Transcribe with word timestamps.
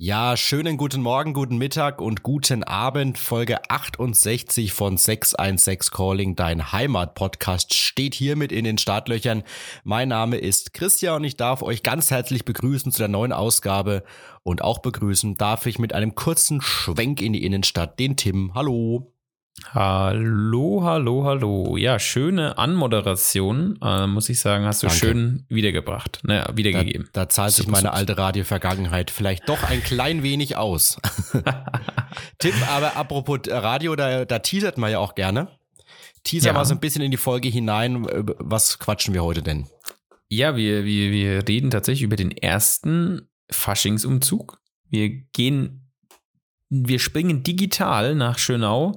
Ja, 0.00 0.36
schönen 0.36 0.76
guten 0.76 1.02
Morgen, 1.02 1.32
guten 1.32 1.58
Mittag 1.58 2.00
und 2.00 2.22
guten 2.22 2.62
Abend. 2.62 3.18
Folge 3.18 3.68
68 3.68 4.72
von 4.72 4.96
616 4.96 5.92
Calling, 5.92 6.36
dein 6.36 6.70
Heimat-Podcast, 6.70 7.74
steht 7.74 8.14
hiermit 8.14 8.52
in 8.52 8.62
den 8.62 8.78
Startlöchern. 8.78 9.42
Mein 9.82 10.10
Name 10.10 10.36
ist 10.36 10.72
Christian 10.72 11.16
und 11.16 11.24
ich 11.24 11.36
darf 11.36 11.62
euch 11.62 11.82
ganz 11.82 12.12
herzlich 12.12 12.44
begrüßen 12.44 12.92
zu 12.92 12.98
der 12.98 13.08
neuen 13.08 13.32
Ausgabe. 13.32 14.04
Und 14.44 14.62
auch 14.62 14.78
begrüßen 14.78 15.36
darf 15.36 15.66
ich 15.66 15.80
mit 15.80 15.92
einem 15.92 16.14
kurzen 16.14 16.60
Schwenk 16.60 17.20
in 17.20 17.32
die 17.32 17.44
Innenstadt 17.44 17.98
den 17.98 18.16
Tim. 18.16 18.54
Hallo. 18.54 19.12
Hallo, 19.66 20.82
hallo, 20.82 21.24
hallo. 21.24 21.76
Ja, 21.76 21.98
schöne 21.98 22.58
Anmoderation, 22.58 23.78
äh, 23.82 24.06
muss 24.06 24.28
ich 24.28 24.40
sagen, 24.40 24.64
hast 24.64 24.82
du 24.82 24.86
Danke. 24.86 24.98
schön 24.98 25.46
wiedergebracht, 25.48 26.20
ne, 26.22 26.46
wiedergegeben. 26.54 27.08
Da, 27.12 27.22
da 27.24 27.28
zahlt 27.28 27.52
sich 27.52 27.66
meine 27.66 27.92
alte 27.92 28.16
Radio-Vergangenheit 28.16 29.10
vielleicht 29.10 29.48
doch 29.48 29.62
ein 29.64 29.82
klein 29.82 30.22
wenig 30.22 30.56
aus. 30.56 30.98
Tipp, 32.38 32.54
aber 32.70 32.96
apropos 32.96 33.40
Radio, 33.48 33.96
da, 33.96 34.24
da 34.24 34.38
teasert 34.38 34.78
man 34.78 34.90
ja 34.90 34.98
auch 34.98 35.14
gerne. 35.14 35.48
Teaser 36.24 36.48
ja. 36.48 36.52
mal 36.52 36.64
so 36.64 36.74
ein 36.74 36.80
bisschen 36.80 37.02
in 37.02 37.10
die 37.10 37.16
Folge 37.16 37.48
hinein. 37.48 38.06
Was 38.38 38.78
quatschen 38.78 39.14
wir 39.14 39.24
heute 39.24 39.42
denn? 39.42 39.66
Ja, 40.28 40.56
wir, 40.56 40.84
wir, 40.84 41.10
wir 41.10 41.48
reden 41.48 41.70
tatsächlich 41.70 42.02
über 42.02 42.16
den 42.16 42.30
ersten 42.30 43.28
Faschingsumzug. 43.50 44.60
Wir 44.90 45.08
gehen, 45.08 45.90
wir 46.68 46.98
springen 46.98 47.42
digital 47.42 48.14
nach 48.14 48.38
Schönau 48.38 48.96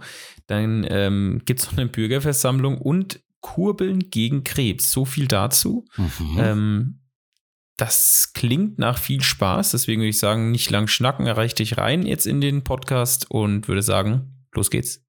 dann 0.51 0.85
ähm, 0.89 1.41
gibt 1.45 1.61
es 1.61 1.71
noch 1.71 1.77
eine 1.77 1.87
Bürgerversammlung 1.87 2.77
und 2.77 3.21
Kurbeln 3.39 4.11
gegen 4.11 4.43
Krebs. 4.43 4.91
So 4.91 5.05
viel 5.05 5.27
dazu. 5.27 5.85
Mhm. 5.97 6.37
Ähm, 6.37 6.99
das 7.77 8.33
klingt 8.35 8.77
nach 8.77 8.99
viel 8.99 9.21
Spaß, 9.23 9.71
deswegen 9.71 10.01
würde 10.01 10.09
ich 10.09 10.19
sagen, 10.19 10.51
nicht 10.51 10.69
lang 10.69 10.87
schnacken, 10.87 11.25
erreicht 11.25 11.57
dich 11.57 11.77
rein 11.77 12.05
jetzt 12.05 12.27
in 12.27 12.39
den 12.39 12.63
Podcast 12.63 13.31
und 13.31 13.67
würde 13.67 13.81
sagen, 13.81 14.45
los 14.53 14.69
geht's. 14.69 15.03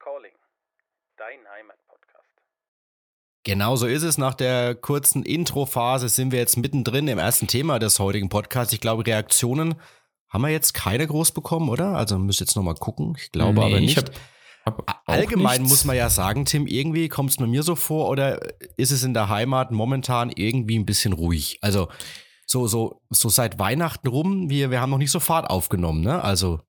Calling, 0.00 0.34
dein 1.16 1.48
Heimat. 1.48 1.78
Genau 3.44 3.76
so 3.76 3.86
ist 3.86 4.02
es. 4.02 4.16
Nach 4.16 4.34
der 4.34 4.74
kurzen 4.74 5.22
Introphase 5.22 6.08
sind 6.08 6.32
wir 6.32 6.38
jetzt 6.38 6.56
mittendrin 6.56 7.06
im 7.08 7.18
ersten 7.18 7.46
Thema 7.46 7.78
des 7.78 7.98
heutigen 7.98 8.30
Podcasts. 8.30 8.72
Ich 8.72 8.80
glaube, 8.80 9.06
Reaktionen 9.06 9.74
haben 10.30 10.42
wir 10.42 10.48
jetzt 10.48 10.72
keine 10.72 11.06
groß 11.06 11.32
bekommen, 11.32 11.68
oder? 11.68 11.94
Also 11.94 12.18
müsst 12.18 12.40
jetzt 12.40 12.56
nochmal 12.56 12.74
gucken. 12.74 13.14
Ich 13.18 13.32
glaube 13.32 13.60
nee, 13.60 13.66
aber 13.66 13.80
nicht. 13.80 13.98
Hab, 14.64 14.78
hab 14.88 15.02
Allgemein 15.04 15.60
nichts. 15.60 15.70
muss 15.70 15.84
man 15.84 15.94
ja 15.94 16.08
sagen, 16.08 16.46
Tim, 16.46 16.66
irgendwie 16.66 17.08
kommt 17.08 17.30
es 17.30 17.38
mir 17.38 17.62
so 17.62 17.76
vor 17.76 18.08
oder 18.08 18.40
ist 18.78 18.90
es 18.90 19.04
in 19.04 19.12
der 19.12 19.28
Heimat 19.28 19.70
momentan 19.72 20.32
irgendwie 20.34 20.78
ein 20.78 20.86
bisschen 20.86 21.12
ruhig? 21.12 21.58
Also 21.60 21.88
so, 22.46 22.66
so, 22.66 23.02
so 23.10 23.28
seit 23.28 23.58
Weihnachten 23.58 24.08
rum, 24.08 24.48
wir, 24.48 24.70
wir 24.70 24.80
haben 24.80 24.90
noch 24.90 24.98
nicht 24.98 25.10
so 25.10 25.20
Fahrt 25.20 25.50
aufgenommen, 25.50 26.00
ne? 26.00 26.24
Also 26.24 26.60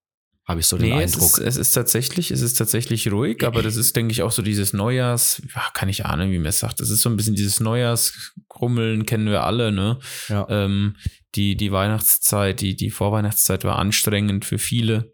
habe 0.48 0.60
ich 0.60 0.68
so 0.68 0.78
den 0.78 0.90
nee, 0.90 1.04
Eindruck. 1.04 1.24
Es 1.24 1.38
ist, 1.40 1.40
es 1.40 1.58
ist 1.58 1.72
tatsächlich, 1.72 2.30
es 2.30 2.42
ist 2.42 2.54
tatsächlich 2.54 3.12
ruhig, 3.12 3.44
aber 3.44 3.64
das 3.64 3.76
ist, 3.76 3.96
denke 3.96 4.12
ich, 4.12 4.22
auch 4.22 4.32
so 4.32 4.44
dieses 4.44 4.74
Neujahrs, 4.74 5.42
ja, 5.56 5.64
kann 5.74 5.90
ich 5.90 6.06
ahnen, 6.06 6.32
wie 6.32 6.38
man 6.38 6.48
es 6.48 6.60
sagt. 6.60 6.80
Das 6.80 6.92
ist 6.92 7.02
so 7.02 7.10
ein 7.10 7.18
bisschen 7.18 7.36
dieses 7.36 7.60
Neujahrsgrummeln, 7.60 9.08
kennen 9.08 9.28
wir 9.28 9.44
alle, 9.44 9.72
ne? 9.72 9.98
Ja. 10.30 10.46
Ähm, 10.50 10.98
die, 11.34 11.58
die 11.58 11.72
Weihnachtszeit, 11.72 12.62
die, 12.62 12.76
die 12.76 12.92
Vorweihnachtszeit 12.92 13.64
war 13.64 13.80
anstrengend 13.80 14.46
für 14.46 14.60
viele. 14.60 15.12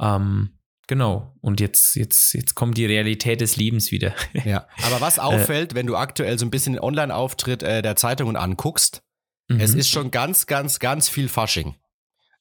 Ähm, 0.00 0.58
genau. 0.86 1.36
Und 1.42 1.60
jetzt, 1.60 1.94
jetzt, 1.94 2.32
jetzt 2.32 2.54
kommt 2.54 2.78
die 2.78 2.86
Realität 2.86 3.42
des 3.42 3.56
Lebens 3.56 3.92
wieder. 3.92 4.14
ja. 4.44 4.66
Aber 4.84 5.02
was 5.02 5.18
auffällt, 5.18 5.72
äh, 5.72 5.74
wenn 5.74 5.86
du 5.86 5.96
aktuell 5.96 6.38
so 6.38 6.46
ein 6.46 6.50
bisschen 6.50 6.72
den 6.72 6.82
Online-Auftritt 6.82 7.62
äh, 7.62 7.82
der 7.82 7.96
Zeitungen 7.96 8.36
anguckst, 8.36 9.02
es 9.48 9.74
mhm. 9.74 9.80
ist 9.80 9.90
schon 9.90 10.10
ganz, 10.10 10.46
ganz, 10.46 10.78
ganz 10.78 11.10
viel 11.10 11.28
Fasching. 11.28 11.74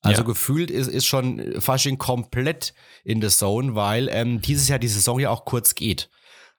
Also 0.01 0.21
ja. 0.21 0.27
gefühlt 0.27 0.71
ist, 0.71 0.87
ist 0.87 1.05
schon 1.05 1.61
Fasching 1.61 1.97
komplett 1.97 2.73
in 3.03 3.21
the 3.21 3.29
Zone, 3.29 3.75
weil 3.75 4.09
ähm, 4.11 4.41
dieses 4.41 4.67
Jahr 4.67 4.79
die 4.79 4.87
Saison 4.87 5.19
ja 5.19 5.29
auch 5.29 5.45
kurz 5.45 5.75
geht. 5.75 6.09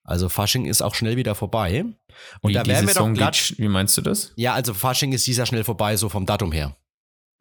Also 0.05 0.29
Fasching 0.29 0.67
ist 0.67 0.83
auch 0.83 0.95
schnell 0.95 1.17
wieder 1.17 1.35
vorbei. 1.35 1.85
Und 2.41 2.51
wie, 2.51 2.55
da 2.55 2.65
wären 2.67 2.87
wir 2.87 2.95
doch 2.95 3.13
glatt. 3.13 3.55
wie 3.57 3.69
meinst 3.69 3.97
du 3.97 4.01
das? 4.01 4.33
Ja, 4.37 4.55
also 4.55 4.75
Fasching 4.75 5.13
ist 5.13 5.27
dieses 5.27 5.39
Jahr 5.39 5.47
schnell 5.47 5.65
vorbei, 5.65 5.97
so 5.97 6.09
vom 6.09 6.27
Datum 6.27 6.53
her. 6.53 6.77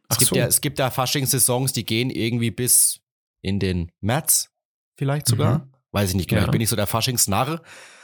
Es 0.10 0.16
Ach 0.16 0.18
gibt 0.20 0.30
so. 0.30 0.36
ja, 0.36 0.46
es 0.46 0.62
gibt 0.62 0.80
da 0.80 0.90
Fasching-Saisons, 0.90 1.74
die 1.74 1.86
gehen 1.86 2.10
irgendwie 2.10 2.52
bis 2.52 3.00
in 3.42 3.60
den 3.60 3.92
März, 4.02 4.52
vielleicht 4.98 5.28
sogar. 5.28 5.60
Mhm. 5.60 5.74
Weiß 5.92 6.10
ich 6.10 6.16
nicht 6.16 6.30
genau. 6.30 6.42
Ja. 6.42 6.46
Ich 6.48 6.52
bin 6.52 6.60
nicht 6.60 6.70
so 6.70 6.76
der 6.76 6.88
Faschingsnarr. 6.88 7.62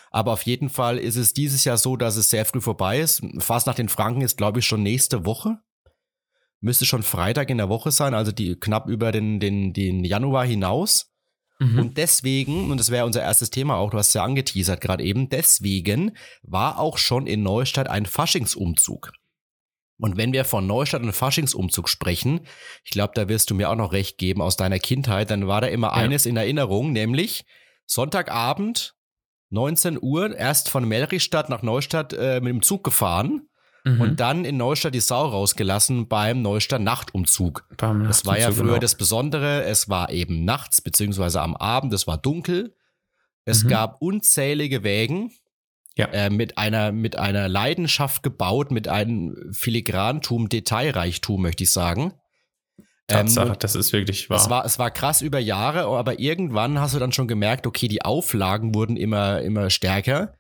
Aber 0.10 0.34
auf 0.34 0.44
jeden 0.44 0.70
Fall 0.70 0.98
ist 0.98 1.16
es 1.16 1.34
dieses 1.34 1.64
Jahr 1.66 1.78
so, 1.78 1.98
dass 1.98 2.16
es 2.16 2.30
sehr 2.30 2.46
früh 2.46 2.62
vorbei 2.62 3.00
ist. 3.00 3.22
Fast 3.40 3.68
nach 3.68 3.76
den 3.76 3.90
Franken 3.90 4.22
ist, 4.22 4.38
glaube 4.38 4.60
ich, 4.60 4.66
schon 4.66 4.84
nächste 4.84 5.26
Woche 5.26 5.60
müsste 6.60 6.86
schon 6.86 7.04
Freitag 7.04 7.50
in 7.50 7.58
der 7.58 7.70
Woche 7.70 7.92
sein, 7.92 8.14
also 8.14 8.32
die 8.32 8.56
knapp 8.56 8.88
über 8.88 9.12
den, 9.12 9.40
den, 9.40 9.74
den 9.74 10.04
Januar 10.04 10.46
hinaus. 10.46 11.12
Mhm. 11.60 11.80
Und 11.80 11.98
deswegen, 11.98 12.72
und 12.72 12.80
das 12.80 12.92
wäre 12.92 13.06
unser 13.06 13.22
erstes 13.22 13.50
Thema 13.50 13.78
auch, 13.78 13.90
du 13.90 13.98
hast 13.98 14.14
ja 14.14 14.24
angeteasert 14.24 14.82
gerade 14.82 15.04
eben, 15.04 15.30
deswegen 15.30 16.16
war 16.44 16.80
auch 16.80 16.98
schon 16.98 17.28
in 17.28 17.44
Neustadt 17.44 17.90
ein 17.90 18.06
Faschingsumzug. 18.06 19.12
Und 20.00 20.16
wenn 20.16 20.32
wir 20.32 20.46
von 20.46 20.68
Neustadt 20.68 21.02
und 21.02 21.14
Faschingsumzug 21.14 21.90
sprechen, 21.90 22.42
ich 22.84 22.92
glaube, 22.92 23.14
da 23.16 23.28
wirst 23.28 23.50
du 23.50 23.56
mir 23.56 23.70
auch 23.72 23.76
noch 23.76 23.94
recht 23.94 24.20
geben 24.20 24.42
aus 24.42 24.56
deiner 24.56 24.78
Kindheit, 24.78 25.32
dann 25.32 25.48
war 25.48 25.62
da 25.62 25.68
immer 25.68 25.88
ja. 25.88 25.94
eines 25.94 26.28
in 26.28 26.38
Erinnerung, 26.38 26.92
nämlich 26.92 27.46
Sonntagabend, 27.88 28.96
19 29.50 29.98
Uhr, 30.00 30.36
erst 30.36 30.70
von 30.70 30.88
Melrichstadt 30.88 31.50
nach 31.50 31.64
Neustadt 31.64 32.14
äh, 32.14 32.42
mit 32.42 32.50
dem 32.50 32.62
Zug 32.62 32.84
gefahren 32.84 33.48
mhm. 33.96 34.02
und 34.02 34.20
dann 34.20 34.46
in 34.46 34.58
Neustadt 34.58 34.94
die 34.94 35.00
Sau 35.00 35.28
rausgelassen 35.28 36.08
beim 36.08 36.42
Neustadt 36.42 36.82
Nachtumzug. 36.82 37.66
Beim 37.78 38.04
das 38.06 38.26
war 38.26 38.40
ja 38.40 38.52
früher 38.52 38.66
genau. 38.66 38.80
das 38.80 38.96
Besondere. 38.96 39.64
Es 39.64 39.90
war 39.90 40.12
eben 40.12 40.46
nachts 40.46 40.82
beziehungsweise 40.82 41.42
am 41.42 41.56
Abend. 41.56 41.94
Es 41.94 42.08
war 42.08 42.18
dunkel. 42.18 42.76
Es 43.46 43.64
mhm. 43.64 43.70
gab 43.70 44.02
unzählige 44.02 44.84
Wägen. 44.84 45.32
Ja. 45.96 46.06
Äh, 46.10 46.30
mit 46.30 46.60
einer 46.60 46.92
mit 46.92 47.18
einer 47.18 47.50
Leidenschaft 47.50 48.22
gebaut, 48.22 48.70
mit 48.70 48.88
einem 48.88 49.52
Filigrantum, 49.52 50.48
Detailreichtum, 50.48 51.42
möchte 51.42 51.64
ich 51.64 51.72
sagen. 51.72 52.14
Tatsache, 53.08 53.48
ähm, 53.48 53.56
das 53.60 53.76
ist 53.76 53.94
wirklich 53.94 54.30
wahr. 54.30 54.38
Es 54.38 54.50
war, 54.50 54.66
es 54.66 54.80
war 54.80 54.92
krass 54.92 55.22
über 55.22 55.40
Jahre, 55.40 55.86
aber 55.86 56.20
irgendwann 56.20 56.80
hast 56.80 56.94
du 56.94 57.00
dann 57.00 57.14
schon 57.14 57.28
gemerkt, 57.28 57.66
okay, 57.66 57.88
die 57.88 58.04
Auflagen 58.04 58.76
wurden 58.76 58.98
immer, 58.98 59.42
immer 59.42 59.70
stärker. 59.70 60.34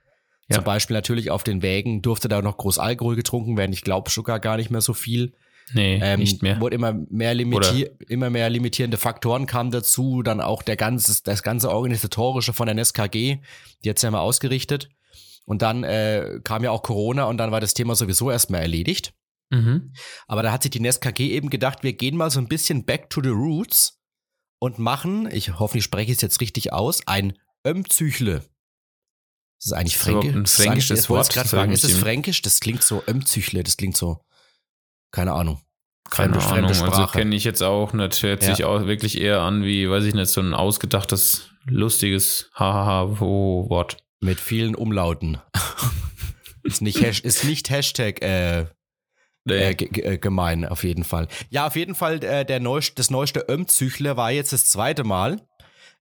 Ja. 0.50 0.56
Zum 0.56 0.64
Beispiel 0.64 0.96
natürlich 0.96 1.30
auf 1.30 1.44
den 1.44 1.62
Wägen 1.62 2.02
durfte 2.02 2.28
da 2.28 2.42
noch 2.42 2.58
groß 2.58 2.80
Alkohol 2.80 3.16
getrunken 3.16 3.58
werden. 3.58 3.74
Ich 3.74 3.82
glaube 3.82 4.10
sogar 4.10 4.40
gar 4.40 4.58
nicht 4.58 4.70
mehr 4.70 4.82
so 4.82 4.94
viel. 4.94 5.34
Nee, 5.74 6.00
ähm, 6.02 6.22
nicht 6.22 6.42
mehr. 6.42 6.62
Wurde 6.62 6.76
immer 6.76 6.94
mehr, 6.94 7.34
limitier 7.34 7.92
immer 8.08 8.30
mehr 8.30 8.50
limitierende 8.50 8.98
Faktoren 8.98 9.46
kamen 9.46 9.72
dazu. 9.72 10.24
Dann 10.24 10.40
auch 10.40 10.64
der 10.64 10.78
ganze, 10.78 11.22
das 11.24 11.44
ganze 11.44 11.70
Organisatorische 11.70 12.54
von 12.54 12.68
der 12.68 12.76
NSKG, 12.76 13.40
die 13.84 13.90
hat's 13.90 14.02
ja 14.02 14.12
mal 14.12 14.22
ausgerichtet. 14.22 14.90
Und 15.46 15.62
dann 15.62 15.84
äh, 15.84 16.40
kam 16.44 16.64
ja 16.64 16.72
auch 16.72 16.84
Corona 16.84 17.26
und 17.26 17.38
dann 17.38 17.52
war 17.52 17.62
das 17.62 17.74
Thema 17.74 17.96
sowieso 17.96 18.32
erstmal 18.32 18.62
erledigt. 18.62 19.14
Mhm. 19.50 19.94
Aber 20.28 20.44
da 20.44 20.52
hat 20.52 20.64
sich 20.64 20.72
die 20.72 20.80
NSKG 20.80 21.32
eben 21.32 21.50
gedacht, 21.50 21.84
wir 21.84 21.94
gehen 21.94 22.18
mal 22.18 22.30
so 22.30 22.40
ein 22.40 22.48
bisschen 22.48 22.86
back 22.86 23.10
to 23.10 23.22
the 23.22 23.30
roots 23.30 24.00
und 24.60 24.80
machen, 24.80 25.30
ich 25.32 25.60
hoffe, 25.60 25.78
ich 25.78 25.84
spreche 25.84 26.12
es 26.12 26.22
jetzt 26.22 26.42
richtig 26.42 26.74
aus, 26.74 27.06
ein 27.08 27.38
Ömzüchle. 27.66 28.44
Das 29.60 29.68
ist 29.68 29.74
eigentlich 29.74 29.98
fränkisch. 29.98 30.36
Ein 30.36 30.46
fränkisches 30.46 31.00
ist 31.00 31.10
Wort. 31.10 31.30
Gerade 31.30 31.50
fragen, 31.50 31.72
ist 31.72 31.84
es 31.84 31.98
fränkisch? 31.98 32.42
Das 32.42 32.60
klingt 32.60 32.84
so 32.84 33.04
Ömzüchle, 33.08 33.64
das 33.64 33.78
klingt 33.78 33.98
so, 33.98 34.22
keine 35.12 35.34
Ahnung. 35.34 35.62
Keine 36.10 36.40
fremde, 36.40 36.48
Ahnung, 36.48 36.74
fremde 36.74 36.98
also 36.98 37.12
kenne 37.12 37.36
ich 37.36 37.44
jetzt 37.44 37.64
auch 37.64 37.94
nicht. 37.94 38.24
Hört 38.24 38.44
ja. 38.44 38.56
sich 38.56 38.66
auch 38.66 38.86
wirklich 38.86 39.20
eher 39.20 39.42
an 39.42 39.64
wie, 39.64 39.90
weiß 39.90 40.06
ich 40.06 40.14
nicht, 40.14 40.30
so 40.30 40.42
ein 40.42 40.54
ausgedachtes, 40.54 41.50
lustiges 41.66 42.50
Hahaha-Wort. 42.56 43.98
Mit 44.22 44.40
vielen 44.40 44.76
Umlauten. 44.76 45.40
ist, 46.64 46.82
nicht 46.82 47.02
ist 47.02 47.44
nicht 47.44 47.70
Hashtag 47.70 48.22
äh, 48.22 48.66
nee. 49.46 49.72
äh, 49.72 50.14
äh, 50.14 50.18
gemein, 50.18 50.66
auf 50.66 50.84
jeden 50.84 51.04
Fall. 51.04 51.28
Ja, 51.50 51.68
auf 51.68 51.76
jeden 51.76 51.96
Fall, 51.96 52.24
äh, 52.24 52.46
der 52.46 52.60
neueste, 52.60 52.96
das 52.96 53.10
neueste 53.10 53.46
Ömzüchle 53.50 54.18
war 54.18 54.32
jetzt 54.32 54.54
das 54.54 54.66
zweite 54.66 55.04
Mal. 55.04 55.42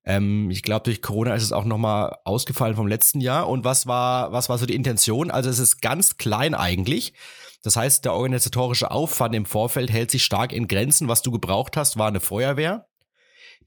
Ähm, 0.07 0.51
ich 0.51 0.63
glaube, 0.63 0.85
durch 0.85 1.03
Corona 1.03 1.35
ist 1.35 1.43
es 1.43 1.53
auch 1.53 1.65
nochmal 1.65 2.17
ausgefallen 2.25 2.77
vom 2.77 2.87
letzten 2.87 3.21
Jahr. 3.21 3.49
Und 3.49 3.65
was 3.65 3.87
war, 3.87 4.33
was 4.33 4.49
war 4.49 4.57
so 4.57 4.65
die 4.65 4.77
Intention? 4.77 5.31
Also 5.31 5.51
es 5.51 5.59
ist 5.59 5.83
ganz 5.83 6.17
klein 6.17 6.55
eigentlich. 6.55 7.13
Das 7.63 7.77
heißt, 7.77 8.05
der 8.05 8.15
organisatorische 8.15 8.93
Aufwand 8.93 9.35
im 9.35 9.45
Vorfeld 9.45 9.91
hält 9.91 10.13
sich 10.13 10.25
stark 10.25 10.53
in 10.53 10.69
Grenzen. 10.69 11.09
Was 11.09 11.23
du 11.23 11.33
gebraucht 11.33 11.77
hast, 11.77 11.99
war 11.99 12.07
eine 12.07 12.21
Feuerwehr. 12.21 12.87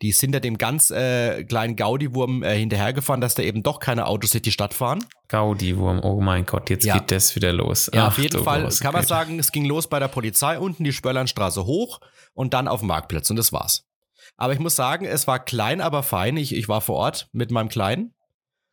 Die 0.02 0.14
sind 0.14 0.30
hinter 0.30 0.40
dem 0.40 0.58
ganz 0.58 0.92
äh, 0.92 1.44
kleinen 1.44 1.76
Gaudi-Wurm 1.76 2.42
äh, 2.44 2.58
hinterhergefahren, 2.58 3.20
dass 3.20 3.36
da 3.36 3.44
eben 3.44 3.64
doch 3.64 3.82
keine 3.82 4.06
Autos 4.06 4.32
durch 4.32 4.44
die 4.44 4.54
Stadt 4.54 4.74
fahren. 4.74 5.04
Gaudi-Wurm, 5.28 6.00
oh 6.02 6.22
mein 6.22 6.46
Gott, 6.46 6.70
jetzt 6.70 6.86
ja. 6.86 6.94
geht 6.94 7.12
das 7.12 7.36
wieder 7.36 7.52
los. 7.52 7.92
Ja, 7.94 8.04
Ach, 8.04 8.08
auf 8.08 8.18
jeden 8.18 8.42
Fall 8.42 8.70
kann 8.80 8.94
man 8.94 9.06
sagen, 9.06 9.40
es 9.40 9.52
ging 9.52 9.66
los 9.66 9.88
bei 9.88 10.00
der 10.00 10.08
Polizei 10.08 10.58
unten 10.58 10.86
die 10.86 10.94
Spörlandstraße 10.94 11.66
hoch 11.66 12.00
und 12.34 12.54
dann 12.54 12.70
auf 12.70 12.80
dem 12.80 12.88
Marktplatz 12.88 13.30
und 13.30 13.36
das 13.36 13.52
war's. 13.52 13.89
Aber 14.40 14.54
ich 14.54 14.60
muss 14.60 14.78
sagen, 14.78 15.04
es 15.04 15.28
war 15.28 15.44
klein, 15.44 15.82
aber 15.82 16.02
fein. 16.02 16.38
Ich, 16.38 16.56
ich 16.56 16.70
war 16.70 16.80
vor 16.80 16.96
Ort 16.96 17.28
mit 17.34 17.52
meinem 17.52 17.68
Kleinen. 17.68 18.14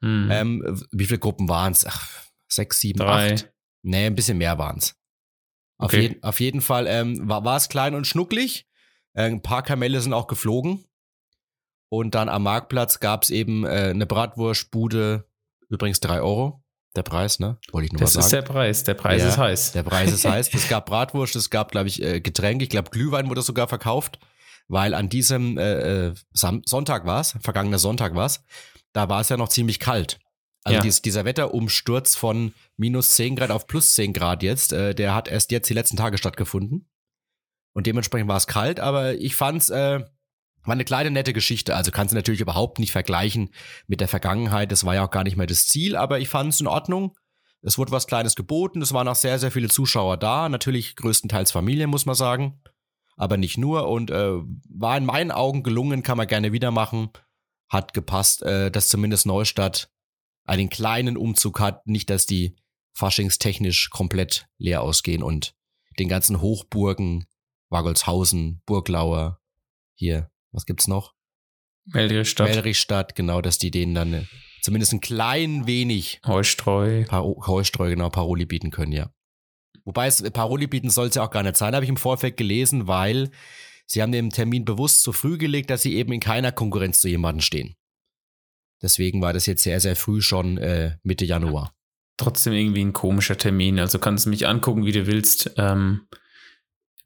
Mhm. 0.01 0.29
Ähm, 0.31 0.83
wie 0.93 1.07
viele 1.07 1.19
Gruppen 1.19 1.49
waren 1.49 1.73
es? 1.73 1.85
Sechs, 2.47 2.79
sieben, 2.79 3.01
Drei. 3.01 3.35
acht? 3.35 3.53
Nee, 3.83 4.07
ein 4.07 4.15
bisschen 4.15 4.39
mehr 4.39 4.59
waren 4.59 4.79
es. 4.79 4.95
Auf, 5.79 5.93
okay. 5.93 6.03
je, 6.03 6.23
auf 6.23 6.39
jeden 6.39 6.61
Fall 6.61 6.87
ähm, 6.87 7.29
war 7.29 7.57
es 7.57 7.69
klein 7.69 7.97
und 7.97 8.07
schnucklig. 8.07 8.69
Äh, 9.15 9.25
ein 9.25 9.43
paar 9.43 9.65
Kamelle 9.65 10.01
sind 10.01 10.13
auch 10.13 10.29
geflogen. 10.29 10.85
Und 11.89 12.15
dann 12.15 12.29
am 12.29 12.45
Marktplatz 12.45 13.01
gab 13.01 13.25
es 13.25 13.31
eben 13.31 13.65
äh, 13.65 13.91
eine 13.91 14.07
Bratwurstbude, 14.07 15.29
übrigens 15.69 15.99
drei 15.99 16.21
Euro. 16.21 16.63
Der 16.95 17.03
Preis, 17.03 17.41
ne? 17.41 17.59
Wollte 17.73 17.87
ich 17.87 17.93
nur 17.93 18.01
das 18.01 18.15
mal 18.15 18.23
sagen. 18.23 18.23
Das 18.23 18.27
ist 18.27 18.33
der 18.33 18.43
Preis. 18.43 18.85
Der 18.85 18.95
Preis 18.95 19.23
ja, 19.23 19.29
ist 19.29 19.39
heiß. 19.39 19.73
Der 19.73 19.83
Preis 19.83 20.13
ist 20.13 20.25
heiß. 20.25 20.51
Es 20.55 20.69
gab 20.69 20.87
Bratwurst, 20.87 21.35
es 21.35 21.51
gab, 21.51 21.73
glaube 21.73 21.89
ich, 21.89 22.01
äh, 22.03 22.21
Getränke. 22.21 22.63
Ich 22.63 22.71
glaube, 22.71 22.91
Glühwein 22.91 23.29
wurde 23.29 23.43
sogar 23.43 23.67
verkauft, 23.67 24.21
weil 24.69 24.95
an 24.95 25.09
diesem 25.09 25.59
äh, 25.59 26.09
äh 26.09 26.15
Sonntag 26.33 27.07
war 27.07 27.21
es, 27.21 27.37
vergangener 27.41 27.79
Sonntag 27.79 28.15
war 28.15 28.27
es, 28.27 28.43
da 28.93 29.09
war 29.09 29.21
es 29.21 29.29
ja 29.29 29.37
noch 29.37 29.49
ziemlich 29.49 29.81
kalt. 29.81 30.19
Also 30.65 30.77
ja. 30.79 30.83
dies, 30.83 31.01
dieser 31.01 31.25
Wetterumsturz 31.25 32.17
von 32.17 32.53
minus 32.77 33.15
10 33.15 33.37
Grad 33.37 33.51
auf 33.53 33.69
plus 33.69 33.95
10 33.95 34.13
Grad 34.13 34.43
jetzt, 34.43 34.73
äh, 34.73 34.95
der 34.95 35.15
hat 35.15 35.29
erst 35.29 35.53
jetzt 35.53 35.71
die 35.71 35.75
letzten 35.75 35.97
Tage 35.97 36.19
stattgefunden. 36.19 36.89
Und 37.73 37.87
dementsprechend 37.87 38.29
war 38.29 38.37
es 38.37 38.47
kalt, 38.47 38.81
aber 38.81 39.15
ich 39.15 39.37
fand's 39.37 39.71
äh, 39.71 40.01
war 40.67 40.73
eine 40.73 40.85
kleine 40.85 41.11
nette 41.11 41.33
Geschichte. 41.33 41.77
Also 41.77 41.91
kannst 41.91 42.13
du 42.13 42.17
natürlich 42.17 42.41
überhaupt 42.41 42.79
nicht 42.79 42.93
vergleichen 42.93 43.51
mit 43.87 44.01
der 44.01 44.09
Vergangenheit. 44.09 44.73
Das 44.73 44.85
war 44.85 44.95
ja 44.95 45.05
auch 45.05 45.11
gar 45.11 45.25
nicht 45.25 45.37
mehr 45.37 45.47
das 45.47 45.67
Ziel, 45.67 45.97
aber 45.97 46.19
ich 46.19 46.29
fand 46.29 46.53
es 46.53 46.61
in 46.61 46.67
Ordnung. 46.67 47.17
Es 47.63 47.79
wurde 47.79 47.93
was 47.93 48.07
Kleines 48.07 48.37
geboten. 48.37 48.83
Es 48.83 48.93
waren 48.93 49.09
auch 49.09 49.17
sehr, 49.17 49.39
sehr 49.39 49.51
viele 49.51 49.69
Zuschauer 49.69 50.17
da. 50.17 50.49
Natürlich 50.49 50.97
größtenteils 50.97 51.53
Familie, 51.53 51.87
muss 51.87 52.07
man 52.07 52.15
sagen. 52.15 52.61
Aber 53.17 53.37
nicht 53.37 53.59
nur. 53.59 53.89
Und 53.89 54.11
äh, 54.11 54.33
war 54.69 54.97
in 54.97 55.07
meinen 55.07 55.31
Augen 55.31 55.63
gelungen, 55.63 56.03
kann 56.03 56.19
man 56.19 56.27
gerne 56.27 56.53
wieder 56.53 56.71
machen. 56.71 57.11
Hat 57.69 57.95
gepasst, 57.95 58.43
äh, 58.43 58.71
dass 58.71 58.89
zumindest 58.89 59.27
Neustadt 59.27 59.91
einen 60.45 60.69
kleinen 60.69 61.17
Umzug 61.17 61.59
hat. 61.61 61.87
Nicht, 61.87 62.11
dass 62.11 62.27
die 62.27 62.57
faschingstechnisch 62.95 63.91
komplett 63.91 64.47
leer 64.59 64.83
ausgehen 64.83 65.23
und 65.23 65.55
den 65.99 66.09
ganzen 66.09 66.41
Hochburgen, 66.41 67.27
Wagolshausen, 67.69 68.63
Burglauer, 68.67 69.41
hier 69.95 70.31
was 70.57 70.67
gibt's 70.67 70.89
noch? 70.89 71.15
Melrichstadt. 71.85 72.49
Melrichstadt, 72.49 73.15
genau, 73.15 73.41
dass 73.41 73.59
die 73.59 73.71
denen 73.71 73.95
dann 73.95 74.13
äh, 74.13 74.25
zumindest 74.63 74.93
ein 74.93 75.01
klein 75.01 75.67
wenig 75.67 76.21
Heustreu. 76.27 77.05
Paro 77.05 77.47
Heustreu, 77.47 77.91
genau, 77.91 78.11
Paroli 78.11 78.47
bieten 78.47 78.71
können, 78.71 78.93
ja. 78.93 79.11
Wobei 79.87 80.09
es 80.09 80.23
Paroli 80.33 80.67
bieten 80.67 80.91
soll 80.91 81.07
es 81.07 81.15
ja 81.15 81.25
auch 81.25 81.31
gar 81.31 81.45
nicht 81.45 81.57
sein, 81.57 81.75
habe 81.75 81.85
ich 81.85 81.89
im 81.89 81.97
Vorfeld 81.97 82.37
gelesen, 82.37 82.89
weil 82.89 83.31
sie 83.87 84.03
haben 84.03 84.13
den 84.13 84.31
Termin 84.31 84.65
bewusst 84.65 85.03
so 85.03 85.13
früh 85.13 85.39
gelegt, 85.39 85.71
dass 85.71 85.83
sie 85.83 85.95
eben 85.95 86.13
in 86.13 86.21
keiner 86.21 86.53
Konkurrenz 86.53 87.01
zu 87.01 87.09
jemandem 87.09 87.41
stehen. 87.41 87.77
Deswegen 88.83 89.23
war 89.23 89.33
das 89.33 89.47
jetzt 89.47 89.63
sehr, 89.63 89.81
sehr 89.81 89.97
früh 89.97 90.21
schon 90.21 90.59
äh, 90.59 90.97
Mitte 91.05 91.25
Januar. 91.25 91.73
Trotzdem 92.19 92.53
irgendwie 92.53 92.85
ein 92.85 92.93
komischer 92.93 93.39
Termin. 93.39 93.79
Also 93.79 93.99
kannst 93.99 94.27
du 94.27 94.31
mich 94.31 94.49
angucken, 94.49 94.85
wie 94.85 94.93
du 94.93 95.07
willst. 95.07 95.53
Ähm, 95.57 96.09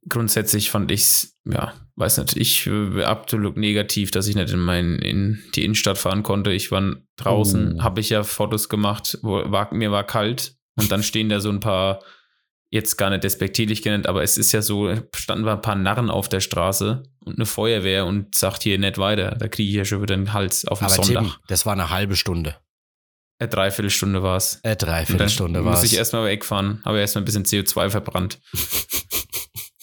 grundsätzlich 0.09 0.71
fand 0.71 0.91
ich 0.91 1.01
es, 1.01 1.39
ja, 1.45 1.75
weiß 1.97 2.19
nicht, 2.19 2.37
ich 2.37 2.67
äh, 2.67 3.03
absolut 3.03 3.59
negativ, 3.59 4.11
dass 4.11 4.27
ich 4.27 4.37
nicht 4.37 4.53
in, 4.53 4.59
mein, 4.59 4.99
in 5.01 5.43
die 5.55 5.65
Innenstadt 5.65 5.99
fahren 5.99 6.23
konnte. 6.23 6.51
Ich 6.51 6.71
war 6.71 6.97
draußen, 7.17 7.77
oh. 7.79 7.83
habe 7.83 8.01
ich 8.01 8.09
ja 8.09 8.23
Fotos 8.23 8.71
gemacht, 8.71 9.19
wo 9.23 9.51
war, 9.51 9.73
mir 9.75 9.93
war 9.93 10.05
kalt 10.05 10.57
und 10.77 10.91
dann 10.91 11.03
stehen 11.03 11.29
da 11.29 11.41
so 11.41 11.51
ein 11.51 11.61
paar, 11.61 12.03
jetzt 12.71 12.97
gar 12.97 13.11
nicht 13.11 13.25
despektierlich 13.25 13.83
genannt, 13.83 14.07
aber 14.07 14.23
es 14.23 14.39
ist 14.39 14.53
ja 14.53 14.63
so, 14.63 14.95
standen 15.15 15.47
ein 15.49 15.61
paar 15.61 15.75
Narren 15.75 16.09
auf 16.09 16.29
der 16.29 16.41
Straße 16.41 17.03
und 17.19 17.37
eine 17.37 17.47
Feuerwehr 17.47 18.07
und 18.07 18.35
sagt 18.35 18.63
hier 18.63 18.79
nicht 18.79 18.99
weiter. 18.99 19.33
Da 19.33 19.49
kriege 19.49 19.69
ich 19.69 19.77
ja 19.77 19.85
schon 19.85 20.03
wieder 20.03 20.17
den 20.17 20.33
Hals 20.33 20.65
auf 20.65 20.79
dem 20.79 20.87
aber 20.87 20.95
Sonntag. 20.95 21.23
Tim, 21.25 21.33
das 21.49 21.67
war 21.67 21.73
eine 21.73 21.91
halbe 21.91 22.17
Stunde. 22.17 22.57
Eine 23.39 23.49
Dreiviertelstunde 23.49 24.23
war 24.23 24.37
es. 24.37 24.61
Eine 24.63 24.77
Dreiviertelstunde 24.77 25.65
war 25.65 25.75
es. 25.75 25.81
Muss 25.81 25.93
ich 25.93 25.99
erstmal 25.99 26.27
wegfahren, 26.27 26.81
habe 26.85 27.01
erstmal 27.01 27.23
ein 27.23 27.25
bisschen 27.25 27.45
CO2 27.45 27.91
verbrannt. 27.91 28.39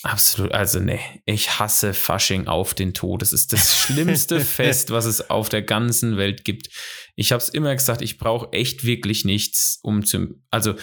Absolut, 0.04 0.54
also 0.54 0.80
nee, 0.80 1.00
ich 1.25 1.60
hasse 1.60 1.94
Fasching 1.94 2.48
auf 2.48 2.74
den 2.74 2.94
Tod. 2.94 3.22
Das 3.22 3.33
ist 3.33 3.51
das 3.51 3.75
schlimmste 3.75 4.40
Fest, 4.45 4.92
was 4.92 5.06
es 5.06 5.30
auf 5.30 5.50
der 5.50 5.63
ganzen 5.63 6.18
Welt 6.18 6.45
gibt. 6.45 6.69
Ich 7.16 7.31
habe 7.31 7.42
es 7.42 7.50
immer 7.50 7.74
gesagt, 7.74 8.01
ich 8.01 8.18
brauche 8.18 8.54
echt 8.54 8.86
wirklich 8.86 9.25
nichts, 9.25 9.80
um 9.81 10.06
zu. 10.06 10.40
Also, 10.50 10.75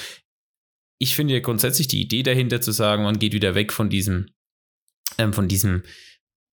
ich 0.98 1.14
finde 1.14 1.34
ja 1.34 1.40
grundsätzlich 1.40 1.88
die 1.88 2.00
Idee 2.00 2.22
dahinter 2.22 2.60
zu 2.60 2.72
sagen, 2.72 3.02
man 3.02 3.18
geht 3.18 3.32
wieder 3.32 3.54
weg 3.54 3.72
von 3.72 3.88
diesem, 3.90 4.26
ähm, 5.18 5.32
von 5.32 5.48
diesem 5.48 5.82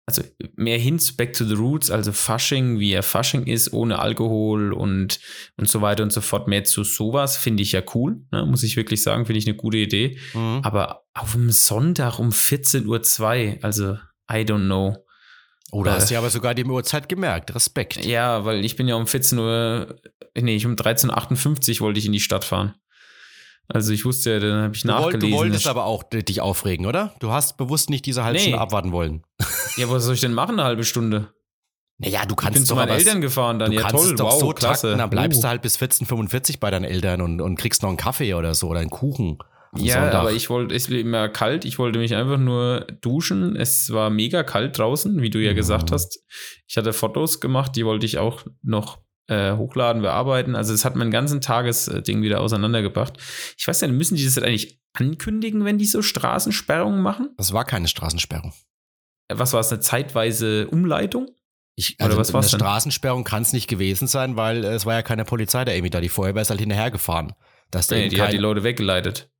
also 0.07 0.23
mehr 0.55 0.77
hin 0.77 0.99
back 1.15 1.33
to 1.33 1.45
the 1.45 1.53
roots, 1.53 1.89
also 1.89 2.11
Fasching, 2.11 2.79
wie 2.79 2.91
er 2.91 3.03
Fasching 3.03 3.45
ist, 3.45 3.71
ohne 3.71 3.99
Alkohol 3.99 4.73
und, 4.73 5.19
und 5.57 5.69
so 5.69 5.81
weiter 5.81 6.03
und 6.03 6.11
so 6.11 6.21
fort, 6.21 6.47
mehr 6.47 6.63
zu 6.63 6.83
sowas, 6.83 7.37
finde 7.37 7.63
ich 7.63 7.71
ja 7.71 7.81
cool, 7.93 8.21
ne, 8.31 8.45
muss 8.45 8.63
ich 8.63 8.75
wirklich 8.75 9.03
sagen, 9.03 9.25
finde 9.25 9.39
ich 9.39 9.47
eine 9.47 9.55
gute 9.55 9.77
Idee. 9.77 10.17
Mhm. 10.33 10.61
Aber 10.63 11.03
auf 11.13 11.33
dem 11.33 11.49
Sonntag 11.51 12.19
um 12.19 12.29
14.02 12.29 12.87
Uhr, 12.87 13.63
also 13.63 13.93
I 14.29 14.43
don't 14.43 14.65
know. 14.65 14.97
Oder 15.71 15.91
oh, 15.91 15.93
hast 15.95 16.09
du 16.09 16.15
ja 16.15 16.19
aber 16.19 16.29
sogar 16.29 16.53
die 16.53 16.65
Uhrzeit 16.65 17.07
gemerkt, 17.07 17.55
Respekt. 17.55 18.03
Ja, 18.03 18.43
weil 18.43 18.65
ich 18.65 18.75
bin 18.75 18.87
ja 18.89 18.95
um 18.95 19.07
14 19.07 19.39
Uhr, 19.39 20.01
nee, 20.37 20.55
ich 20.55 20.65
um 20.65 20.75
13.58 20.75 21.75
Uhr 21.75 21.85
wollte 21.85 21.99
ich 21.99 22.05
in 22.05 22.11
die 22.11 22.19
Stadt 22.19 22.43
fahren. 22.43 22.73
Also 23.73 23.93
ich 23.93 24.05
wusste 24.05 24.31
ja, 24.31 24.39
dann 24.39 24.63
habe 24.63 24.75
ich 24.75 24.85
nachgelesen. 24.85 25.31
Du 25.31 25.37
wolltest 25.37 25.67
aber 25.67 25.85
auch 25.85 26.03
dich 26.03 26.41
aufregen, 26.41 26.85
oder? 26.85 27.13
Du 27.19 27.31
hast 27.31 27.57
bewusst 27.57 27.89
nicht 27.89 28.05
diese 28.05 28.23
halbe 28.23 28.37
nee. 28.37 28.43
Stunde 28.43 28.61
abwarten 28.61 28.91
wollen. 28.91 29.23
Ja, 29.77 29.89
was 29.89 30.03
soll 30.03 30.15
ich 30.15 30.19
denn 30.19 30.33
machen, 30.33 30.59
eine 30.59 30.65
halbe 30.65 30.83
Stunde? 30.83 31.29
Naja, 31.97 32.25
du 32.25 32.35
kannst 32.35 32.57
ich 32.57 32.61
bin 32.63 32.65
zu 32.65 32.75
meinen 32.75 32.89
Eltern 32.89 33.21
gefahren 33.21 33.57
dann. 33.57 33.71
Du 33.71 33.77
ja, 33.77 33.83
kannst 33.83 34.05
toll, 34.05 34.15
doch 34.15 34.33
wow, 34.33 34.39
so 34.41 34.49
klasse. 34.49 34.87
Takten, 34.87 34.97
dann 34.97 35.09
bleibst 35.09 35.39
uh. 35.39 35.41
du 35.43 35.47
halt 35.47 35.61
bis 35.61 35.77
14.45 35.77 36.59
bei 36.59 36.69
deinen 36.71 36.83
Eltern 36.83 37.21
und, 37.21 37.39
und 37.39 37.55
kriegst 37.55 37.81
noch 37.83 37.89
einen 37.89 37.97
Kaffee 37.97 38.33
oder 38.33 38.53
so 38.53 38.67
oder 38.67 38.81
einen 38.81 38.89
Kuchen. 38.89 39.37
Ja, 39.77 40.01
Sonntag. 40.01 40.15
aber 40.15 40.33
ich 40.33 40.49
wollte, 40.49 40.75
es 40.75 40.91
war 40.91 40.97
immer 40.97 41.29
kalt, 41.29 41.63
ich 41.63 41.79
wollte 41.79 41.99
mich 41.99 42.15
einfach 42.15 42.37
nur 42.37 42.85
duschen. 42.99 43.55
Es 43.55 43.93
war 43.93 44.09
mega 44.09 44.43
kalt 44.43 44.77
draußen, 44.77 45.21
wie 45.21 45.29
du 45.29 45.39
ja 45.39 45.51
mhm. 45.51 45.55
gesagt 45.55 45.91
hast. 45.91 46.19
Ich 46.67 46.75
hatte 46.75 46.91
Fotos 46.91 47.39
gemacht, 47.39 47.75
die 47.75 47.85
wollte 47.85 48.05
ich 48.05 48.17
auch 48.17 48.43
noch 48.61 48.99
äh, 49.31 49.55
hochladen, 49.55 50.01
bearbeiten. 50.01 50.55
Also 50.55 50.73
es 50.73 50.83
hat 50.83 50.95
mein 50.95 51.09
ganzen 51.09 51.39
Tagesding 51.39 52.21
wieder 52.21 52.41
auseinandergebracht. 52.41 53.17
Ich 53.57 53.67
weiß 53.67 53.81
nicht, 53.81 53.93
müssen 53.93 54.15
die 54.15 54.25
das 54.25 54.37
eigentlich 54.37 54.79
ankündigen, 54.93 55.63
wenn 55.63 55.77
die 55.77 55.85
so 55.85 56.01
Straßensperrungen 56.01 57.01
machen? 57.01 57.29
Das 57.37 57.53
war 57.53 57.65
keine 57.65 57.87
Straßensperrung. 57.87 58.53
Äh, 59.29 59.37
was 59.37 59.53
war 59.53 59.61
es, 59.61 59.71
eine 59.71 59.79
zeitweise 59.79 60.67
Umleitung? 60.67 61.29
Ich, 61.75 61.95
also 61.99 62.17
Oder 62.17 62.29
was 62.33 62.35
eine 62.35 62.43
Straßensperrung 62.43 63.23
kann 63.23 63.43
es 63.43 63.53
nicht 63.53 63.67
gewesen 63.69 64.07
sein, 64.07 64.35
weil 64.35 64.65
äh, 64.65 64.73
es 64.73 64.85
war 64.85 64.95
ja 64.95 65.01
keine 65.01 65.23
Polizei 65.23 65.63
der 65.63 65.77
Amy 65.77 65.89
da. 65.89 66.01
Die 66.01 66.09
Feuerwehr 66.09 66.41
ist 66.41 66.49
halt 66.49 66.59
hinterhergefahren. 66.59 67.33
Dass 67.71 67.89
nee, 67.89 68.09
die 68.09 68.21
hat 68.21 68.33
die 68.33 68.37
Leute 68.37 68.63
weggeleitet. 68.63 69.31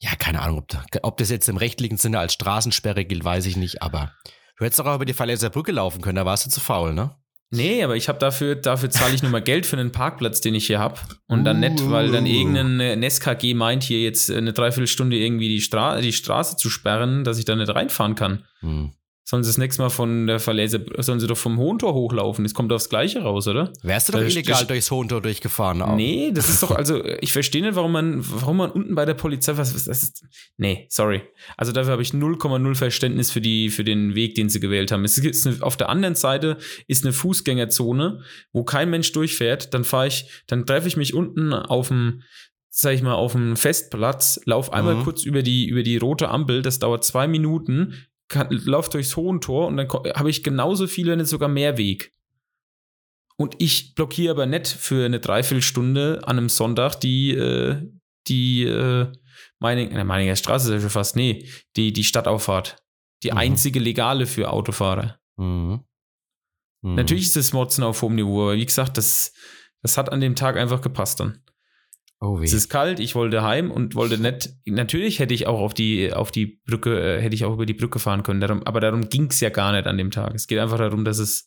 Ja, 0.00 0.16
keine 0.16 0.40
Ahnung, 0.40 0.58
ob, 0.58 0.74
ob, 1.02 1.16
das 1.18 1.30
jetzt 1.30 1.48
im 1.48 1.58
rechtlichen 1.58 1.98
Sinne 1.98 2.18
als 2.18 2.32
Straßensperre 2.32 3.04
gilt, 3.04 3.24
weiß 3.24 3.46
ich 3.46 3.56
nicht, 3.56 3.82
aber 3.82 4.12
du 4.56 4.64
hättest 4.64 4.80
doch 4.80 4.86
auch 4.86 4.96
über 4.96 5.04
die 5.04 5.12
Verleser 5.12 5.50
Brücke 5.50 5.72
laufen 5.72 6.00
können, 6.00 6.16
da 6.16 6.26
warst 6.26 6.46
du 6.46 6.50
zu 6.50 6.60
faul, 6.60 6.94
ne? 6.94 7.14
Nee, 7.54 7.82
aber 7.82 7.96
ich 7.96 8.08
habe 8.08 8.18
dafür, 8.18 8.56
dafür 8.56 8.90
zahle 8.90 9.14
ich 9.14 9.22
nur 9.22 9.30
mal 9.30 9.42
Geld 9.42 9.66
für 9.66 9.78
einen 9.78 9.92
Parkplatz, 9.92 10.40
den 10.40 10.54
ich 10.54 10.66
hier 10.66 10.78
habe. 10.78 11.00
Und 11.28 11.44
dann 11.44 11.60
nicht, 11.60 11.90
weil 11.90 12.10
dann 12.10 12.26
irgendein 12.26 12.80
NSKG 12.80 13.54
meint, 13.54 13.82
hier 13.82 14.00
jetzt 14.00 14.30
eine 14.30 14.52
Dreiviertelstunde 14.52 15.16
irgendwie 15.16 15.48
die, 15.48 15.60
Stra 15.60 16.00
die 16.00 16.12
Straße 16.12 16.56
zu 16.56 16.70
sperren, 16.70 17.24
dass 17.24 17.38
ich 17.38 17.44
da 17.44 17.54
nicht 17.54 17.74
reinfahren 17.74 18.14
kann. 18.14 18.44
Hm. 18.60 18.92
Sollen 19.26 19.42
sie 19.42 19.48
das 19.48 19.56
nächste 19.56 19.80
Mal 19.80 19.88
von 19.88 20.26
der 20.26 20.38
Verlese, 20.38 20.84
sollen 20.98 21.18
sie 21.18 21.26
doch 21.26 21.38
vom 21.38 21.56
Hohentor 21.56 21.94
hochlaufen? 21.94 22.44
Das 22.44 22.52
kommt 22.52 22.70
aufs 22.74 22.90
Gleiche 22.90 23.22
raus, 23.22 23.48
oder? 23.48 23.72
Wärst 23.82 24.08
du 24.08 24.12
doch 24.12 24.20
das 24.20 24.34
illegal 24.34 24.66
durchs 24.66 24.90
Hohentor 24.90 25.22
durchgefahren? 25.22 25.80
Auch. 25.80 25.96
Nee, 25.96 26.30
das 26.34 26.50
ist 26.50 26.62
doch, 26.62 26.70
also, 26.76 27.02
ich 27.20 27.32
verstehe 27.32 27.62
nicht, 27.62 27.74
warum 27.74 27.92
man, 27.92 28.18
warum 28.18 28.58
man 28.58 28.70
unten 28.70 28.94
bei 28.94 29.06
der 29.06 29.14
Polizei, 29.14 29.56
was, 29.56 29.74
was 29.74 29.86
das 29.86 30.02
ist, 30.02 30.26
nee, 30.58 30.86
sorry. 30.90 31.22
Also 31.56 31.72
dafür 31.72 31.92
habe 31.92 32.02
ich 32.02 32.10
0,0 32.10 32.74
Verständnis 32.74 33.30
für 33.30 33.40
die, 33.40 33.70
für 33.70 33.82
den 33.82 34.14
Weg, 34.14 34.34
den 34.34 34.50
sie 34.50 34.60
gewählt 34.60 34.92
haben. 34.92 35.06
Es 35.06 35.16
ist 35.16 35.46
eine, 35.46 35.62
auf 35.62 35.78
der 35.78 35.88
anderen 35.88 36.16
Seite 36.16 36.58
ist 36.86 37.04
eine 37.04 37.14
Fußgängerzone, 37.14 38.20
wo 38.52 38.64
kein 38.64 38.90
Mensch 38.90 39.10
durchfährt. 39.12 39.72
Dann 39.72 39.84
fahre 39.84 40.08
ich, 40.08 40.28
dann 40.48 40.66
treffe 40.66 40.88
ich 40.88 40.98
mich 40.98 41.14
unten 41.14 41.54
auf 41.54 41.88
dem, 41.88 42.20
sag 42.68 42.92
ich 42.92 43.02
mal, 43.02 43.14
auf 43.14 43.32
dem 43.32 43.56
Festplatz, 43.56 44.38
lauf 44.44 44.70
einmal 44.70 44.96
mhm. 44.96 45.04
kurz 45.04 45.24
über 45.24 45.42
die, 45.42 45.66
über 45.66 45.82
die 45.82 45.96
rote 45.96 46.28
Ampel, 46.28 46.60
das 46.60 46.78
dauert 46.78 47.04
zwei 47.04 47.26
Minuten, 47.26 47.94
kann, 48.28 48.48
lauf 48.50 48.88
durchs 48.88 49.16
Hohentor 49.16 49.66
und 49.66 49.76
dann 49.76 49.88
habe 49.88 50.30
ich 50.30 50.42
genauso 50.42 50.86
viel, 50.86 51.06
wenn 51.08 51.18
nicht 51.18 51.28
sogar 51.28 51.48
mehr 51.48 51.76
Weg. 51.76 52.12
Und 53.36 53.56
ich 53.58 53.94
blockiere 53.94 54.32
aber 54.32 54.46
nicht 54.46 54.68
für 54.68 55.04
eine 55.04 55.20
Dreiviertelstunde 55.20 56.20
an 56.24 56.38
einem 56.38 56.48
Sonntag 56.48 56.96
die, 56.96 57.32
äh, 57.32 57.82
die 58.28 58.64
äh, 58.64 59.10
Meining, 59.58 59.90
äh, 59.90 60.04
Meininger 60.04 60.36
Straße 60.36 60.68
ist 60.68 60.74
ja 60.74 60.80
schon 60.80 60.90
fast, 60.90 61.16
nee, 61.16 61.48
die, 61.76 61.92
die 61.92 62.04
Stadtauffahrt. 62.04 62.76
Die 63.22 63.30
mhm. 63.30 63.38
einzige 63.38 63.80
legale 63.80 64.26
für 64.26 64.50
Autofahrer. 64.50 65.18
Mhm. 65.36 65.80
Mhm. 66.82 66.94
Natürlich 66.94 67.24
ist 67.24 67.36
das 67.36 67.52
Motzen 67.52 67.82
auf 67.82 68.02
hohem 68.02 68.14
Niveau, 68.14 68.42
aber 68.42 68.54
wie 68.54 68.66
gesagt, 68.66 68.98
das, 68.98 69.32
das 69.82 69.96
hat 69.96 70.12
an 70.12 70.20
dem 70.20 70.36
Tag 70.36 70.56
einfach 70.56 70.80
gepasst 70.80 71.20
dann. 71.20 71.43
Oh, 72.24 72.40
es 72.42 72.54
ist 72.54 72.70
kalt, 72.70 73.00
ich 73.00 73.14
wollte 73.14 73.42
heim 73.42 73.70
und 73.70 73.94
wollte 73.94 74.16
nicht. 74.16 74.50
Natürlich 74.64 75.18
hätte 75.18 75.34
ich 75.34 75.46
auch 75.46 75.60
auf 75.60 75.74
die, 75.74 76.10
auf 76.12 76.30
die 76.30 76.58
Brücke, 76.64 77.18
äh, 77.18 77.20
hätte 77.20 77.34
ich 77.34 77.44
auch 77.44 77.52
über 77.52 77.66
die 77.66 77.74
Brücke 77.74 77.98
fahren 77.98 78.22
können, 78.22 78.40
darum, 78.40 78.62
aber 78.62 78.80
darum 78.80 79.10
ging 79.10 79.26
es 79.26 79.40
ja 79.40 79.50
gar 79.50 79.72
nicht 79.72 79.86
an 79.86 79.98
dem 79.98 80.10
Tag. 80.10 80.34
Es 80.34 80.46
geht 80.46 80.58
einfach 80.58 80.78
darum, 80.78 81.04
dass 81.04 81.18
es 81.18 81.44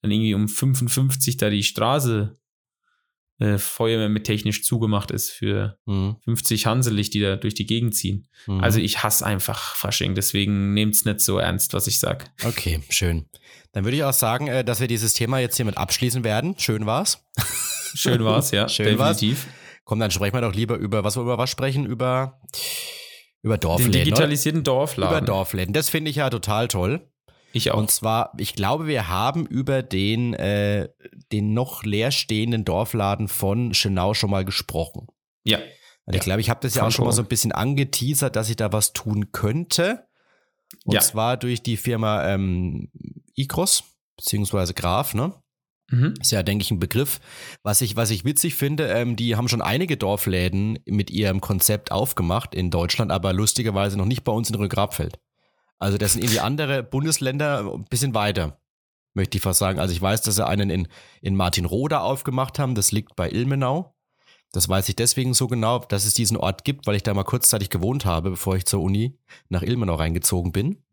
dann 0.00 0.10
irgendwie 0.10 0.34
um 0.34 0.48
55 0.48 1.36
da 1.36 1.50
die 1.50 1.62
Straße, 1.62 2.38
äh, 3.38 3.58
Feuerwehr 3.58 4.08
mit 4.08 4.24
technisch 4.24 4.64
zugemacht 4.64 5.10
ist 5.10 5.30
für 5.30 5.76
mhm. 5.84 6.16
50 6.24 6.66
Hanselig, 6.66 7.10
die 7.10 7.20
da 7.20 7.36
durch 7.36 7.54
die 7.54 7.66
Gegend 7.66 7.94
ziehen. 7.94 8.26
Mhm. 8.46 8.60
Also 8.60 8.78
ich 8.78 9.02
hasse 9.02 9.26
einfach 9.26 9.74
Fasching, 9.74 10.14
deswegen 10.14 10.72
nehmt 10.72 10.94
es 10.94 11.04
nicht 11.04 11.20
so 11.20 11.36
ernst, 11.36 11.74
was 11.74 11.86
ich 11.86 11.98
sage. 11.98 12.24
Okay, 12.44 12.80
schön. 12.88 13.26
Dann 13.72 13.84
würde 13.84 13.96
ich 13.96 14.04
auch 14.04 14.12
sagen, 14.14 14.46
äh, 14.46 14.64
dass 14.64 14.80
wir 14.80 14.88
dieses 14.88 15.12
Thema 15.12 15.38
jetzt 15.38 15.56
hiermit 15.56 15.76
abschließen 15.76 16.24
werden. 16.24 16.54
Schön 16.58 16.86
war's. 16.86 17.22
Schön 17.94 18.24
war's, 18.24 18.52
ja. 18.52 18.68
Schön 18.70 18.86
definitiv. 18.86 19.44
War's. 19.44 19.63
Komm, 19.84 20.00
dann 20.00 20.10
sprechen 20.10 20.34
wir 20.34 20.40
doch 20.40 20.54
lieber 20.54 20.76
über, 20.76 21.04
was 21.04 21.16
wir 21.16 21.22
über 21.22 21.38
was 21.38 21.50
sprechen? 21.50 21.84
Über, 21.86 22.40
über 23.42 23.58
Dorfläden. 23.58 23.92
Den 23.92 24.04
digitalisierten 24.04 24.60
oder? 24.60 24.72
Dorfladen. 24.72 25.18
Über 25.18 25.26
Dorfläden. 25.26 25.74
Das 25.74 25.90
finde 25.90 26.10
ich 26.10 26.16
ja 26.16 26.30
total 26.30 26.68
toll. 26.68 27.10
Ich 27.52 27.70
auch. 27.70 27.78
Und 27.78 27.90
zwar, 27.90 28.32
ich 28.38 28.54
glaube, 28.54 28.86
wir 28.86 29.08
haben 29.08 29.46
über 29.46 29.82
den, 29.82 30.34
äh, 30.34 30.88
den 31.30 31.52
noch 31.54 31.84
leerstehenden 31.84 32.64
Dorfladen 32.64 33.28
von 33.28 33.74
Schenau 33.74 34.14
schon 34.14 34.30
mal 34.30 34.44
gesprochen. 34.44 35.06
Ja. 35.44 35.58
Also 36.06 36.18
ich 36.18 36.24
glaube, 36.24 36.40
ich 36.40 36.50
habe 36.50 36.60
das 36.60 36.74
ja 36.74 36.86
auch 36.86 36.90
schon 36.90 37.04
mal 37.04 37.12
so 37.12 37.22
ein 37.22 37.28
bisschen 37.28 37.52
angeteasert, 37.52 38.34
dass 38.36 38.50
ich 38.50 38.56
da 38.56 38.72
was 38.72 38.92
tun 38.92 39.32
könnte. 39.32 40.06
Und 40.84 40.94
ja. 40.94 41.00
zwar 41.00 41.36
durch 41.36 41.62
die 41.62 41.76
Firma 41.76 42.26
ähm, 42.28 42.90
Icros, 43.36 43.84
beziehungsweise 44.16 44.74
Graf, 44.74 45.14
ne? 45.14 45.32
Mhm. 45.94 46.14
Ist 46.20 46.32
ja, 46.32 46.42
denke 46.42 46.62
ich, 46.62 46.70
ein 46.70 46.80
Begriff. 46.80 47.20
Was 47.62 47.80
ich, 47.80 47.94
was 47.94 48.10
ich 48.10 48.24
witzig 48.24 48.56
finde, 48.56 48.88
ähm, 48.88 49.16
die 49.16 49.36
haben 49.36 49.48
schon 49.48 49.62
einige 49.62 49.96
Dorfläden 49.96 50.78
mit 50.86 51.10
ihrem 51.10 51.40
Konzept 51.40 51.92
aufgemacht 51.92 52.54
in 52.54 52.70
Deutschland, 52.70 53.12
aber 53.12 53.32
lustigerweise 53.32 53.96
noch 53.96 54.06
nicht 54.06 54.24
bei 54.24 54.32
uns 54.32 54.50
in 54.50 54.56
Rückgrabfeld. 54.56 55.18
Also 55.78 55.98
das 55.98 56.14
sind 56.14 56.22
irgendwie 56.22 56.40
andere 56.40 56.82
Bundesländer 56.82 57.72
ein 57.74 57.84
bisschen 57.84 58.14
weiter, 58.14 58.60
möchte 59.14 59.36
ich 59.36 59.42
fast 59.42 59.58
sagen. 59.60 59.78
Also 59.78 59.92
ich 59.92 60.02
weiß, 60.02 60.22
dass 60.22 60.34
sie 60.36 60.46
einen 60.46 60.70
in, 60.70 60.88
in 61.20 61.36
Martinroda 61.36 62.00
aufgemacht 62.00 62.58
haben, 62.58 62.74
das 62.74 62.90
liegt 62.90 63.14
bei 63.16 63.30
Ilmenau. 63.30 63.94
Das 64.52 64.68
weiß 64.68 64.88
ich 64.88 64.96
deswegen 64.96 65.34
so 65.34 65.48
genau, 65.48 65.80
dass 65.80 66.04
es 66.04 66.14
diesen 66.14 66.36
Ort 66.36 66.64
gibt, 66.64 66.86
weil 66.86 66.94
ich 66.94 67.02
da 67.02 67.12
mal 67.12 67.24
kurzzeitig 67.24 67.70
gewohnt 67.70 68.04
habe, 68.04 68.30
bevor 68.30 68.56
ich 68.56 68.66
zur 68.66 68.82
Uni 68.82 69.18
nach 69.48 69.62
Ilmenau 69.62 69.96
reingezogen 69.96 70.52
bin. 70.52 70.83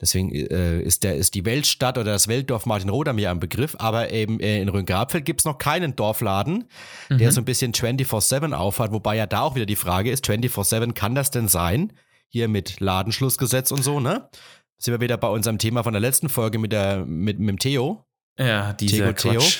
Deswegen 0.00 0.32
äh, 0.32 0.80
ist, 0.80 1.02
der, 1.02 1.16
ist 1.16 1.34
die 1.34 1.44
Weltstadt 1.44 1.98
oder 1.98 2.12
das 2.12 2.28
Weltdorf 2.28 2.66
Martinroda 2.66 3.12
mir 3.12 3.30
ein 3.30 3.40
Begriff, 3.40 3.74
aber 3.78 4.12
eben 4.12 4.38
äh, 4.38 4.60
in 4.60 4.68
Rhön-Grabfeld 4.68 5.24
gibt 5.24 5.40
es 5.40 5.44
noch 5.44 5.58
keinen 5.58 5.96
Dorfladen, 5.96 6.68
mhm. 7.08 7.18
der 7.18 7.32
so 7.32 7.40
ein 7.40 7.44
bisschen 7.44 7.72
24-7 7.72 8.52
aufhat, 8.52 8.92
wobei 8.92 9.16
ja 9.16 9.26
da 9.26 9.40
auch 9.42 9.56
wieder 9.56 9.66
die 9.66 9.76
Frage 9.76 10.10
ist, 10.10 10.24
24-7, 10.24 10.92
kann 10.92 11.14
das 11.14 11.30
denn 11.30 11.48
sein? 11.48 11.92
Hier 12.28 12.46
mit 12.46 12.78
Ladenschlussgesetz 12.78 13.72
und 13.72 13.82
so, 13.82 14.00
ne? 14.00 14.28
Sind 14.76 14.94
wir 14.94 15.00
wieder 15.00 15.16
bei 15.16 15.28
unserem 15.28 15.58
Thema 15.58 15.82
von 15.82 15.92
der 15.92 16.00
letzten 16.00 16.28
Folge 16.28 16.58
mit, 16.58 16.70
der, 16.70 17.04
mit, 17.04 17.40
mit 17.40 17.48
dem 17.48 17.58
Theo. 17.58 18.04
Ja, 18.38 18.74
dieser 18.74 19.14
Theo, 19.16 19.32
Quatsch. 19.32 19.58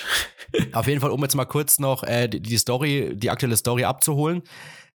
Theo. 0.52 0.66
Auf 0.72 0.86
jeden 0.86 1.00
Fall, 1.00 1.10
um 1.10 1.20
jetzt 1.22 1.34
mal 1.34 1.46
kurz 1.46 1.80
noch 1.80 2.04
äh, 2.04 2.28
die 2.28 2.56
Story, 2.56 3.12
die 3.16 3.30
aktuelle 3.30 3.56
Story 3.56 3.84
abzuholen. 3.84 4.42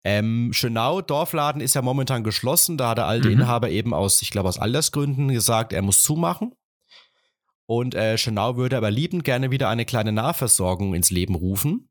Ähm, 0.03 0.53
Schönau, 0.53 1.03
Dorfladen 1.03 1.61
ist 1.61 1.75
ja 1.75 1.83
momentan 1.83 2.25
geschlossen. 2.25 2.79
Da 2.79 2.91
hat 2.91 2.99
der 2.99 3.07
alte 3.07 3.29
mhm. 3.29 3.35
Inhaber 3.35 3.71
eben 3.71 3.93
aus, 3.93 4.23
ich 4.23 4.31
glaube, 4.31 4.49
aus 4.49 4.59
Altersgründen 4.59 5.29
gesagt, 5.29 5.73
er 5.73 5.83
muss 5.83 6.03
zumachen. 6.03 6.55
Und 7.67 7.95
äh, 7.95 8.19
Schönau 8.19 8.57
würde 8.57 8.77
aber 8.77 8.91
liebend 8.91 9.25
gerne 9.25 9.51
wieder 9.51 9.69
eine 9.69 9.85
kleine 9.85 10.13
Nahversorgung 10.13 10.95
ins 10.95 11.11
Leben 11.11 11.35
rufen. 11.35 11.89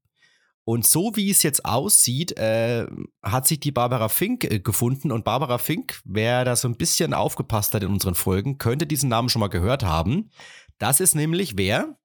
Und 0.65 0.85
so 0.85 1.15
wie 1.15 1.29
es 1.31 1.41
jetzt 1.41 1.65
aussieht, 1.65 2.37
äh, 2.37 2.85
hat 3.23 3.47
sich 3.47 3.59
die 3.59 3.71
Barbara 3.71 4.09
Fink 4.09 4.43
äh, 4.43 4.59
gefunden. 4.59 5.11
Und 5.11 5.23
Barbara 5.23 5.57
Fink, 5.57 6.01
wer 6.03 6.45
da 6.45 6.55
so 6.55 6.67
ein 6.67 6.77
bisschen 6.77 7.13
aufgepasst 7.13 7.73
hat 7.73 7.83
in 7.83 7.89
unseren 7.89 8.15
Folgen, 8.15 8.57
könnte 8.57 8.85
diesen 8.85 9.09
Namen 9.09 9.29
schon 9.29 9.39
mal 9.39 9.47
gehört 9.47 9.83
haben. 9.83 10.29
Das 10.77 10.99
ist 10.99 11.15
nämlich 11.15 11.57
wer? 11.57 11.97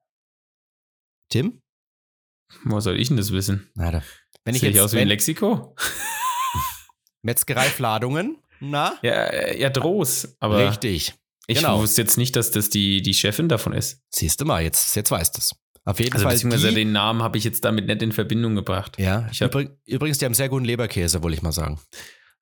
Tim? 1.29 1.61
Wo 2.65 2.81
soll 2.81 3.01
ich 3.01 3.09
denn 3.09 3.17
das 3.17 3.33
wissen? 3.33 3.71
Na, 3.75 3.91
da 3.91 4.03
wenn 4.45 4.55
ich 4.55 4.61
Sehe 4.61 4.71
jetzt, 4.71 4.77
ich 4.77 4.83
aus 4.83 4.93
wie 4.93 4.99
ein 4.99 5.09
Lexiko? 5.09 5.75
Metzgereifladungen, 7.23 8.39
na? 8.61 8.99
Ja, 9.03 9.25
äh, 9.25 9.61
ja, 9.61 9.71
Droß, 9.71 10.37
aber. 10.41 10.69
Richtig. 10.69 11.15
Ich 11.47 11.59
genau. 11.59 11.81
wusste 11.81 12.03
jetzt 12.03 12.17
nicht, 12.17 12.37
dass 12.37 12.51
das 12.51 12.71
die, 12.71 13.03
die 13.03 13.13
Chefin 13.13 13.49
davon 13.49 13.75
ist. 13.75 14.01
Siehst 14.11 14.41
du 14.41 14.47
mal, 14.47 14.63
jetzt, 14.63 14.97
jetzt 14.97 15.11
weißt 15.11 15.37
du 15.37 15.41
es. 15.41 15.55
Auf 15.85 16.01
jeden 16.01 16.15
also 16.15 16.25
Fall. 16.25 16.33
Beziehungsweise 16.33 16.69
die, 16.69 16.77
den 16.77 16.93
Namen 16.93 17.23
habe 17.23 17.37
ich 17.37 17.45
jetzt 17.45 17.65
damit 17.65 17.87
nicht 17.87 18.01
in 18.01 18.13
Verbindung 18.13 18.55
gebracht. 18.55 18.99
Ja, 18.99 19.29
ich 19.31 19.43
hab, 19.43 19.55
übrigens, 19.85 20.19
die 20.19 20.25
haben 20.25 20.33
sehr 20.33 20.49
guten 20.49 20.65
Leberkäse, 20.65 21.23
wollte 21.23 21.37
ich 21.37 21.43
mal 21.43 21.53
sagen. 21.53 21.79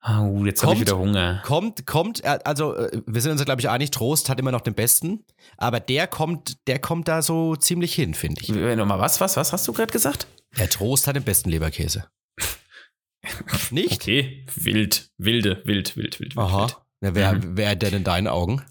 Oh, 0.05 0.43
jetzt 0.45 0.63
habe 0.63 0.75
ich 0.75 0.81
wieder 0.81 0.97
Hunger. 0.97 1.41
Kommt, 1.45 1.85
kommt, 1.85 2.23
äh, 2.23 2.39
also 2.43 2.75
äh, 2.75 3.01
wir 3.05 3.21
sind 3.21 3.31
uns, 3.33 3.43
glaube 3.43 3.61
ich, 3.61 3.69
einig, 3.69 3.91
Trost 3.91 4.29
hat 4.29 4.39
immer 4.39 4.51
noch 4.51 4.61
den 4.61 4.73
besten, 4.73 5.25
aber 5.57 5.79
der 5.79 6.07
kommt, 6.07 6.67
der 6.67 6.79
kommt 6.79 7.07
da 7.07 7.21
so 7.21 7.55
ziemlich 7.55 7.93
hin, 7.95 8.13
finde 8.13 8.41
ich. 8.41 8.49
Nochmal, 8.49 8.99
was, 8.99 9.21
was, 9.21 9.37
was 9.37 9.53
hast 9.53 9.67
du 9.67 9.73
gerade 9.73 9.91
gesagt? 9.91 10.27
Der 10.57 10.69
Trost 10.69 11.07
hat 11.07 11.15
den 11.15 11.23
besten 11.23 11.49
Leberkäse. 11.49 12.07
Nicht? 13.71 13.93
Okay, 13.93 14.45
wild, 14.55 15.09
wilde, 15.17 15.61
wild, 15.65 15.97
wild, 15.97 16.19
wild. 16.19 16.37
Aha. 16.37 16.61
Wild. 16.63 16.77
Ja, 17.01 17.15
wer, 17.15 17.33
mhm. 17.33 17.57
wer 17.57 17.75
denn 17.75 17.93
in 17.93 18.03
deinen 18.03 18.27
Augen? 18.27 18.63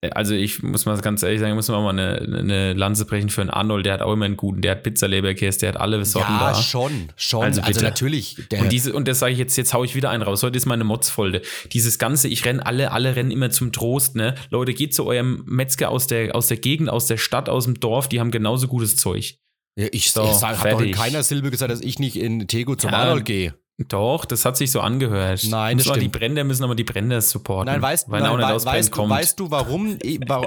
Äh, 0.00 0.10
also 0.10 0.34
ich 0.34 0.62
muss 0.62 0.86
mal 0.86 0.98
ganz 1.00 1.22
ehrlich 1.22 1.40
sagen, 1.40 1.54
muss 1.54 1.68
man 1.68 1.82
mal 1.82 1.90
eine, 1.90 2.38
eine 2.38 2.72
Lanze 2.74 3.04
brechen 3.04 3.30
für 3.30 3.40
einen 3.40 3.50
Arnold, 3.50 3.86
der 3.86 3.94
hat 3.94 4.02
auch 4.02 4.12
immer 4.12 4.24
einen 4.24 4.36
guten, 4.36 4.62
der 4.62 4.72
hat 4.72 4.82
Pizza-Leberkäse, 4.82 5.60
der 5.60 5.68
hat 5.70 5.76
alle 5.76 6.04
Sorten 6.04 6.32
ja, 6.32 6.38
da. 6.38 6.52
Ja, 6.52 6.62
schon, 6.62 7.08
schon. 7.16 7.44
Also, 7.44 7.62
also 7.62 7.80
natürlich. 7.80 8.36
und, 8.58 8.70
diese, 8.70 8.92
und 8.92 9.08
das 9.08 9.20
sage 9.20 9.32
ich 9.32 9.38
jetzt, 9.38 9.56
jetzt 9.56 9.74
haue 9.74 9.86
ich 9.86 9.94
wieder 9.94 10.10
einen 10.10 10.22
raus. 10.22 10.42
Heute 10.42 10.56
ist 10.56 10.66
meine 10.66 10.84
Motzfolge. 10.84 11.42
Dieses 11.72 11.98
Ganze, 11.98 12.28
ich 12.28 12.44
renne 12.44 12.64
alle, 12.64 12.92
alle 12.92 13.16
rennen 13.16 13.30
immer 13.30 13.50
zum 13.50 13.72
Trost, 13.72 14.16
ne? 14.16 14.34
Leute, 14.50 14.74
geht 14.74 14.94
zu 14.94 15.06
eurem 15.06 15.42
Metzger 15.46 15.90
aus 15.90 16.06
der, 16.06 16.34
aus 16.34 16.48
der 16.48 16.58
Gegend, 16.58 16.90
aus 16.90 17.06
der 17.06 17.16
Stadt, 17.16 17.48
aus 17.48 17.64
dem 17.64 17.80
Dorf, 17.80 18.08
die 18.08 18.20
haben 18.20 18.30
genauso 18.30 18.68
gutes 18.68 18.96
Zeug. 18.96 19.38
Ja, 19.78 19.86
ich 19.92 20.10
so, 20.10 20.24
ich 20.24 20.42
habe 20.42 20.70
doch 20.70 20.80
in 20.80 20.90
keiner 20.90 21.22
Silbe 21.22 21.52
gesagt, 21.52 21.70
dass 21.70 21.80
ich 21.80 22.00
nicht 22.00 22.16
in 22.16 22.48
Tego 22.48 22.74
zum 22.74 22.90
ja, 22.90 22.98
Arnold 22.98 23.24
gehe. 23.24 23.54
Doch, 23.86 24.24
das 24.24 24.44
hat 24.44 24.56
sich 24.56 24.72
so 24.72 24.80
angehört. 24.80 25.44
Nein, 25.48 25.78
das 25.78 25.86
stimmt. 25.86 26.02
Die 26.02 26.08
Brände 26.08 26.42
müssen 26.42 26.64
aber 26.64 26.74
die 26.74 26.82
Brände 26.82 27.20
supporten. 27.22 27.72
Nein, 27.72 27.80
weißt, 27.80 28.10
weil 28.10 28.22
nein, 28.22 28.36
we 28.36 28.42
weißt, 28.42 28.96
du, 28.96 29.08
weißt 29.08 29.38
du, 29.38 29.52
warum? 29.52 29.96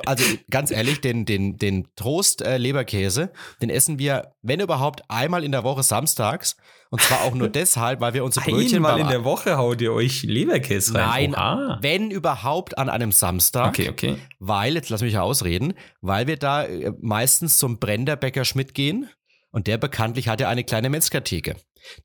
Also 0.06 0.26
ganz 0.50 0.70
ehrlich, 0.70 1.00
den, 1.00 1.24
den, 1.24 1.58
den 1.58 1.88
Trost 1.96 2.42
äh, 2.42 2.58
Leberkäse, 2.58 3.32
den 3.62 3.70
essen 3.70 4.00
wir, 4.00 4.34
wenn 4.42 4.60
überhaupt, 4.60 5.04
einmal 5.08 5.46
in 5.46 5.54
der 5.54 5.64
Woche 5.64 5.82
samstags. 5.82 6.58
Und 6.90 7.02
zwar 7.02 7.22
auch 7.22 7.34
nur 7.34 7.48
deshalb, 7.50 8.02
weil 8.02 8.14
wir 8.14 8.26
unsere 8.26 8.44
Brötchen 8.52 8.86
Einmal 8.86 9.00
in 9.00 9.08
der 9.08 9.24
Woche 9.24 9.56
haut 9.56 9.80
ihr 9.80 9.94
euch 9.94 10.24
Leberkäse 10.24 10.94
rein. 10.94 11.32
Nein, 11.32 11.34
Oha. 11.36 11.78
wenn 11.82 12.12
überhaupt 12.12 12.78
an 12.78 12.90
einem 12.90 13.14
Samstag. 13.14 13.70
Okay, 13.70 13.90
okay. 13.90 14.18
Weil, 14.40 14.74
jetzt 14.74 14.90
lass 14.90 15.02
mich 15.02 15.14
ja 15.14 15.22
ausreden, 15.22 15.74
weil 16.02 16.28
wir 16.28 16.36
da 16.36 16.66
äh, 16.66 16.92
meistens 17.00 17.58
zum 17.58 17.80
Brenderbäcker 17.80 18.44
Schmidt 18.44 18.74
gehen. 18.74 19.10
Und 19.52 19.68
der 19.68 19.78
bekanntlich 19.78 20.28
hatte 20.28 20.48
eine 20.48 20.64
kleine 20.64 20.90
Metzgertheke. 20.90 21.56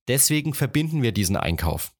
Deswegen 0.09 0.55
verbinden 0.55 1.03
wir 1.03 1.13
diesen 1.13 1.37
Einkauf. 1.37 1.93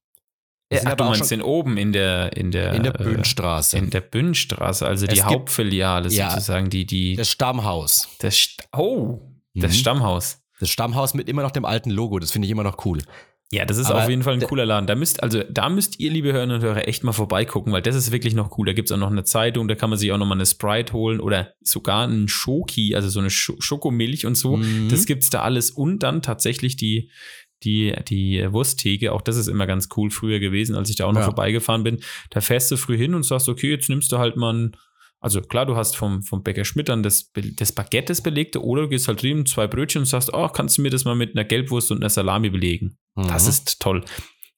Wir 0.69 0.83
Ach, 0.85 0.95
du 0.95 1.05
meinst 1.05 1.31
den 1.31 1.43
oben 1.43 1.77
in 1.77 1.93
der 1.93 2.37
in 2.37 2.51
der 2.51 2.73
in 2.75 2.83
der 2.83 2.91
Bündstraße. 2.91 3.79
In 3.79 3.91
der 3.91 4.01
Bündstraße, 4.01 4.85
also 4.85 5.07
die 5.07 5.23
Hauptfiliale 5.23 6.09
ja, 6.09 6.31
sozusagen, 6.31 6.71
die 6.71 6.85
die 6.87 7.15
das 7.15 7.31
Stammhaus. 7.31 8.09
Das 8.19 8.35
St 8.35 8.69
oh, 8.77 9.21
das 9.55 9.73
mhm. 9.73 9.77
Stammhaus. 9.77 10.43
Das 10.59 10.71
Stammhaus 10.71 11.15
mit 11.15 11.29
immer 11.29 11.43
noch 11.43 11.53
dem 11.53 11.65
alten 11.65 11.91
Logo, 11.91 12.19
das 12.19 12.33
finde 12.33 12.47
ich 12.47 12.53
immer 12.53 12.65
noch 12.65 12.85
cool. 12.85 13.03
Ja, 13.53 13.65
das 13.65 13.79
ist 13.79 13.91
Aber 13.91 14.03
auf 14.03 14.11
jeden 14.11 14.25
Fall 14.25 14.35
ein 14.35 14.41
cooler 14.41 14.67
Laden. 14.67 14.89
Da 14.89 14.97
müsst, 14.97 15.23
also 15.23 15.43
da 15.49 15.69
müsst 15.69 16.01
ihr, 16.01 16.11
liebe 16.11 16.33
Hörerinnen 16.33 16.57
und 16.57 16.63
Hörer, 16.63 16.89
echt 16.89 17.05
mal 17.05 17.13
vorbeigucken, 17.13 17.73
weil 17.73 17.83
das 17.83 17.95
ist 17.95 18.11
wirklich 18.11 18.35
noch 18.35 18.59
cool. 18.59 18.67
Da 18.67 18.73
gibt 18.73 18.91
es 18.91 18.93
auch 18.93 18.99
noch 18.99 19.11
eine 19.11 19.23
Zeitung, 19.23 19.69
da 19.69 19.77
kann 19.77 19.89
man 19.89 19.99
sich 20.01 20.11
auch 20.11 20.19
noch 20.19 20.27
mal 20.27 20.35
eine 20.35 20.47
Sprite 20.47 20.93
holen 20.93 21.21
oder 21.21 21.53
sogar 21.61 22.05
einen 22.05 22.29
Schoki, 22.29 22.97
also 22.97 23.09
so 23.09 23.21
eine 23.21 23.31
Sch 23.31 23.53
Schokomilch 23.61 24.27
und 24.27 24.37
so. 24.37 24.57
Mhm. 24.57 24.89
Das 24.89 25.07
gibt's 25.07 25.31
da 25.31 25.43
alles. 25.43 25.71
Und 25.71 26.03
dann 26.03 26.23
tatsächlich 26.23 26.75
die, 26.77 27.13
die, 27.63 27.95
die 28.09 28.45
Wursttheke, 28.51 29.13
auch 29.13 29.23
das 29.23 29.37
ist 29.37 29.47
immer 29.47 29.69
ganz 29.69 29.89
cool 29.97 30.11
früher 30.11 30.41
gewesen, 30.41 30.75
als 30.75 30.91
ich 30.91 30.97
da 30.97 31.07
auch 31.07 31.13
noch 31.13 31.21
ja. 31.21 31.27
vorbeigefahren 31.27 31.85
bin. 31.85 32.01
Da 32.31 32.41
fährst 32.41 32.73
du 32.73 32.77
früh 32.77 32.97
hin 32.97 33.15
und 33.15 33.23
sagst, 33.23 33.49
okay, 33.49 33.71
jetzt 33.71 33.89
nimmst 33.89 34.11
du 34.11 34.19
halt 34.19 34.37
mal 34.37 34.55
ein 34.55 34.77
also 35.19 35.41
klar, 35.41 35.67
du 35.67 35.77
hast 35.77 35.97
vom, 35.97 36.23
vom 36.23 36.43
Bäcker 36.43 36.65
Schmidt 36.65 36.89
dann 36.89 37.03
das, 37.03 37.33
das 37.57 37.73
Baguette, 37.73 38.09
das 38.09 38.23
belegte, 38.23 38.63
oder 38.63 38.83
du 38.83 38.89
gehst 38.91 39.09
halt 39.09 39.23
drüben 39.23 39.47
zwei 39.47 39.67
Brötchen 39.67 40.03
und 40.03 40.07
sagst, 40.07 40.31
oh, 40.33 40.49
kannst 40.49 40.77
du 40.77 40.83
mir 40.83 40.91
das 40.91 41.05
mal 41.05 41.17
mit 41.17 41.35
einer 41.35 41.45
Gelbwurst 41.45 41.91
und 41.91 41.99
einer 41.99 42.11
Salami 42.11 42.51
belegen? 42.51 42.99
Mhm. 43.17 43.29
Das 43.29 43.49
ist 43.49 43.81
toll. 43.81 44.05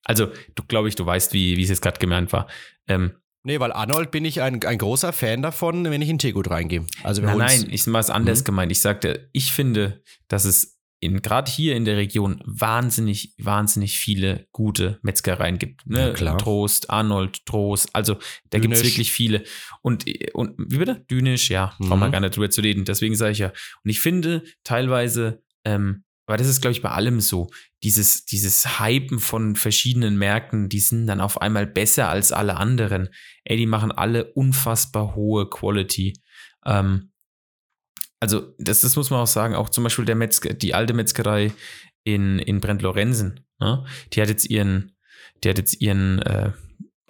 Also, 0.05 0.29
du 0.55 0.63
glaube 0.65 0.89
ich, 0.89 0.95
du 0.97 1.05
weißt, 1.05 1.33
wie, 1.33 1.57
wie 1.57 1.63
es 1.63 1.69
jetzt 1.69 1.83
gerade 1.83 1.99
gemeint 1.99 2.33
war. 2.33 2.49
Ähm, 2.87 3.13
Nee, 3.45 3.61
weil 3.61 3.73
Arnold 3.73 4.11
bin 4.11 4.25
ich 4.25 4.43
ein, 4.43 4.63
ein 4.65 4.79
großer 4.79 5.13
Fan 5.13 5.43
davon, 5.43 5.85
wenn 5.85 6.03
ich 6.03 6.09
in 6.09 6.19
Tegut 6.19 6.51
reingehe. 6.51 6.85
Also 7.03 7.23
nein, 7.23 7.39
nein, 7.39 7.69
ich 7.71 7.87
mal 7.87 8.01
es 8.01 8.11
anders 8.11 8.41
mhm. 8.41 8.45
gemeint. 8.45 8.73
Ich 8.73 8.83
sagte, 8.83 9.31
ich 9.33 9.53
finde, 9.53 10.03
dass 10.27 10.45
es 10.45 10.79
in 11.01 11.23
gerade 11.23 11.51
hier 11.51 11.77
in 11.77 11.85
der 11.85 11.97
Region 11.97 12.43
wahnsinnig, 12.45 13.35
wahnsinnig 13.39 13.99
viele 13.99 14.49
gute 14.51 14.99
Metzgereien 15.03 15.59
gibt. 15.59 15.87
Ne? 15.87 16.15
Ja, 16.19 16.35
Trost, 16.35 16.91
Arnold, 16.91 17.47
Trost, 17.47 17.95
also 17.95 18.17
da 18.51 18.59
gibt 18.59 18.75
es 18.75 18.83
wirklich 18.83 19.13
viele. 19.13 19.45
Und, 19.81 20.05
und 20.35 20.55
wie 20.59 20.79
bitte? 20.79 21.07
Dünisch, 21.09 21.51
ja, 21.51 21.75
mhm. 21.79 21.89
brauchen 21.89 22.01
wir 22.01 22.11
gar 22.11 22.21
nicht 22.21 22.37
drüber 22.37 22.51
zu 22.51 22.61
reden. 22.61 22.85
Deswegen 22.85 23.15
sage 23.15 23.33
ich 23.33 23.39
ja. 23.39 23.53
Und 23.85 23.91
ich 23.91 24.01
finde 24.01 24.43
teilweise, 24.65 25.43
ähm, 25.65 26.05
aber 26.29 26.37
das 26.37 26.47
ist, 26.47 26.61
glaube 26.61 26.73
ich, 26.73 26.83
bei 26.83 26.91
allem 26.91 27.23
so, 27.23 27.49
dieses, 27.83 28.27
dieses 28.27 28.79
Hypen 28.79 29.19
von 29.19 29.57
verschiedenen 29.57 30.19
Märkten, 30.19 30.69
die 30.69 30.81
sind 30.81 31.07
dann 31.07 31.23
auf 31.23 31.41
einmal 31.41 31.67
besser 31.67 32.11
als 32.11 32.33
alle 32.33 32.59
anderen. 32.59 33.09
Ey, 33.45 33.57
die 33.57 33.67
machen 33.67 33.93
alle 33.93 34.33
unfassbar 34.35 35.15
hohe 35.15 35.49
Quality. 35.49 36.21
Ähm, 36.67 37.13
also 38.21 38.55
das, 38.59 38.83
das 38.83 38.95
muss 38.95 39.09
man 39.09 39.21
auch 39.21 39.27
sagen, 39.27 39.55
auch 39.55 39.71
zum 39.71 39.85
Beispiel 39.85 40.05
der 40.05 40.17
Metzger, 40.17 40.53
die 40.53 40.75
alte 40.75 40.93
Metzgerei 40.93 41.51
in, 42.05 42.39
in 42.39 42.61
Brent 42.61 42.83
Lorenzen. 42.83 43.47
Ne? 43.59 43.87
Die 44.13 44.21
hat 44.21 44.29
jetzt 44.29 44.51
ihren, 44.51 44.97
die 45.43 45.49
hat 45.49 45.57
jetzt 45.57 45.81
ihren 45.81 46.21
äh, 46.21 46.53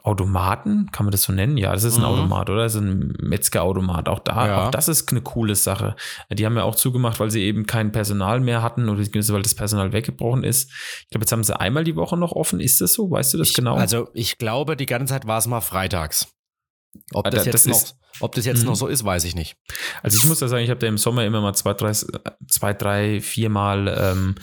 Automaten, 0.08 0.90
kann 0.90 1.04
man 1.04 1.12
das 1.12 1.22
so 1.22 1.32
nennen? 1.32 1.56
Ja, 1.56 1.72
das 1.72 1.84
ist 1.84 1.96
ein 1.96 2.00
mhm. 2.00 2.06
Automat, 2.06 2.50
oder? 2.50 2.62
Das 2.62 2.74
ist 2.74 2.80
ein 2.80 3.14
Metzgerautomat. 3.20 4.08
Auch 4.08 4.18
da, 4.18 4.46
ja. 4.46 4.66
auch 4.66 4.70
das 4.70 4.88
ist 4.88 5.10
eine 5.10 5.20
coole 5.20 5.54
Sache. 5.54 5.96
Die 6.30 6.46
haben 6.46 6.56
ja 6.56 6.64
auch 6.64 6.74
zugemacht, 6.74 7.20
weil 7.20 7.30
sie 7.30 7.42
eben 7.42 7.66
kein 7.66 7.92
Personal 7.92 8.40
mehr 8.40 8.62
hatten 8.62 8.88
oder 8.88 9.00
weil 9.00 9.42
das 9.42 9.54
Personal 9.54 9.92
weggebrochen 9.92 10.44
ist. 10.44 10.70
Ich 11.02 11.10
glaube, 11.10 11.22
jetzt 11.22 11.32
haben 11.32 11.44
sie 11.44 11.58
einmal 11.58 11.84
die 11.84 11.94
Woche 11.94 12.16
noch 12.16 12.32
offen. 12.32 12.58
Ist 12.58 12.80
das 12.80 12.94
so? 12.94 13.10
Weißt 13.10 13.34
du 13.34 13.38
das 13.38 13.50
ich, 13.50 13.54
genau? 13.54 13.76
Also, 13.76 14.08
ich 14.14 14.38
glaube, 14.38 14.76
die 14.76 14.86
ganze 14.86 15.14
Zeit 15.14 15.26
war 15.26 15.38
es 15.38 15.46
mal 15.46 15.60
freitags. 15.60 16.28
Ob 17.12 17.26
ah, 17.26 17.30
das, 17.30 17.44
jetzt 17.44 17.54
das 17.54 17.66
noch, 17.66 17.76
ist, 17.76 17.96
ob 18.20 18.34
das 18.34 18.46
jetzt 18.46 18.64
noch 18.64 18.72
mhm. 18.72 18.76
so 18.76 18.86
ist, 18.86 19.04
weiß 19.04 19.24
ich 19.24 19.34
nicht. 19.34 19.56
Also 20.02 20.16
ich 20.16 20.24
muss 20.24 20.38
da 20.38 20.48
sagen, 20.48 20.64
ich 20.64 20.70
habe 20.70 20.80
da 20.80 20.86
im 20.86 20.98
Sommer 20.98 21.24
immer 21.24 21.40
mal 21.40 21.54
zwei, 21.54 21.74
drei, 21.74 21.92
zwei, 21.92 22.72
drei 22.72 23.20
viermal 23.20 23.94
ähm, 23.98 24.34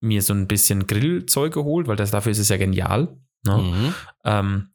mir 0.00 0.22
so 0.22 0.32
ein 0.32 0.48
bisschen 0.48 0.86
Grillzeug 0.86 1.52
geholt, 1.52 1.88
weil 1.88 1.96
das 1.96 2.10
dafür 2.10 2.32
ist 2.32 2.38
es 2.38 2.48
ja 2.48 2.56
genial. 2.56 3.18
Ne? 3.46 3.56
Mhm. 3.56 3.94
Ähm, 4.24 4.68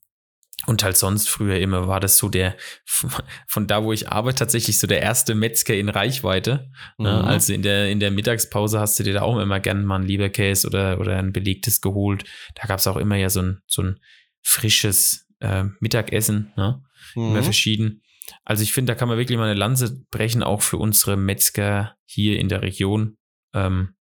und 0.67 0.83
halt 0.83 0.95
sonst 0.95 1.27
früher 1.27 1.57
immer 1.57 1.87
war 1.87 1.99
das 1.99 2.17
so 2.17 2.29
der, 2.29 2.55
von 3.47 3.67
da, 3.67 3.83
wo 3.83 3.93
ich 3.93 4.09
arbeite, 4.09 4.39
tatsächlich 4.39 4.79
so 4.79 4.87
der 4.87 5.01
erste 5.01 5.33
Metzger 5.33 5.75
in 5.75 5.89
Reichweite. 5.89 6.69
Ne? 6.97 7.19
Mhm. 7.21 7.27
Also 7.27 7.53
in 7.53 7.63
der, 7.63 7.89
in 7.89 7.99
der 7.99 8.11
Mittagspause 8.11 8.79
hast 8.79 8.99
du 8.99 9.03
dir 9.03 9.13
da 9.13 9.21
auch 9.23 9.39
immer 9.39 9.59
gern 9.59 9.85
mal 9.85 9.95
einen 9.95 10.07
Lieberkäse 10.07 10.67
oder, 10.67 10.99
oder 10.99 11.17
ein 11.17 11.33
belegtes 11.33 11.81
geholt. 11.81 12.25
Da 12.55 12.67
gab 12.67 12.79
es 12.79 12.87
auch 12.87 12.97
immer 12.97 13.15
ja 13.15 13.29
so 13.29 13.41
ein, 13.41 13.61
so 13.65 13.81
ein 13.81 13.99
frisches 14.43 15.27
äh, 15.39 15.65
Mittagessen, 15.79 16.53
ne? 16.55 16.83
Mhm. 17.15 17.31
immer 17.31 17.43
verschieden. 17.43 18.03
Also 18.43 18.63
ich 18.63 18.73
finde, 18.73 18.93
da 18.93 18.95
kann 18.97 19.07
man 19.07 19.17
wirklich 19.17 19.37
mal 19.37 19.49
eine 19.49 19.59
Lanze 19.59 20.05
brechen, 20.11 20.43
auch 20.43 20.61
für 20.61 20.77
unsere 20.77 21.17
Metzger 21.17 21.95
hier 22.05 22.39
in 22.39 22.49
der 22.49 22.61
Region. 22.61 23.17
Ähm, 23.53 23.95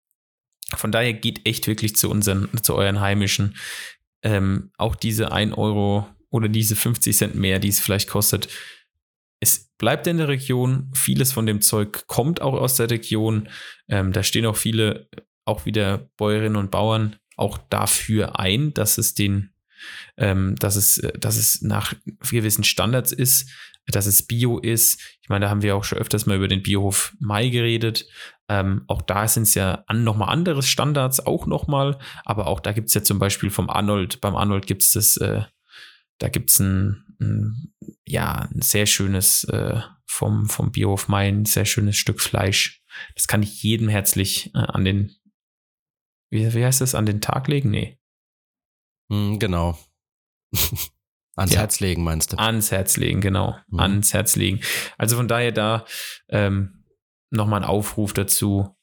von 0.75 0.92
daher 0.92 1.14
geht 1.14 1.46
echt 1.46 1.66
wirklich 1.66 1.96
zu 1.96 2.10
unseren, 2.10 2.48
zu 2.62 2.75
euren 2.75 3.00
heimischen 3.00 3.56
ähm, 4.22 4.70
auch 4.76 4.96
diese 4.96 5.32
1 5.32 5.56
Euro 5.56 6.08
oder 6.30 6.48
diese 6.48 6.76
50 6.76 7.16
Cent 7.16 7.34
mehr, 7.34 7.58
die 7.58 7.68
es 7.68 7.80
vielleicht 7.80 8.08
kostet, 8.08 8.48
es 9.40 9.70
bleibt 9.78 10.06
in 10.06 10.18
der 10.18 10.28
Region. 10.28 10.90
Vieles 10.94 11.32
von 11.32 11.46
dem 11.46 11.60
Zeug 11.60 12.06
kommt 12.06 12.40
auch 12.40 12.54
aus 12.54 12.76
der 12.76 12.90
Region. 12.90 13.48
Ähm, 13.88 14.12
da 14.12 14.22
stehen 14.22 14.46
auch 14.46 14.56
viele, 14.56 15.08
auch 15.44 15.64
wieder 15.64 16.10
Bäuerinnen 16.16 16.56
und 16.56 16.70
Bauern, 16.70 17.16
auch 17.37 17.58
dafür 17.70 18.38
ein, 18.38 18.75
dass 18.75 18.98
es 18.98 19.14
den, 19.14 19.50
ähm, 20.16 20.56
dass 20.56 20.76
es, 20.76 21.00
dass 21.18 21.37
es 21.37 21.62
nach 21.62 21.94
gewissen 22.28 22.64
Standards 22.64 23.12
ist, 23.12 23.50
dass 23.87 24.06
es 24.06 24.26
Bio 24.26 24.58
ist. 24.58 25.00
Ich 25.22 25.28
meine, 25.28 25.46
da 25.46 25.50
haben 25.50 25.62
wir 25.62 25.76
auch 25.76 25.84
schon 25.84 25.98
öfters 25.98 26.26
mal 26.26 26.37
über 26.37 26.48
den 26.48 26.62
Biohof 26.62 27.14
Mai 27.20 27.48
geredet. 27.48 28.06
Ähm, 28.49 28.85
auch 28.87 29.02
da 29.02 29.28
sind 29.28 29.45
es 29.45 29.55
ja 29.55 29.85
an, 29.87 30.05
nochmal 30.05 30.31
andere 30.31 30.62
Standards, 30.62 31.21
auch 31.21 31.47
nochmal. 31.47 31.99
Aber 32.25 32.47
auch 32.47 32.61
da 32.61 32.73
gibt 32.73 32.88
es 32.88 32.95
ja 32.95 33.02
zum 33.02 33.19
Beispiel 33.19 33.50
vom 33.50 33.69
Arnold, 33.69 34.21
beim 34.21 34.37
Arnold 34.37 34.67
gibt 34.67 34.83
es 34.83 34.93
das, 34.93 35.17
äh, 35.19 35.43
da 36.19 36.28
gibt 36.28 36.50
es 36.50 36.59
ein, 36.59 37.05
ein, 37.21 37.73
ja, 38.07 38.49
ein 38.50 38.62
sehr 38.62 38.87
schönes, 38.87 39.45
äh, 39.45 39.81
vom, 40.09 40.49
vom 40.49 40.73
Biohof 40.73 41.09
Main, 41.09 41.45
sehr 41.45 41.64
schönes 41.64 41.97
Stück 41.97 42.21
Fleisch. 42.21 42.83
Das 43.14 43.28
kann 43.28 43.43
ich 43.43 43.62
jedem 43.62 43.88
herzlich 43.88 44.52
äh, 44.55 44.59
an 44.59 44.85
den, 44.85 45.14
wie, 46.31 46.52
wie 46.55 46.64
heißt 46.64 46.81
das, 46.81 46.95
an 46.95 47.07
den 47.07 47.21
Tag 47.21 47.47
legen? 47.47 47.71
Nee. 47.71 47.99
Mm, 49.09 49.38
genau. 49.38 49.78
Ans 51.37 51.52
ja. 51.52 51.61
Herz 51.61 51.78
legen, 51.78 52.02
meinst 52.02 52.33
du? 52.33 52.38
Ans 52.38 52.73
Herz 52.73 52.97
legen, 52.97 53.21
genau. 53.21 53.57
Mhm. 53.69 53.78
Ans 53.78 54.12
Herz 54.12 54.35
legen. 54.35 54.61
Also 54.97 55.17
von 55.17 55.28
daher 55.28 55.52
da 55.52 55.85
ähm, 56.28 56.77
nochmal 57.30 57.62
ein 57.62 57.68
Aufruf 57.68 58.12
dazu. 58.12 58.75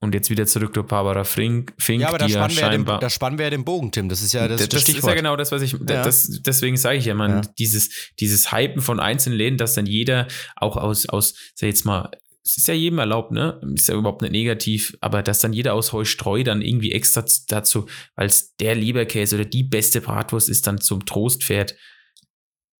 Und 0.00 0.14
jetzt 0.14 0.28
wieder 0.28 0.44
zurück 0.44 0.74
zu 0.74 0.82
Barbara 0.82 1.24
Fink. 1.24 1.72
Fink 1.78 2.02
ja, 2.02 2.08
aber 2.08 2.18
da 2.18 2.28
spannen, 2.28 2.56
ja 2.56 2.68
den, 2.68 2.84
da 2.84 3.08
spannen 3.08 3.38
wir 3.38 3.44
ja 3.44 3.50
den 3.50 3.64
Bogen, 3.64 3.90
Tim. 3.90 4.10
Das 4.10 4.20
ist 4.20 4.34
ja 4.34 4.46
das, 4.46 4.60
das, 4.60 4.68
das 4.68 4.82
Stichwort. 4.82 5.04
ist 5.04 5.08
ja 5.08 5.14
genau 5.14 5.34
das, 5.36 5.50
was 5.50 5.62
ich. 5.62 5.72
Ja. 5.72 5.78
Das, 6.04 6.28
deswegen 6.44 6.76
sage 6.76 6.98
ich 6.98 7.06
ja, 7.06 7.14
man, 7.14 7.30
ja. 7.30 7.40
dieses, 7.58 8.12
dieses 8.20 8.52
Hypen 8.52 8.82
von 8.82 9.00
einzelnen 9.00 9.38
Läden, 9.38 9.56
dass 9.56 9.72
dann 9.72 9.86
jeder 9.86 10.28
auch 10.56 10.76
aus, 10.76 11.08
aus, 11.08 11.34
sag 11.54 11.68
jetzt 11.68 11.86
mal, 11.86 12.10
es 12.44 12.58
ist 12.58 12.68
ja 12.68 12.74
jedem 12.74 12.98
erlaubt, 12.98 13.32
ne? 13.32 13.58
Ist 13.74 13.88
ja 13.88 13.94
überhaupt 13.94 14.20
nicht 14.20 14.32
negativ, 14.32 14.94
aber 15.00 15.22
dass 15.22 15.38
dann 15.38 15.54
jeder 15.54 15.72
aus 15.72 15.94
Heustreu 15.94 16.42
dann 16.42 16.60
irgendwie 16.60 16.92
extra 16.92 17.24
dazu, 17.48 17.86
es 18.16 18.54
der 18.56 18.74
Lieberkäse 18.74 19.36
oder 19.36 19.46
die 19.46 19.64
beste 19.64 20.02
Bratwurst 20.02 20.50
ist, 20.50 20.66
dann 20.66 20.78
zum 20.78 21.06
Trost 21.06 21.42
fährt. 21.42 21.74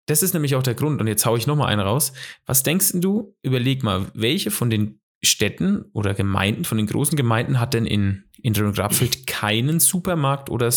Das 0.05 0.21
ist 0.21 0.33
nämlich 0.33 0.53
auch 0.53 0.61
der 0.61 0.75
Grund. 0.75 1.01
Und 1.01 1.07
jetzt 1.07 1.25
haue 1.25 1.39
ich 1.39 1.47
nochmal 1.47 1.69
einen 1.69 1.81
raus. 1.81 2.13
Was 2.45 2.61
denkst 2.61 2.91
du? 2.95 3.35
Überleg 3.41 3.81
mal, 3.81 4.05
welche 4.13 4.51
von 4.51 4.69
den 4.69 5.01
Städten 5.25 5.85
oder 5.93 6.13
Gemeinden, 6.13 6.65
von 6.65 6.77
den 6.77 6.87
großen 6.87 7.15
Gemeinden 7.15 7.59
hat 7.59 7.73
denn 7.73 7.85
in, 7.85 8.25
in 8.41 8.53
Grabfeld 8.53 9.27
keinen 9.27 9.79
Supermarkt 9.79 10.49
oder 10.49 10.71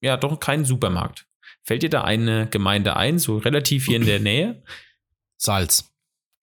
ja, 0.00 0.16
doch 0.16 0.38
keinen 0.40 0.64
Supermarkt? 0.64 1.26
Fällt 1.64 1.82
dir 1.82 1.90
da 1.90 2.02
eine 2.02 2.48
Gemeinde 2.50 2.96
ein, 2.96 3.18
so 3.18 3.38
relativ 3.38 3.86
hier 3.86 3.96
in 3.96 4.06
der 4.06 4.20
Nähe? 4.20 4.62
Salz. 5.36 5.92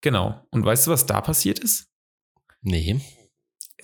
Genau. 0.02 0.46
Und 0.50 0.64
weißt 0.64 0.88
du, 0.88 0.92
was 0.92 1.06
da 1.06 1.20
passiert 1.22 1.60
ist? 1.60 1.90
Nee 2.62 3.02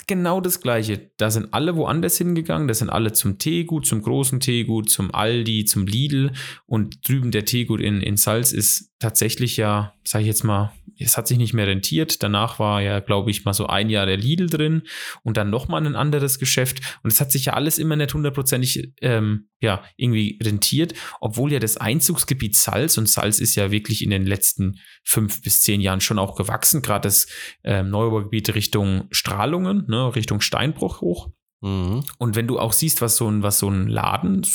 genau 0.08 0.42
das 0.42 0.62
Gleiche. 0.62 1.12
Da 1.18 1.32
sind 1.32 1.54
alle 1.54 1.76
woanders 1.76 2.18
hingegangen. 2.18 2.68
Da 2.68 2.74
sind 2.74 2.90
alle 2.90 3.14
zum 3.14 3.38
Teegut, 3.38 3.86
zum 3.86 4.02
großen 4.02 4.40
Teegut, 4.40 4.90
zum 4.90 5.14
Aldi, 5.14 5.66
zum 5.66 5.88
Lidl. 5.88 6.32
Und 6.66 7.08
drüben 7.08 7.32
der 7.32 7.46
Teegut 7.46 7.82
in, 7.82 8.02
in 8.02 8.18
Salz 8.18 8.52
ist 8.52 8.92
tatsächlich 9.00 9.58
ja, 9.58 9.94
sage 10.04 10.24
ich 10.24 10.28
jetzt 10.28 10.44
mal, 10.44 10.72
es 10.98 11.18
hat 11.18 11.28
sich 11.28 11.38
nicht 11.38 11.54
mehr 11.54 11.68
rentiert. 11.68 12.24
Danach 12.24 12.60
war 12.60 12.82
ja, 12.82 13.00
glaube 13.00 13.30
ich, 13.30 13.44
mal 13.44 13.54
so 13.54 13.68
ein 13.68 13.90
Jahr 13.90 14.06
der 14.06 14.18
Lidl 14.18 14.48
drin 14.48 14.84
und 15.24 15.38
dann 15.38 15.50
nochmal 15.50 15.86
ein 15.86 15.96
anderes 15.96 16.40
Geschäft. 16.40 16.80
Und 17.04 17.12
es 17.12 17.20
hat 17.20 17.32
sich 17.32 17.46
ja 17.46 17.54
alles 17.54 17.78
immer 17.78 17.96
nicht 17.96 18.14
hundertprozentig 18.14 18.94
ähm, 19.02 19.50
ja, 19.60 19.84
irgendwie 19.98 20.40
rentiert, 20.42 20.94
obwohl 21.20 21.52
ja 21.52 21.60
das 21.60 21.78
Einzugsgebiet 21.78 22.56
Salz 22.56 22.98
und 22.98 23.10
Salz 23.10 23.40
ist 23.40 23.56
ja 23.56 23.72
wirklich 23.72 24.04
in 24.04 24.10
den 24.10 24.26
letzten 24.26 24.80
fünf 25.04 25.42
bis 25.42 25.62
zehn 25.62 25.82
Jahren 25.82 26.02
schon 26.02 26.20
auch 26.20 26.36
gewachsen, 26.36 26.82
gerade 26.82 27.08
das 27.08 27.28
ähm, 27.64 27.90
Neubaugebiet 27.90 28.56
Richtung 28.56 29.08
Strahlungen, 29.12 29.86
ne, 29.88 30.16
Richtung 30.16 30.40
Steinbruch 30.40 31.02
hoch. 31.02 31.30
Mhm. 31.66 32.04
Und 32.20 32.36
wenn 32.36 32.46
du 32.46 32.60
auch 32.60 32.74
siehst, 32.74 33.02
was 33.02 33.16
so 33.16 33.28
ein, 33.28 33.42
was 33.42 33.58
so 33.58 33.68
ein 33.68 33.88
Laden 33.88 34.46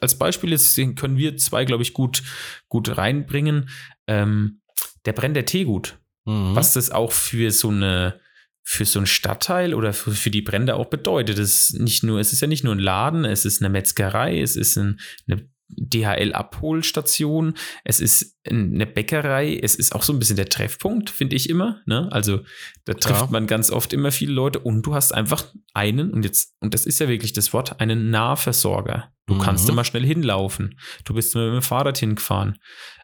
als 0.00 0.18
Beispiel 0.18 0.52
ist, 0.52 0.76
den 0.76 0.96
können 0.96 1.16
wir 1.16 1.36
zwei, 1.36 1.64
glaube 1.64 1.84
ich, 1.84 1.92
gut, 1.92 2.24
gut 2.68 2.96
reinbringen. 2.96 3.70
Ähm, 4.08 4.60
der 5.04 5.12
brennt 5.12 5.36
der 5.36 5.44
Teegut. 5.44 6.00
Mhm. 6.24 6.56
Was 6.56 6.72
das 6.72 6.90
auch 6.90 7.12
für 7.12 7.52
so 7.52 7.68
eine, 7.68 8.18
für 8.64 8.84
so 8.84 8.98
ein 8.98 9.06
Stadtteil 9.06 9.74
oder 9.74 9.92
für, 9.92 10.10
für 10.10 10.30
die 10.30 10.42
Brände 10.42 10.74
auch 10.74 10.86
bedeutet. 10.86 11.38
Es 11.38 11.70
ist 11.70 11.80
nicht 11.80 12.02
nur, 12.02 12.18
es 12.18 12.32
ist 12.32 12.40
ja 12.40 12.48
nicht 12.48 12.64
nur 12.64 12.74
ein 12.74 12.80
Laden, 12.80 13.24
es 13.24 13.44
ist 13.44 13.62
eine 13.62 13.70
Metzgerei, 13.70 14.40
es 14.40 14.56
ist 14.56 14.76
ein, 14.76 14.98
eine 15.28 15.48
DHL-Abholstation, 15.76 17.54
es 17.84 18.00
ist 18.00 18.38
eine 18.48 18.86
Bäckerei, 18.86 19.58
es 19.62 19.74
ist 19.74 19.94
auch 19.94 20.02
so 20.02 20.12
ein 20.12 20.18
bisschen 20.18 20.36
der 20.36 20.48
Treffpunkt, 20.48 21.10
finde 21.10 21.36
ich 21.36 21.48
immer. 21.48 21.80
Ne? 21.86 22.08
Also 22.10 22.40
da 22.84 22.94
trifft 22.94 23.20
ja. 23.20 23.28
man 23.30 23.46
ganz 23.46 23.70
oft 23.70 23.92
immer 23.92 24.12
viele 24.12 24.32
Leute 24.32 24.58
und 24.58 24.82
du 24.82 24.94
hast 24.94 25.12
einfach 25.12 25.44
einen, 25.74 26.10
und 26.10 26.24
jetzt, 26.24 26.54
und 26.60 26.74
das 26.74 26.86
ist 26.86 27.00
ja 27.00 27.08
wirklich 27.08 27.32
das 27.32 27.52
Wort, 27.52 27.80
einen 27.80 28.10
Nahversorger. 28.10 29.12
Du 29.26 29.34
mhm. 29.34 29.40
kannst 29.40 29.68
immer 29.68 29.84
schnell 29.84 30.04
hinlaufen. 30.04 30.78
Du 31.04 31.14
bist 31.14 31.34
immer 31.34 31.46
mit 31.46 31.54
dem 31.54 31.62
Fahrrad 31.62 31.98
hingefahren. 31.98 32.58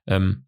Ähm, 0.06 0.46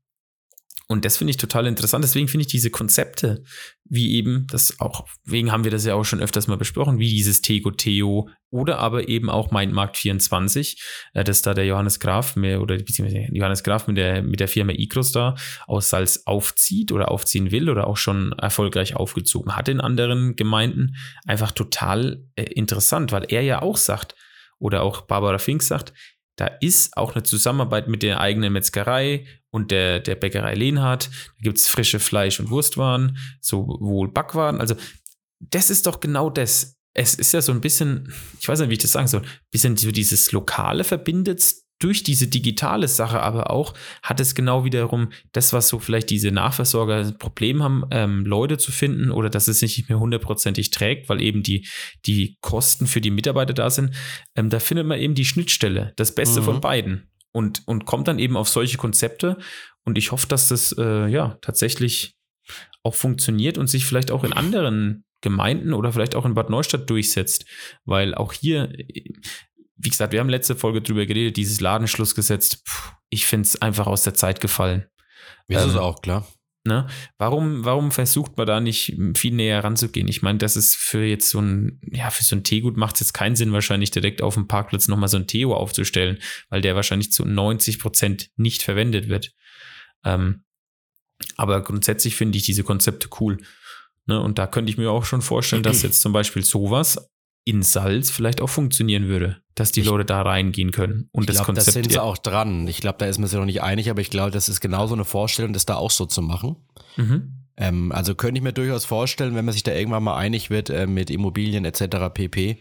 und 0.90 1.05
das 1.05 1.18
finde 1.18 1.33
ich 1.33 1.37
total 1.37 1.66
interessant. 1.66 2.03
Deswegen 2.03 2.29
finde 2.29 2.42
ich 2.42 2.51
diese 2.51 2.70
Konzepte, 2.70 3.44
wie 3.85 4.14
eben, 4.14 4.46
das 4.51 4.81
auch, 4.81 5.07
wegen 5.22 5.53
haben 5.53 5.64
wir 5.64 5.70
das 5.70 5.85
ja 5.85 5.94
auch 5.94 6.05
schon 6.05 6.20
öfters 6.20 6.46
mal 6.46 6.57
besprochen, 6.57 6.98
wie 6.98 7.11
dieses 7.11 7.42
Tego 7.42 7.70
Theo 7.70 8.31
oder 8.48 8.79
aber 8.79 9.07
eben 9.07 9.29
auch 9.29 9.51
Mindmarkt 9.51 9.98
24, 9.98 10.83
äh, 11.12 11.24
dass 11.24 11.42
da 11.42 11.53
der 11.53 11.66
Johannes 11.66 12.01
Graf 12.01 12.37
mehr, 12.37 12.62
oder 12.62 12.79
beziehungsweise 12.79 13.29
Johannes 13.31 13.62
Graf 13.64 13.87
mit 13.87 13.98
der, 13.98 14.22
mit 14.22 14.40
der 14.40 14.48
Firma 14.48 14.72
Ikros 14.72 15.12
da 15.12 15.35
aus 15.66 15.90
Salz 15.90 16.22
aufzieht 16.24 16.90
oder 16.90 17.11
aufziehen 17.11 17.51
will 17.51 17.68
oder 17.68 17.87
auch 17.87 17.98
schon 17.98 18.33
erfolgreich 18.33 18.96
aufgezogen 18.96 19.57
hat 19.57 19.68
in 19.68 19.83
anderen 19.83 20.37
Gemeinden. 20.37 20.96
Einfach 21.27 21.53
total 21.53 22.24
äh, 22.35 22.44
interessant, 22.44 23.12
weil 23.12 23.27
er 23.29 23.42
ja 23.42 23.61
auch 23.61 23.77
sagt, 23.77 24.14
oder 24.59 24.83
auch 24.83 25.03
Barbara 25.03 25.38
Fink 25.38 25.62
sagt, 25.62 25.92
da 26.38 26.46
ist 26.46 26.96
auch 26.96 27.14
eine 27.14 27.24
Zusammenarbeit 27.24 27.88
mit 27.88 28.05
der 28.05 28.20
eigenen 28.20 28.53
Metzgerei 28.53 29.27
und 29.51 29.72
der, 29.72 29.98
der 29.98 30.14
Bäckerei 30.14 30.55
Lehnhardt. 30.55 31.11
Da 31.11 31.42
gibt 31.42 31.59
es 31.59 31.66
frische 31.66 31.98
Fleisch- 31.98 32.38
und 32.38 32.48
Wurstwaren, 32.51 33.18
sowohl 33.40 34.12
Backwaren. 34.12 34.61
Also, 34.61 34.77
das 35.40 35.68
ist 35.68 35.87
doch 35.87 35.98
genau 35.98 36.31
das. 36.31 36.77
Es 36.94 37.16
ist 37.16 37.33
ja 37.33 37.42
so 37.42 37.51
ein 37.51 37.61
bisschen, 37.61 38.12
ich 38.40 38.48
weiß 38.48 38.61
nicht, 38.61 38.70
wie 38.70 38.74
ich 38.74 38.79
das 38.79 38.92
sagen 38.92 39.09
soll, 39.09 39.22
ein 39.22 39.29
bisschen 39.51 39.77
so 39.77 39.90
dieses 39.90 40.31
Lokale 40.31 40.85
verbindet 40.85 41.42
durch 41.79 42.03
diese 42.03 42.29
digitale 42.29 42.88
Sache 42.88 43.21
aber 43.21 43.51
auch 43.51 43.75
hat 44.03 44.21
es 44.21 44.35
genau 44.35 44.64
wiederum 44.64 45.11
das, 45.33 45.53
was 45.53 45.69
so 45.69 45.79
vielleicht 45.79 46.11
diese 46.11 46.31
Nachversorger 46.31 47.12
Problem 47.12 47.62
haben, 47.62 47.85
ähm, 47.91 48.25
Leute 48.27 48.59
zu 48.59 48.73
finden 48.73 49.11
oder 49.11 49.31
dass 49.31 49.49
es 49.49 49.62
nicht 49.62 49.88
mehr 49.88 50.01
hundertprozentig 50.01 50.71
trägt, 50.71 51.09
weil 51.09 51.23
eben 51.23 51.43
die, 51.43 51.67
die 52.07 52.37
Kosten 52.41 52.87
für 52.87 53.01
die 53.01 53.11
Mitarbeiter 53.11 53.55
da 53.55 53.71
sind. 53.71 53.95
Ähm, 54.35 54.51
da 54.51 54.59
findet 54.59 54.87
man 54.87 54.99
eben 54.99 55.14
die 55.14 55.25
Schnittstelle, 55.25 55.93
das 55.97 56.14
Beste 56.14 56.41
mhm. 56.41 56.45
von 56.45 56.61
beiden 56.61 57.11
und, 57.33 57.62
und 57.67 57.85
kommt 57.85 58.09
dann 58.09 58.19
eben 58.19 58.37
auf 58.37 58.49
solche 58.49 58.79
Konzepte. 58.79 59.38
Und 59.85 59.99
ich 59.99 60.12
hoffe, 60.12 60.27
dass 60.27 60.49
das 60.49 60.75
äh, 60.79 61.07
ja 61.07 61.38
tatsächlich 61.41 62.17
auch 62.83 62.95
funktioniert 62.95 63.59
und 63.59 63.69
sich 63.69 63.87
vielleicht 63.87 64.11
auch 64.11 64.25
in 64.25 64.33
anderen 64.33 65.05
Gemeinden 65.21 65.75
oder 65.75 65.93
vielleicht 65.93 66.14
auch 66.14 66.25
in 66.25 66.35
Bad 66.35 66.51
Neustadt 66.51 66.88
durchsetzt. 66.91 67.45
Weil 67.85 68.14
auch 68.14 68.33
hier, 68.33 68.73
wie 69.79 69.91
gesagt, 69.91 70.12
wir 70.12 70.21
haben 70.21 70.29
letzte 70.29 70.57
Folge 70.57 70.83
drüber 70.83 71.07
geredet, 71.07 71.37
dieses 71.37 71.61
Ladenschlussgesetz, 71.61 72.62
ich 73.11 73.27
finde 73.27 73.47
es 73.47 73.62
einfach 73.62 73.87
aus 73.87 74.03
der 74.03 74.14
Zeit 74.14 74.41
gefallen. 74.41 74.87
Ist 75.47 75.62
ähm, 75.62 75.71
es 75.71 75.77
auch, 75.77 76.03
klar. 76.03 76.27
Ne? 76.64 76.87
Warum, 77.17 77.64
warum 77.64 77.93
versucht 77.93 78.37
man 78.37 78.47
da 78.47 78.61
nicht 78.61 78.95
viel 79.14 79.33
näher 79.33 79.64
ranzugehen? 79.64 80.09
Ich 80.09 80.21
meine, 80.23 80.38
das 80.38 80.57
ist 80.57 80.77
für 80.77 81.03
jetzt 81.05 81.31
so 81.31 81.41
ein, 81.41 81.81
ja, 81.93 82.11
für 82.11 82.25
so 82.25 82.37
ein 82.37 82.45
Teegut 82.45 82.77
macht 82.77 82.97
es 82.97 83.01
jetzt 83.01 83.12
keinen 83.14 83.37
Sinn, 83.37 83.53
wahrscheinlich 83.53 83.91
direkt 83.91 84.21
auf 84.21 84.35
dem 84.35 84.49
Parkplatz 84.49 84.88
nochmal 84.88 85.09
so 85.09 85.17
ein 85.17 85.27
Theo 85.27 85.55
aufzustellen, 85.55 86.19
weil 86.51 86.61
der 86.61 86.77
wahrscheinlich 86.77 87.11
zu 87.12 87.25
90 87.25 87.79
Prozent 87.79 88.31
nicht 88.37 88.62
verwendet 88.62 89.09
wird. 89.09 89.33
Ähm, 90.05 90.45
aber 91.37 91.62
grundsätzlich 91.62 92.17
finde 92.17 92.37
ich 92.37 92.45
diese 92.45 92.64
Konzepte 92.64 93.09
cool. 93.21 93.38
Ne? 94.07 94.21
Und 94.21 94.38
da 94.38 94.47
könnte 94.47 94.71
ich 94.71 94.79
mir 94.79 94.91
auch 94.91 95.05
schon 95.05 95.23
vorstellen, 95.23 95.62
dass 95.62 95.83
jetzt 95.85 96.01
zum 96.01 96.12
Beispiel 96.12 96.45
sowas 96.45 97.09
in 97.45 97.62
Salz 97.62 98.11
vielleicht 98.11 98.43
auch 98.43 98.51
funktionieren 98.51 99.09
würde, 99.09 99.41
dass 99.59 99.73
die 99.73 99.81
ich, 99.81 99.87
Leute 99.87 100.05
da 100.05 100.23
reingehen 100.23 100.71
können. 100.71 101.09
Und 101.12 101.25
ich 101.25 101.37
das 101.37 101.44
Konzept. 101.44 101.68
Da 101.68 101.73
sind 101.73 101.92
sie 101.92 101.99
auch 101.99 102.18
dran. 102.18 102.68
Ich 102.68 102.81
glaube, 102.81 102.99
da 102.99 103.07
ist 103.07 103.18
man 103.18 103.29
sich 103.29 103.38
noch 103.38 103.44
nicht 103.44 103.62
einig, 103.62 103.90
aber 103.90 104.01
ich 104.01 104.11
glaube, 104.11 104.31
das 104.31 104.49
ist 104.49 104.61
genauso 104.61 104.94
eine 104.94 105.05
Vorstellung, 105.05 105.53
das 105.53 105.66
da 105.66 105.77
auch 105.77 105.90
so 105.90 106.07
zu 106.07 106.23
machen. 106.23 106.57
Mhm. 106.97 107.33
Ähm, 107.57 107.92
also 107.92 108.14
könnte 108.14 108.38
ich 108.38 108.44
mir 108.44 108.53
durchaus 108.53 108.85
vorstellen, 108.85 109.35
wenn 109.35 109.44
man 109.44 109.53
sich 109.53 109.62
da 109.62 109.73
irgendwann 109.73 110.05
mal 110.05 110.16
einig 110.16 110.51
wird 110.51 110.71
äh, 110.71 110.87
mit 110.87 111.11
Immobilien 111.11 111.64
etc. 111.64 112.12
pp., 112.12 112.59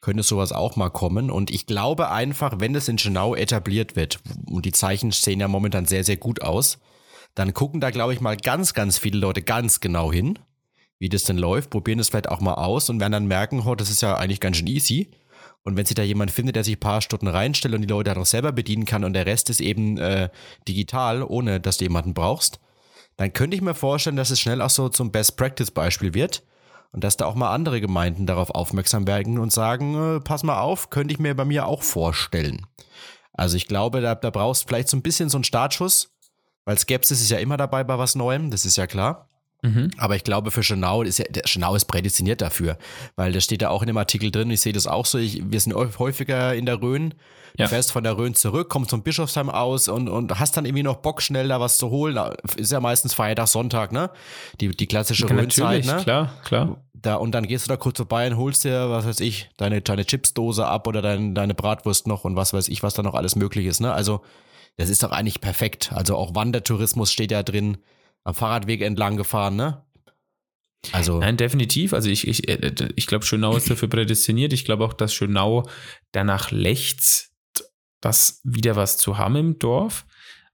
könnte 0.00 0.22
sowas 0.22 0.52
auch 0.52 0.76
mal 0.76 0.88
kommen. 0.88 1.30
Und 1.30 1.50
ich 1.50 1.66
glaube 1.66 2.10
einfach, 2.10 2.54
wenn 2.58 2.72
das 2.72 2.88
in 2.88 2.96
Genau 2.96 3.34
etabliert 3.34 3.96
wird, 3.96 4.18
und 4.46 4.64
die 4.64 4.72
Zeichen 4.72 5.10
sehen 5.12 5.40
ja 5.40 5.48
momentan 5.48 5.84
sehr, 5.84 6.04
sehr 6.04 6.16
gut 6.16 6.40
aus, 6.42 6.78
dann 7.34 7.52
gucken 7.54 7.80
da, 7.80 7.90
glaube 7.90 8.14
ich, 8.14 8.20
mal 8.20 8.36
ganz, 8.36 8.72
ganz 8.74 8.98
viele 8.98 9.18
Leute 9.18 9.42
ganz 9.42 9.80
genau 9.80 10.10
hin 10.10 10.38
wie 11.00 11.08
das 11.08 11.24
denn 11.24 11.38
läuft, 11.38 11.70
probieren 11.70 11.98
das 11.98 12.10
vielleicht 12.10 12.28
auch 12.28 12.40
mal 12.40 12.54
aus 12.54 12.90
und 12.90 13.00
werden 13.00 13.12
dann 13.12 13.26
merken, 13.26 13.62
oh, 13.66 13.74
das 13.74 13.90
ist 13.90 14.02
ja 14.02 14.16
eigentlich 14.16 14.38
ganz 14.38 14.58
schön 14.58 14.66
easy. 14.66 15.08
Und 15.62 15.76
wenn 15.76 15.84
sich 15.84 15.94
da 15.94 16.02
jemand 16.02 16.30
findet, 16.30 16.56
der 16.56 16.64
sich 16.64 16.76
ein 16.76 16.80
paar 16.80 17.02
Stunden 17.02 17.28
reinstellt 17.28 17.74
und 17.74 17.82
die 17.82 17.88
Leute 17.88 18.10
dann 18.10 18.22
auch 18.22 18.26
selber 18.26 18.52
bedienen 18.52 18.86
kann 18.86 19.04
und 19.04 19.12
der 19.12 19.26
Rest 19.26 19.50
ist 19.50 19.60
eben 19.60 19.98
äh, 19.98 20.30
digital, 20.66 21.22
ohne 21.22 21.60
dass 21.60 21.76
du 21.76 21.84
jemanden 21.84 22.14
brauchst, 22.14 22.60
dann 23.16 23.32
könnte 23.32 23.56
ich 23.56 23.62
mir 23.62 23.74
vorstellen, 23.74 24.16
dass 24.16 24.30
es 24.30 24.40
schnell 24.40 24.62
auch 24.62 24.70
so 24.70 24.88
zum 24.88 25.12
Best-Practice-Beispiel 25.12 26.14
wird 26.14 26.42
und 26.92 27.04
dass 27.04 27.16
da 27.16 27.26
auch 27.26 27.34
mal 27.34 27.52
andere 27.52 27.80
Gemeinden 27.80 28.26
darauf 28.26 28.50
aufmerksam 28.50 29.06
werden 29.06 29.38
und 29.38 29.52
sagen, 29.52 30.16
äh, 30.16 30.20
pass 30.20 30.42
mal 30.42 30.60
auf, 30.60 30.90
könnte 30.90 31.12
ich 31.12 31.20
mir 31.20 31.34
bei 31.34 31.44
mir 31.44 31.66
auch 31.66 31.82
vorstellen. 31.82 32.66
Also 33.32 33.56
ich 33.56 33.68
glaube, 33.68 34.00
da, 34.00 34.14
da 34.14 34.30
brauchst 34.30 34.66
vielleicht 34.68 34.88
so 34.88 34.96
ein 34.96 35.02
bisschen 35.02 35.28
so 35.28 35.38
einen 35.38 35.44
Startschuss, 35.44 36.14
weil 36.64 36.78
Skepsis 36.78 37.20
ist 37.20 37.30
ja 37.30 37.38
immer 37.38 37.56
dabei 37.56 37.84
bei 37.84 37.98
was 37.98 38.14
Neuem, 38.14 38.50
das 38.50 38.64
ist 38.64 38.76
ja 38.76 38.86
klar. 38.86 39.29
Mhm. 39.62 39.90
Aber 39.98 40.16
ich 40.16 40.24
glaube, 40.24 40.50
für 40.50 40.62
Schönau 40.62 41.02
ist 41.02 41.18
ja, 41.18 41.26
der 41.28 41.46
Schönau 41.46 41.74
ist 41.74 41.84
prädestiniert 41.86 42.40
dafür, 42.40 42.78
weil 43.16 43.32
das 43.32 43.44
steht 43.44 43.62
da 43.62 43.68
auch 43.68 43.82
in 43.82 43.88
dem 43.88 43.98
Artikel 43.98 44.30
drin. 44.30 44.50
Ich 44.50 44.60
sehe 44.60 44.72
das 44.72 44.86
auch 44.86 45.06
so. 45.06 45.18
Ich, 45.18 45.42
wir 45.44 45.60
sind 45.60 45.74
häufiger 45.74 46.54
in 46.54 46.66
der 46.66 46.80
Rhön. 46.80 47.14
Ja. 47.58 47.66
Du 47.66 47.70
fährst 47.70 47.92
von 47.92 48.04
der 48.04 48.16
Rhön 48.16 48.34
zurück, 48.34 48.68
kommst 48.68 48.90
zum 48.90 49.02
Bischofsheim 49.02 49.50
aus 49.50 49.88
und, 49.88 50.08
und 50.08 50.38
hast 50.38 50.56
dann 50.56 50.64
irgendwie 50.64 50.84
noch 50.84 50.96
Bock, 50.96 51.20
schnell 51.20 51.48
da 51.48 51.60
was 51.60 51.78
zu 51.78 51.90
holen. 51.90 52.18
Ist 52.56 52.72
ja 52.72 52.80
meistens 52.80 53.12
Feiertag, 53.12 53.48
Sonntag, 53.48 53.92
ne? 53.92 54.10
Die, 54.60 54.68
die 54.68 54.86
klassische 54.86 55.26
ja, 55.26 55.34
Rhönzeit, 55.34 55.84
ne? 55.84 55.96
Klar, 56.02 56.32
klar. 56.44 56.76
Da, 56.94 57.16
und 57.16 57.32
dann 57.32 57.46
gehst 57.46 57.66
du 57.66 57.68
da 57.68 57.76
kurz 57.76 57.96
vorbei 57.96 58.26
und 58.28 58.36
holst 58.36 58.64
dir, 58.64 58.90
was 58.90 59.06
weiß 59.06 59.20
ich, 59.20 59.50
deine, 59.56 59.80
deine 59.80 60.04
Chipsdose 60.04 60.66
ab 60.66 60.86
oder 60.86 61.02
dein, 61.02 61.34
deine 61.34 61.54
Bratwurst 61.54 62.06
noch 62.06 62.24
und 62.24 62.36
was 62.36 62.52
weiß 62.52 62.68
ich, 62.68 62.82
was 62.82 62.94
da 62.94 63.02
noch 63.02 63.14
alles 63.14 63.36
möglich 63.36 63.66
ist, 63.66 63.80
ne? 63.80 63.92
Also, 63.92 64.20
das 64.76 64.88
ist 64.88 65.02
doch 65.02 65.10
eigentlich 65.10 65.40
perfekt. 65.40 65.92
Also 65.94 66.16
auch 66.16 66.34
Wandertourismus 66.34 67.12
steht 67.12 67.32
ja 67.32 67.42
drin, 67.42 67.78
am 68.24 68.34
Fahrradweg 68.34 68.82
entlang 68.82 69.16
gefahren, 69.16 69.56
ne? 69.56 69.84
Also 70.92 71.18
Nein, 71.18 71.36
definitiv. 71.36 71.92
Also 71.92 72.08
ich, 72.08 72.26
ich, 72.26 72.48
äh, 72.48 72.72
ich 72.96 73.06
glaube, 73.06 73.24
Schönau 73.24 73.56
ist 73.56 73.70
dafür 73.70 73.88
prädestiniert. 73.88 74.52
Ich 74.52 74.64
glaube 74.64 74.84
auch, 74.84 74.94
dass 74.94 75.12
Schönau 75.12 75.68
danach 76.12 76.50
lechzt, 76.50 77.32
das 78.00 78.40
wieder 78.44 78.76
was 78.76 78.96
zu 78.96 79.18
haben 79.18 79.36
im 79.36 79.58
Dorf. 79.58 80.06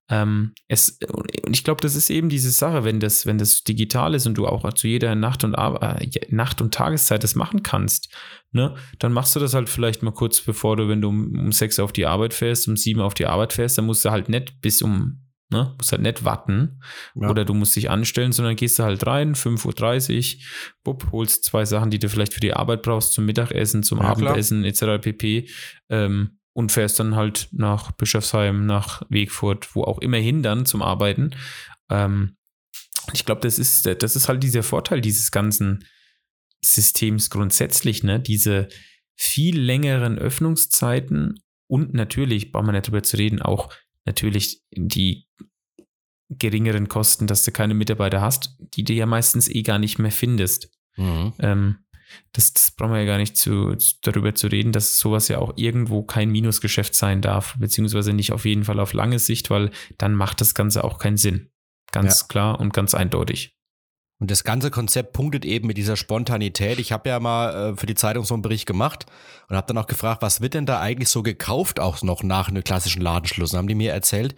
Ähm, 0.08 0.52
es, 0.68 0.98
und 1.10 1.54
ich 1.54 1.64
glaube, 1.64 1.80
das 1.80 1.96
ist 1.96 2.10
eben 2.10 2.28
diese 2.28 2.50
Sache, 2.50 2.84
wenn 2.84 3.00
das, 3.00 3.26
wenn 3.26 3.38
das 3.38 3.64
digital 3.64 4.14
ist 4.14 4.26
und 4.26 4.34
du 4.34 4.46
auch 4.46 4.72
zu 4.74 4.86
jeder 4.86 5.14
Nacht 5.16 5.42
und, 5.42 5.54
äh, 5.54 6.08
Nacht 6.28 6.60
und 6.60 6.72
Tageszeit 6.72 7.24
das 7.24 7.34
machen 7.34 7.64
kannst, 7.64 8.14
ne, 8.52 8.76
dann 9.00 9.12
machst 9.12 9.34
du 9.34 9.40
das 9.40 9.54
halt 9.54 9.68
vielleicht 9.68 10.02
mal 10.02 10.12
kurz 10.12 10.40
bevor 10.40 10.76
du, 10.76 10.88
wenn 10.88 11.00
du 11.00 11.08
um, 11.08 11.36
um 11.36 11.52
sechs 11.52 11.80
auf 11.80 11.92
die 11.92 12.06
Arbeit 12.06 12.34
fährst, 12.34 12.68
um 12.68 12.76
sieben 12.76 13.00
auf 13.00 13.14
die 13.14 13.26
Arbeit 13.26 13.52
fährst, 13.52 13.78
dann 13.78 13.86
musst 13.86 14.04
du 14.04 14.10
halt 14.10 14.28
nicht 14.28 14.60
bis 14.60 14.80
um 14.80 15.25
Ne? 15.48 15.74
Musst 15.78 15.92
halt 15.92 16.02
nicht 16.02 16.24
warten 16.24 16.80
ja. 17.14 17.28
oder 17.28 17.44
du 17.44 17.54
musst 17.54 17.76
dich 17.76 17.88
anstellen, 17.88 18.32
sondern 18.32 18.56
gehst 18.56 18.78
du 18.78 18.82
halt 18.82 19.06
rein, 19.06 19.34
5.30 19.34 20.36
Uhr, 20.36 20.42
bupp, 20.82 21.12
holst 21.12 21.44
zwei 21.44 21.64
Sachen, 21.64 21.90
die 21.90 22.00
du 22.00 22.08
vielleicht 22.08 22.34
für 22.34 22.40
die 22.40 22.52
Arbeit 22.52 22.82
brauchst, 22.82 23.12
zum 23.12 23.26
Mittagessen, 23.26 23.84
zum 23.84 23.98
ja, 23.98 24.06
Abendessen 24.06 24.64
etc. 24.64 25.00
pp. 25.00 25.48
Ähm, 25.88 26.38
und 26.52 26.72
fährst 26.72 26.98
dann 26.98 27.14
halt 27.14 27.48
nach 27.52 27.92
Bischofsheim, 27.92 28.64
nach 28.64 29.02
Wegfurt, 29.10 29.76
wo 29.76 29.84
auch 29.84 29.98
immer 29.98 30.16
hin 30.16 30.42
dann 30.42 30.64
zum 30.64 30.80
Arbeiten. 30.80 31.34
Ähm, 31.90 32.36
ich 33.12 33.24
glaube, 33.24 33.42
das 33.42 33.58
ist, 33.58 33.86
das 33.86 34.16
ist 34.16 34.28
halt 34.28 34.42
dieser 34.42 34.62
Vorteil 34.62 35.00
dieses 35.00 35.30
ganzen 35.30 35.84
Systems 36.64 37.30
grundsätzlich, 37.30 38.02
ne? 38.02 38.18
Diese 38.18 38.68
viel 39.16 39.60
längeren 39.60 40.18
Öffnungszeiten 40.18 41.42
und 41.68 41.94
natürlich, 41.94 42.52
brauchen 42.52 42.66
wir 42.66 42.72
nicht 42.72 42.86
drüber 42.86 43.02
zu 43.02 43.16
reden, 43.16 43.42
auch 43.42 43.72
natürlich 44.06 44.62
die 44.70 45.26
geringeren 46.28 46.88
Kosten, 46.88 47.26
dass 47.26 47.44
du 47.44 47.52
keine 47.52 47.74
Mitarbeiter 47.74 48.20
hast, 48.20 48.56
die 48.58 48.84
du 48.84 48.92
ja 48.92 49.06
meistens 49.06 49.48
eh 49.48 49.62
gar 49.62 49.78
nicht 49.78 49.98
mehr 49.98 50.10
findest. 50.10 50.70
Mhm. 50.96 51.34
Ähm, 51.38 51.76
das, 52.32 52.52
das 52.52 52.70
brauchen 52.70 52.92
wir 52.92 53.00
ja 53.00 53.06
gar 53.06 53.18
nicht 53.18 53.36
zu, 53.36 53.76
darüber 54.02 54.34
zu 54.34 54.46
reden, 54.46 54.72
dass 54.72 54.98
sowas 54.98 55.28
ja 55.28 55.38
auch 55.38 55.52
irgendwo 55.56 56.02
kein 56.02 56.30
Minusgeschäft 56.30 56.94
sein 56.94 57.20
darf, 57.20 57.56
beziehungsweise 57.58 58.12
nicht 58.12 58.32
auf 58.32 58.44
jeden 58.44 58.64
Fall 58.64 58.80
auf 58.80 58.92
lange 58.92 59.18
Sicht, 59.18 59.50
weil 59.50 59.70
dann 59.98 60.14
macht 60.14 60.40
das 60.40 60.54
Ganze 60.54 60.84
auch 60.84 60.98
keinen 60.98 61.16
Sinn. 61.16 61.50
Ganz 61.92 62.22
ja. 62.22 62.26
klar 62.28 62.60
und 62.60 62.72
ganz 62.72 62.94
eindeutig. 62.94 63.55
Und 64.18 64.30
das 64.30 64.44
ganze 64.44 64.70
Konzept 64.70 65.12
punktet 65.12 65.44
eben 65.44 65.66
mit 65.66 65.76
dieser 65.76 65.96
Spontanität. 65.96 66.78
Ich 66.78 66.90
habe 66.90 67.08
ja 67.08 67.20
mal 67.20 67.72
äh, 67.72 67.76
für 67.76 67.86
die 67.86 67.94
Zeitung 67.94 68.24
so 68.24 68.34
einen 68.34 68.42
Bericht 68.42 68.66
gemacht 68.66 69.04
und 69.48 69.56
habe 69.56 69.66
dann 69.66 69.78
auch 69.78 69.86
gefragt, 69.86 70.22
was 70.22 70.40
wird 70.40 70.54
denn 70.54 70.64
da 70.64 70.80
eigentlich 70.80 71.10
so 71.10 71.22
gekauft, 71.22 71.80
auch 71.80 72.02
noch 72.02 72.22
nach 72.22 72.48
einem 72.48 72.64
klassischen 72.64 73.02
Ladenschluss? 73.02 73.52
Und 73.52 73.58
haben 73.58 73.68
die 73.68 73.74
mir 73.74 73.92
erzählt, 73.92 74.34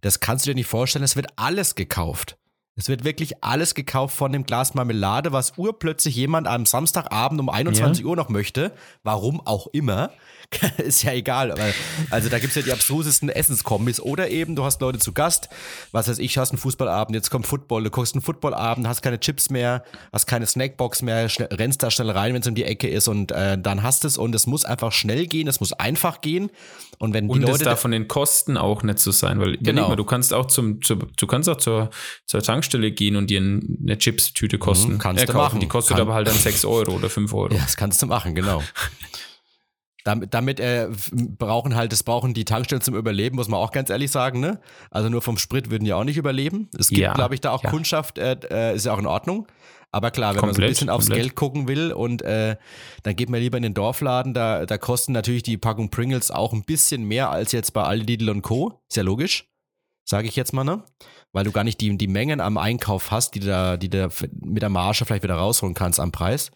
das 0.00 0.18
kannst 0.18 0.44
du 0.44 0.50
dir 0.50 0.56
nicht 0.56 0.66
vorstellen, 0.66 1.04
es 1.04 1.14
wird 1.14 1.28
alles 1.36 1.76
gekauft. 1.76 2.36
Es 2.74 2.88
wird 2.88 3.04
wirklich 3.04 3.44
alles 3.44 3.74
gekauft 3.74 4.16
von 4.16 4.32
dem 4.32 4.44
Glas 4.44 4.72
Marmelade, 4.72 5.32
was 5.32 5.58
urplötzlich 5.58 6.16
jemand 6.16 6.46
am 6.46 6.64
Samstagabend 6.64 7.38
um 7.38 7.50
21 7.50 8.02
ja. 8.02 8.10
Uhr 8.10 8.16
noch 8.16 8.30
möchte. 8.30 8.72
Warum 9.02 9.46
auch 9.46 9.66
immer. 9.68 10.10
ist 10.78 11.02
ja 11.02 11.12
egal. 11.12 11.54
Also 12.10 12.28
da 12.28 12.38
gibt 12.38 12.50
es 12.50 12.56
ja 12.56 12.62
die 12.62 12.72
abstrusesten 12.72 13.28
Essenskombis. 13.28 14.00
Oder 14.00 14.30
eben, 14.30 14.56
du 14.56 14.64
hast 14.64 14.80
Leute 14.80 14.98
zu 14.98 15.12
Gast, 15.12 15.48
was 15.92 16.08
weiß 16.08 16.18
ich, 16.18 16.38
hast 16.38 16.50
einen 16.50 16.58
Fußballabend, 16.58 17.14
jetzt 17.14 17.30
kommt 17.30 17.46
Football, 17.46 17.84
du 17.84 17.90
guckst 17.90 18.14
einen 18.14 18.22
Footballabend, 18.22 18.86
hast 18.86 19.02
keine 19.02 19.20
Chips 19.20 19.50
mehr, 19.50 19.84
hast 20.12 20.26
keine 20.26 20.46
Snackbox 20.46 21.02
mehr, 21.02 21.28
rennst 21.38 21.82
da 21.82 21.90
schnell 21.90 22.10
rein, 22.10 22.34
wenn 22.34 22.42
es 22.42 22.48
um 22.48 22.54
die 22.54 22.64
Ecke 22.64 22.88
ist 22.88 23.08
und 23.08 23.32
äh, 23.32 23.58
dann 23.58 23.82
hast 23.82 24.04
es 24.04 24.18
und 24.18 24.34
es 24.34 24.46
muss 24.46 24.64
einfach 24.64 24.92
schnell 24.92 25.26
gehen, 25.26 25.48
es 25.48 25.60
muss 25.60 25.72
einfach 25.72 26.20
gehen. 26.20 26.50
Und 26.98 27.14
wenn 27.14 27.26
die 27.26 27.34
und 27.34 27.42
Leute. 27.42 27.52
es 27.54 27.58
darf 27.60 27.80
von 27.80 27.90
den 27.90 28.06
Kosten 28.06 28.56
auch 28.56 28.82
nicht 28.82 28.98
so 28.98 29.10
sein, 29.10 29.40
weil 29.40 29.56
genau. 29.58 29.88
Mal, 29.88 29.96
du 29.96 30.04
kannst 30.04 30.32
auch 30.32 30.46
zum, 30.46 30.82
zu, 30.82 30.96
du 30.96 31.26
kannst 31.26 31.48
auch 31.48 31.56
zur, 31.56 31.90
zur 32.26 32.42
Tankstelle 32.62 32.92
gehen 32.92 33.16
und 33.16 33.28
dir 33.28 33.40
eine 33.40 33.98
Chips-Tüte 33.98 34.58
kosten. 34.58 34.94
Mhm, 34.94 34.98
kannst 34.98 35.24
äh, 35.24 35.26
du 35.26 35.32
machen. 35.34 35.60
Die 35.60 35.68
kostet 35.68 35.96
Kann. 35.96 36.06
aber 36.06 36.14
halt 36.14 36.28
dann 36.28 36.34
6 36.34 36.64
Euro 36.64 36.92
oder 36.92 37.10
5 37.10 37.32
Euro. 37.34 37.54
Ja, 37.54 37.60
das 37.60 37.76
kannst 37.76 38.00
du 38.02 38.06
machen, 38.06 38.34
genau. 38.34 38.62
Damit, 40.04 40.34
damit 40.34 40.58
äh, 40.58 40.88
brauchen 41.12 41.76
halt, 41.76 41.92
das 41.92 42.02
brauchen 42.02 42.34
die 42.34 42.44
Tankstellen 42.44 42.82
zum 42.82 42.96
Überleben, 42.96 43.36
muss 43.36 43.46
man 43.46 43.60
auch 43.60 43.70
ganz 43.70 43.88
ehrlich 43.88 44.10
sagen, 44.10 44.40
ne? 44.40 44.58
Also 44.90 45.08
nur 45.08 45.22
vom 45.22 45.38
Sprit 45.38 45.70
würden 45.70 45.84
die 45.84 45.92
auch 45.92 46.02
nicht 46.02 46.16
überleben. 46.16 46.68
Es 46.76 46.88
gibt, 46.88 47.00
ja, 47.00 47.12
glaube 47.12 47.34
ich, 47.34 47.40
da 47.40 47.52
auch 47.52 47.62
ja. 47.62 47.70
Kundschaft, 47.70 48.18
äh, 48.18 48.36
äh, 48.50 48.74
ist 48.74 48.84
ja 48.84 48.94
auch 48.94 48.98
in 48.98 49.06
Ordnung. 49.06 49.46
Aber 49.92 50.10
klar, 50.10 50.34
wenn 50.34 50.40
komplett, 50.40 50.58
man 50.58 50.60
so 50.60 50.62
ein 50.62 50.68
bisschen 50.70 50.90
aufs 50.90 51.04
komplett. 51.06 51.22
Geld 51.22 51.34
gucken 51.36 51.68
will 51.68 51.92
und 51.92 52.20
äh, 52.22 52.56
dann 53.04 53.14
geht 53.14 53.30
man 53.30 53.38
lieber 53.38 53.58
in 53.58 53.62
den 53.62 53.74
Dorfladen, 53.74 54.34
da, 54.34 54.66
da 54.66 54.76
kosten 54.76 55.12
natürlich 55.12 55.44
die 55.44 55.56
Packung 55.56 55.88
Pringles 55.88 56.32
auch 56.32 56.52
ein 56.52 56.64
bisschen 56.64 57.04
mehr 57.04 57.30
als 57.30 57.52
jetzt 57.52 57.72
bei 57.72 57.84
Aldi, 57.84 58.14
Lidl 58.14 58.30
und 58.30 58.42
Co. 58.42 58.82
Ist 58.88 58.96
ja 58.96 59.04
logisch, 59.04 59.52
sage 60.04 60.26
ich 60.26 60.34
jetzt 60.34 60.52
mal, 60.52 60.64
ne? 60.64 60.82
Weil 61.32 61.44
du 61.44 61.52
gar 61.52 61.64
nicht 61.64 61.80
die, 61.80 61.96
die 61.96 62.08
Mengen 62.08 62.40
am 62.40 62.58
Einkauf 62.58 63.10
hast, 63.10 63.34
die 63.34 63.40
du 63.40 63.46
da, 63.46 63.76
die 63.76 63.88
du 63.88 64.08
mit 64.40 64.62
der 64.62 64.68
Marge 64.68 65.04
vielleicht 65.04 65.22
wieder 65.22 65.36
rausholen 65.36 65.74
kannst 65.74 65.98
am 65.98 66.12
Preis. 66.12 66.50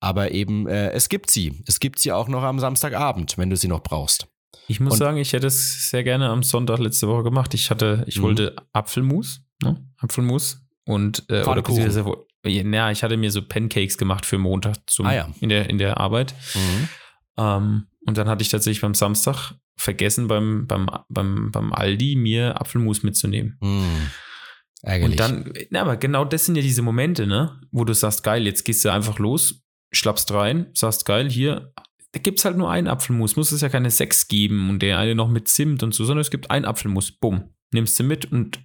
Aber 0.00 0.32
eben, 0.32 0.66
äh, 0.66 0.90
es 0.90 1.08
gibt 1.08 1.30
sie. 1.30 1.62
Es 1.66 1.80
gibt 1.80 1.98
sie 1.98 2.12
auch 2.12 2.28
noch 2.28 2.42
am 2.42 2.58
Samstagabend, 2.58 3.38
wenn 3.38 3.50
du 3.50 3.56
sie 3.56 3.68
noch 3.68 3.82
brauchst. 3.82 4.28
Ich 4.68 4.80
muss 4.80 4.94
und, 4.94 4.98
sagen, 4.98 5.16
ich 5.18 5.32
hätte 5.32 5.46
es 5.46 5.90
sehr 5.90 6.02
gerne 6.02 6.28
am 6.28 6.42
Sonntag 6.42 6.78
letzte 6.78 7.08
Woche 7.08 7.22
gemacht. 7.24 7.54
Ich 7.54 7.70
hatte, 7.70 8.04
ich 8.06 8.18
mhm. 8.18 8.22
wollte 8.22 8.56
Apfelmus, 8.72 9.42
ne? 9.62 9.76
Apfelmus 9.98 10.66
und 10.84 11.24
äh, 11.28 11.42
oder 11.44 11.62
ja, 12.48 12.90
ich 12.90 13.02
hatte 13.02 13.16
mir 13.16 13.30
so 13.30 13.42
Pancakes 13.42 13.98
gemacht 13.98 14.24
für 14.24 14.38
Montag 14.38 14.76
zum, 14.86 15.06
ah, 15.06 15.14
ja. 15.14 15.28
in, 15.40 15.48
der, 15.48 15.68
in 15.68 15.78
der 15.78 15.98
Arbeit. 15.98 16.34
Mhm. 16.54 16.88
Ähm, 17.38 17.86
und 18.06 18.16
dann 18.16 18.28
hatte 18.28 18.42
ich 18.42 18.48
tatsächlich 18.48 18.80
beim 18.80 18.94
Samstag 18.94 19.52
vergessen, 19.78 20.28
beim, 20.28 20.66
beim, 20.66 20.88
beim, 21.08 21.50
beim 21.50 21.72
Aldi 21.72 22.16
mir 22.16 22.60
Apfelmus 22.60 23.02
mitzunehmen. 23.02 23.58
Mhm. 23.60 24.10
Ärgerlich. 24.82 25.12
Und 25.12 25.20
dann, 25.20 25.52
na, 25.70 25.82
aber 25.82 25.96
genau 25.96 26.24
das 26.24 26.44
sind 26.44 26.56
ja 26.56 26.62
diese 26.62 26.82
Momente, 26.82 27.26
ne, 27.26 27.60
wo 27.70 27.84
du 27.84 27.92
sagst, 27.92 28.22
geil, 28.22 28.46
jetzt 28.46 28.64
gehst 28.64 28.84
du 28.84 28.92
einfach 28.92 29.18
los, 29.18 29.64
schlappst 29.92 30.32
rein, 30.32 30.66
sagst, 30.74 31.06
geil, 31.06 31.30
hier, 31.30 31.72
da 32.12 32.20
gibt 32.20 32.38
es 32.38 32.44
halt 32.44 32.56
nur 32.56 32.70
einen 32.70 32.86
Apfelmus, 32.86 33.36
muss 33.36 33.52
es 33.52 33.60
ja 33.60 33.68
keine 33.68 33.90
sechs 33.90 34.28
geben 34.28 34.70
und 34.70 34.80
der 34.80 34.98
eine 34.98 35.14
noch 35.14 35.28
mit 35.28 35.48
Zimt 35.48 35.82
und 35.82 35.94
so, 35.94 36.04
sondern 36.04 36.20
es 36.20 36.30
gibt 36.30 36.50
einen 36.50 36.64
Apfelmus, 36.64 37.12
bumm, 37.12 37.50
nimmst 37.72 37.98
du 37.98 38.04
mit 38.04 38.30
und 38.30 38.60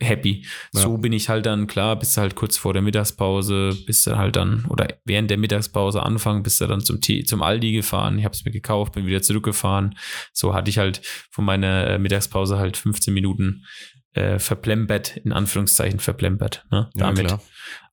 happy. 0.00 0.46
Ja. 0.72 0.80
So 0.80 0.98
bin 0.98 1.12
ich 1.12 1.28
halt 1.28 1.46
dann, 1.46 1.66
klar, 1.66 1.96
bist 1.98 2.16
du 2.16 2.20
halt 2.20 2.34
kurz 2.34 2.56
vor 2.56 2.72
der 2.72 2.82
Mittagspause, 2.82 3.76
bist 3.86 4.06
du 4.06 4.16
halt 4.16 4.36
dann, 4.36 4.64
oder 4.66 4.88
während 5.04 5.30
der 5.30 5.38
Mittagspause 5.38 6.02
anfangen, 6.02 6.42
bist 6.42 6.60
du 6.60 6.66
dann 6.66 6.80
zum, 6.80 7.00
T 7.00 7.24
zum 7.24 7.42
Aldi 7.42 7.72
gefahren, 7.72 8.18
ich 8.18 8.24
habe 8.24 8.34
es 8.34 8.44
mir 8.44 8.52
gekauft, 8.52 8.94
bin 8.94 9.06
wieder 9.06 9.22
zurückgefahren. 9.22 9.96
So 10.32 10.54
hatte 10.54 10.70
ich 10.70 10.78
halt 10.78 11.02
von 11.30 11.44
meiner 11.44 11.88
äh, 11.88 11.98
Mittagspause 11.98 12.58
halt 12.58 12.76
15 12.76 13.12
Minuten 13.12 13.64
äh, 14.12 14.38
verplempert, 14.38 15.16
in 15.18 15.32
Anführungszeichen 15.32 16.00
verplempert, 16.00 16.64
ne, 16.70 16.90
damit. 16.94 17.30
Ja, 17.30 17.40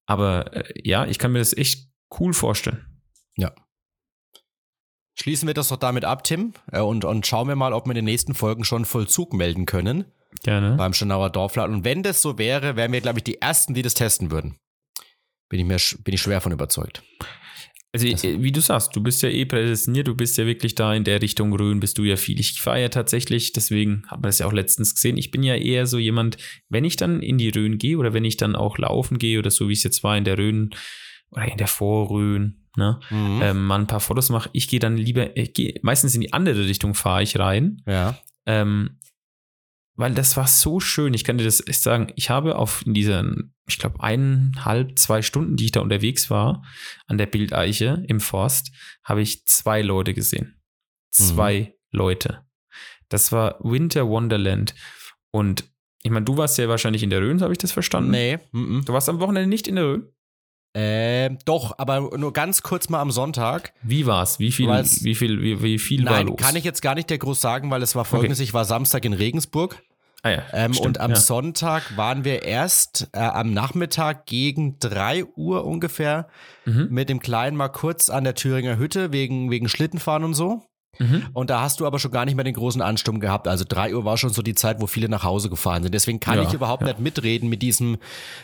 Aber 0.05 0.55
äh, 0.55 0.73
ja, 0.83 1.05
ich 1.05 1.19
kann 1.19 1.31
mir 1.31 1.39
das 1.39 1.55
echt 1.55 1.89
cool 2.19 2.33
vorstellen. 2.33 2.85
Ja. 3.37 3.53
Schließen 5.15 5.47
wir 5.47 5.53
das 5.53 5.69
doch 5.69 5.77
damit 5.77 6.05
ab, 6.05 6.23
Tim, 6.23 6.53
äh, 6.71 6.79
und, 6.79 7.05
und 7.05 7.25
schauen 7.25 7.47
wir 7.47 7.55
mal, 7.55 7.73
ob 7.73 7.85
wir 7.85 7.91
in 7.91 7.95
den 7.95 8.05
nächsten 8.05 8.33
Folgen 8.33 8.63
schon 8.63 8.85
Vollzug 8.85 9.33
melden 9.33 9.65
können. 9.65 10.05
Gerne. 10.43 10.75
Beim 10.75 10.93
Schenauer 10.93 11.29
Dorfladen. 11.29 11.75
Und 11.75 11.85
wenn 11.85 12.03
das 12.03 12.21
so 12.21 12.37
wäre, 12.37 12.75
wären 12.75 12.91
wir, 12.91 13.01
glaube 13.01 13.19
ich, 13.19 13.23
die 13.23 13.41
Ersten, 13.41 13.73
die 13.73 13.81
das 13.81 13.93
testen 13.93 14.31
würden. 14.31 14.57
Bin 15.49 15.59
ich, 15.59 15.65
mir, 15.65 16.03
bin 16.03 16.13
ich 16.13 16.21
schwer 16.21 16.41
von 16.41 16.51
überzeugt. 16.51 17.03
Also, 17.93 18.07
äh, 18.07 18.41
wie 18.41 18.53
du 18.53 18.61
sagst, 18.61 18.95
du 18.95 19.03
bist 19.03 19.21
ja 19.21 19.29
eh 19.29 19.43
prädestiniert, 19.43 20.07
du 20.07 20.15
bist 20.15 20.37
ja 20.37 20.45
wirklich 20.45 20.75
da 20.75 20.93
in 20.93 21.03
der 21.03 21.21
Richtung 21.21 21.53
Rhön, 21.53 21.81
bist 21.81 21.97
du 21.97 22.03
ja 22.03 22.15
viel. 22.15 22.39
Ich 22.39 22.61
fahre 22.61 22.81
ja 22.81 22.89
tatsächlich, 22.89 23.51
deswegen 23.51 24.03
haben 24.07 24.23
wir 24.23 24.29
das 24.29 24.39
ja 24.39 24.45
auch 24.45 24.53
letztens 24.53 24.95
gesehen. 24.95 25.17
Ich 25.17 25.29
bin 25.29 25.43
ja 25.43 25.55
eher 25.55 25.85
so 25.87 25.97
jemand, 25.97 26.37
wenn 26.69 26.85
ich 26.85 26.95
dann 26.95 27.21
in 27.21 27.37
die 27.37 27.49
Rhön 27.49 27.77
gehe 27.77 27.97
oder 27.97 28.13
wenn 28.13 28.23
ich 28.23 28.37
dann 28.37 28.55
auch 28.55 28.77
laufen 28.77 29.19
gehe 29.19 29.39
oder 29.39 29.51
so 29.51 29.67
wie 29.67 29.73
es 29.73 29.83
jetzt 29.83 30.03
war 30.03 30.17
in 30.17 30.23
der 30.23 30.37
Rhön 30.37 30.69
oder 31.31 31.51
in 31.51 31.57
der 31.57 31.67
Vorrhön, 31.67 32.63
ne, 32.77 32.99
mhm. 33.09 33.41
ähm, 33.43 33.65
mal 33.65 33.79
ein 33.79 33.87
paar 33.87 33.99
Fotos 33.99 34.29
mache, 34.29 34.49
ich 34.53 34.69
gehe 34.69 34.79
dann 34.79 34.95
lieber, 34.95 35.35
ich 35.35 35.53
geh, 35.53 35.77
meistens 35.81 36.15
in 36.15 36.21
die 36.21 36.31
andere 36.31 36.65
Richtung 36.65 36.93
fahre 36.93 37.23
ich 37.23 37.37
rein. 37.39 37.81
Ja. 37.85 38.17
Ähm, 38.45 39.00
weil 40.01 40.15
das 40.15 40.35
war 40.35 40.47
so 40.47 40.79
schön. 40.79 41.13
Ich 41.13 41.23
kann 41.23 41.37
dir 41.37 41.43
das 41.43 41.65
echt 41.65 41.81
sagen. 41.81 42.11
Ich 42.15 42.31
habe 42.31 42.55
auf 42.55 42.83
in 42.85 42.95
diesen, 42.95 43.53
ich 43.67 43.77
glaube, 43.77 44.01
eineinhalb, 44.01 44.97
zwei 44.97 45.21
Stunden, 45.21 45.55
die 45.55 45.65
ich 45.65 45.71
da 45.71 45.79
unterwegs 45.79 46.31
war, 46.31 46.63
an 47.05 47.19
der 47.19 47.27
Bildeiche 47.27 48.03
im 48.07 48.19
Forst, 48.19 48.71
habe 49.03 49.21
ich 49.21 49.45
zwei 49.45 49.83
Leute 49.83 50.15
gesehen. 50.15 50.59
Zwei 51.11 51.59
mhm. 51.59 51.97
Leute. 51.97 52.41
Das 53.09 53.31
war 53.31 53.59
Winter 53.59 54.07
Wonderland. 54.07 54.73
Und 55.29 55.65
ich 56.01 56.09
meine, 56.09 56.25
du 56.25 56.35
warst 56.35 56.57
ja 56.57 56.67
wahrscheinlich 56.67 57.03
in 57.03 57.11
der 57.11 57.21
Rhön, 57.21 57.41
habe 57.41 57.53
ich 57.53 57.59
das 57.59 57.71
verstanden? 57.71 58.09
Nee. 58.09 58.39
M 58.53 58.79
-m. 58.79 58.85
Du 58.85 58.93
warst 58.93 59.07
am 59.07 59.19
Wochenende 59.19 59.49
nicht 59.49 59.67
in 59.67 59.75
der 59.75 59.85
Rhön? 59.85 60.07
Ähm, 60.73 61.37
doch, 61.45 61.77
aber 61.77 62.17
nur 62.17 62.33
ganz 62.33 62.63
kurz 62.63 62.89
mal 62.89 63.01
am 63.01 63.11
Sonntag. 63.11 63.73
Wie 63.83 64.05
war's? 64.05 64.39
Wie 64.39 64.51
viel, 64.51 64.67
wie 64.69 65.15
viel, 65.15 65.41
wie, 65.41 65.61
wie 65.61 65.77
viel 65.77 66.03
nein, 66.03 66.13
war 66.13 66.23
los? 66.23 66.37
kann 66.37 66.55
ich 66.55 66.63
jetzt 66.63 66.81
gar 66.81 66.95
nicht 66.95 67.09
der 67.09 67.17
groß 67.17 67.39
sagen, 67.39 67.69
weil 67.69 67.83
es 67.83 67.93
war 67.93 68.05
folgendes: 68.05 68.39
okay. 68.39 68.45
Ich 68.45 68.53
war 68.53 68.65
Samstag 68.65 69.05
in 69.05 69.13
Regensburg. 69.13 69.83
Ah 70.23 70.29
ja, 70.29 70.43
ähm, 70.53 70.73
stimmt, 70.73 70.85
und 70.85 70.99
am 70.99 71.11
ja. 71.11 71.15
Sonntag 71.17 71.97
waren 71.97 72.23
wir 72.23 72.43
erst 72.43 73.09
äh, 73.13 73.19
am 73.19 73.53
Nachmittag 73.53 74.27
gegen 74.27 74.77
3 74.77 75.25
Uhr 75.25 75.65
ungefähr 75.65 76.27
mhm. 76.65 76.89
mit 76.91 77.09
dem 77.09 77.19
Kleinen 77.19 77.57
mal 77.57 77.69
kurz 77.69 78.09
an 78.09 78.23
der 78.23 78.35
Thüringer 78.35 78.77
Hütte 78.77 79.11
wegen, 79.11 79.49
wegen 79.49 79.67
Schlittenfahren 79.67 80.23
und 80.23 80.35
so. 80.35 80.63
Mhm. 80.99 81.27
Und 81.33 81.49
da 81.49 81.61
hast 81.61 81.79
du 81.79 81.87
aber 81.87 81.97
schon 81.97 82.11
gar 82.11 82.25
nicht 82.25 82.35
mehr 82.35 82.43
den 82.43 82.53
großen 82.53 82.81
Ansturm 82.81 83.19
gehabt. 83.19 83.47
Also 83.47 83.65
3 83.67 83.95
Uhr 83.95 84.05
war 84.05 84.17
schon 84.17 84.31
so 84.31 84.43
die 84.43 84.53
Zeit, 84.53 84.79
wo 84.79 84.87
viele 84.87 85.09
nach 85.09 85.23
Hause 85.23 85.49
gefahren 85.49 85.81
sind. 85.81 85.93
Deswegen 85.93 86.19
kann 86.19 86.37
ja, 86.37 86.43
ich 86.43 86.53
überhaupt 86.53 86.83
nicht 86.83 86.99
mitreden 86.99 87.49
mit 87.49 87.63
diesem 87.63 87.97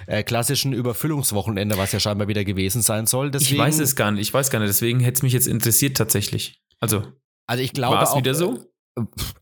äh, 0.08 0.24
klassischen 0.24 0.74
Überfüllungswochenende, 0.74 1.78
was 1.78 1.92
ja 1.92 2.00
scheinbar 2.00 2.28
wieder 2.28 2.44
gewesen 2.44 2.82
sein 2.82 3.06
soll. 3.06 3.30
Deswegen, 3.30 3.56
ich 3.56 3.60
weiß 3.60 3.80
es 3.80 3.96
gar 3.96 4.12
nicht. 4.12 4.22
Ich 4.22 4.34
weiß 4.34 4.50
gar 4.50 4.60
nicht. 4.60 4.70
Deswegen 4.70 5.00
hätte 5.02 5.18
es 5.18 5.24
mich 5.24 5.34
jetzt 5.34 5.48
interessiert 5.48 5.98
tatsächlich. 5.98 6.60
Also, 6.80 7.04
also 7.46 7.62
ich 7.62 7.74
glaube 7.74 7.98
war 7.98 8.04
es 8.04 8.16
wieder 8.16 8.34
so? 8.34 8.66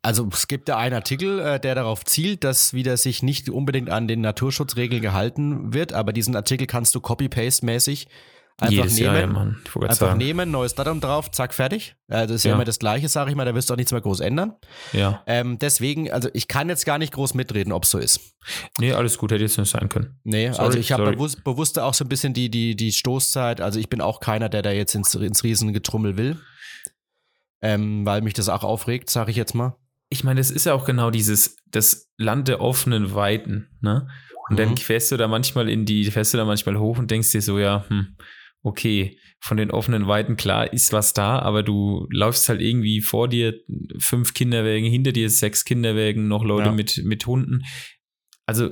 Also 0.02 0.28
es 0.32 0.48
gibt 0.48 0.70
da 0.70 0.78
einen 0.78 0.96
Artikel, 0.96 1.40
äh, 1.40 1.60
der 1.60 1.76
darauf 1.76 2.04
zielt, 2.06 2.44
dass 2.44 2.74
wieder 2.74 2.98
sich 2.98 3.24
nicht 3.24 3.50
unbedingt 3.50 3.90
an 3.90 4.08
den 4.08 4.22
Naturschutzregeln 4.22 5.02
gehalten 5.02 5.74
wird, 5.74 5.94
aber 5.94 6.14
diesen 6.14 6.36
Artikel 6.36 6.68
kannst 6.68 6.96
du 6.96 7.00
copy-paste-mäßig 7.00 8.08
einfach 8.58 8.72
Jedes 8.72 8.96
nehmen, 8.96 9.06
Jahr, 9.06 9.20
ja, 9.20 9.28
Mann. 9.28 9.58
einfach 9.76 9.96
sagen. 9.96 10.18
nehmen, 10.18 10.52
neues 10.52 10.76
Datum 10.76 11.02
drauf, 11.02 11.30
zack, 11.32 11.54
fertig. 11.54 11.96
Also 12.08 12.34
das 12.34 12.36
ist 12.38 12.46
ja, 12.46 12.50
ja 12.50 12.56
immer 12.56 12.64
das 12.64 12.80
Gleiche, 12.80 13.10
sage 13.10 13.30
ich 13.30 13.36
mal, 13.36 13.46
da 13.46 13.54
wirst 13.54 13.70
du 13.70 13.74
auch 13.74 13.78
nichts 13.78 13.92
mehr 13.92 14.02
groß 14.02 14.22
ändern. 14.22 14.54
Ja. 14.94 15.24
Ähm, 15.28 15.60
deswegen, 15.60 16.12
also 16.12 16.30
ich 16.34 16.48
kann 16.48 16.70
jetzt 16.70 16.86
gar 16.86 16.98
nicht 16.98 17.14
groß 17.14 17.34
mitreden, 17.34 17.74
ob 17.74 17.84
es 17.84 17.92
so 17.92 17.98
ist. 17.98 18.22
Nee, 18.80 18.94
alles 18.94 19.18
gut, 19.18 19.32
hätte 19.32 19.44
jetzt 19.44 19.58
nicht 19.58 19.70
sein 19.70 19.90
können. 19.90 20.20
Nee, 20.24 20.52
sorry, 20.52 20.66
also 20.66 20.80
ich 20.80 20.92
habe 20.92 21.12
bewusst, 21.12 21.44
bewusst 21.44 21.80
auch 21.80 21.94
so 21.94 22.06
ein 22.06 22.10
bisschen 22.10 22.34
die, 22.34 22.50
die, 22.50 22.76
die 22.76 22.92
Stoßzeit, 22.92 23.60
also 23.60 23.80
ich 23.80 23.90
bin 23.90 24.00
auch 24.00 24.20
keiner, 24.20 24.48
der 24.48 24.62
da 24.62 24.72
jetzt 24.72 24.96
ins, 24.96 25.14
ins 25.16 25.44
Riesengetrummel 25.44 26.18
will 26.18 26.38
ähm, 27.66 28.06
weil 28.06 28.22
mich 28.22 28.36
das 28.36 28.48
auch 28.48 28.64
aufregt, 28.64 29.10
sage 29.10 29.32
ich 29.32 29.38
jetzt 29.38 29.56
mal. 29.56 29.76
Ich 30.10 30.24
meine, 30.24 30.40
das 30.40 30.52
ist 30.52 30.68
ja 30.68 30.76
auch 30.76 30.86
genau 30.86 31.10
dieses, 31.10 31.58
das 31.66 32.12
Land 32.16 32.48
der 32.48 32.62
offenen 32.62 33.16
Weiten, 33.16 33.70
ne? 33.82 34.08
Und 34.48 34.54
mhm. 34.54 34.58
dann 34.58 34.78
fährst 34.78 35.12
du 35.12 35.18
da 35.18 35.28
manchmal 35.28 35.68
in 35.68 35.88
die, 35.88 36.06
fährst 36.12 36.32
du 36.36 36.38
da 36.38 36.46
manchmal 36.46 36.78
hoch 36.78 37.00
und 37.00 37.10
denkst 37.10 37.32
dir 37.32 37.42
so, 37.42 37.58
ja, 37.58 37.84
hm, 37.88 38.18
okay, 38.62 39.18
von 39.40 39.58
den 39.58 39.72
offenen 39.72 40.08
Weiten, 40.08 40.38
klar, 40.38 40.72
ist 40.72 40.94
was 40.94 41.14
da, 41.14 41.40
aber 41.40 41.64
du 41.64 42.06
läufst 42.12 42.48
halt 42.50 42.62
irgendwie 42.62 43.02
vor 43.02 43.28
dir 43.28 43.60
fünf 43.98 44.36
Kinderwägen, 44.36 44.88
hinter 44.88 45.12
dir 45.12 45.32
sechs 45.32 45.66
Kinderwägen, 45.66 46.28
noch 46.28 46.44
Leute 46.44 46.68
ja. 46.68 46.72
mit, 46.72 47.02
mit 47.04 47.26
Hunden. 47.26 47.64
Also, 48.46 48.70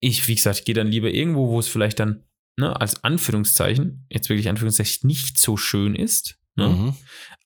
ich, 0.00 0.28
wie 0.28 0.34
gesagt, 0.34 0.66
gehe 0.66 0.74
dann 0.74 0.88
lieber 0.88 1.10
irgendwo, 1.10 1.48
wo 1.48 1.58
es 1.58 1.68
vielleicht 1.68 1.98
dann, 1.98 2.24
ne, 2.58 2.78
als 2.78 3.02
Anführungszeichen, 3.02 4.06
jetzt 4.10 4.28
wirklich 4.28 4.50
Anführungszeichen, 4.50 5.06
nicht 5.06 5.38
so 5.38 5.56
schön 5.56 5.94
ist, 5.94 6.38
Ne? 6.58 6.68
Mhm. 6.68 6.94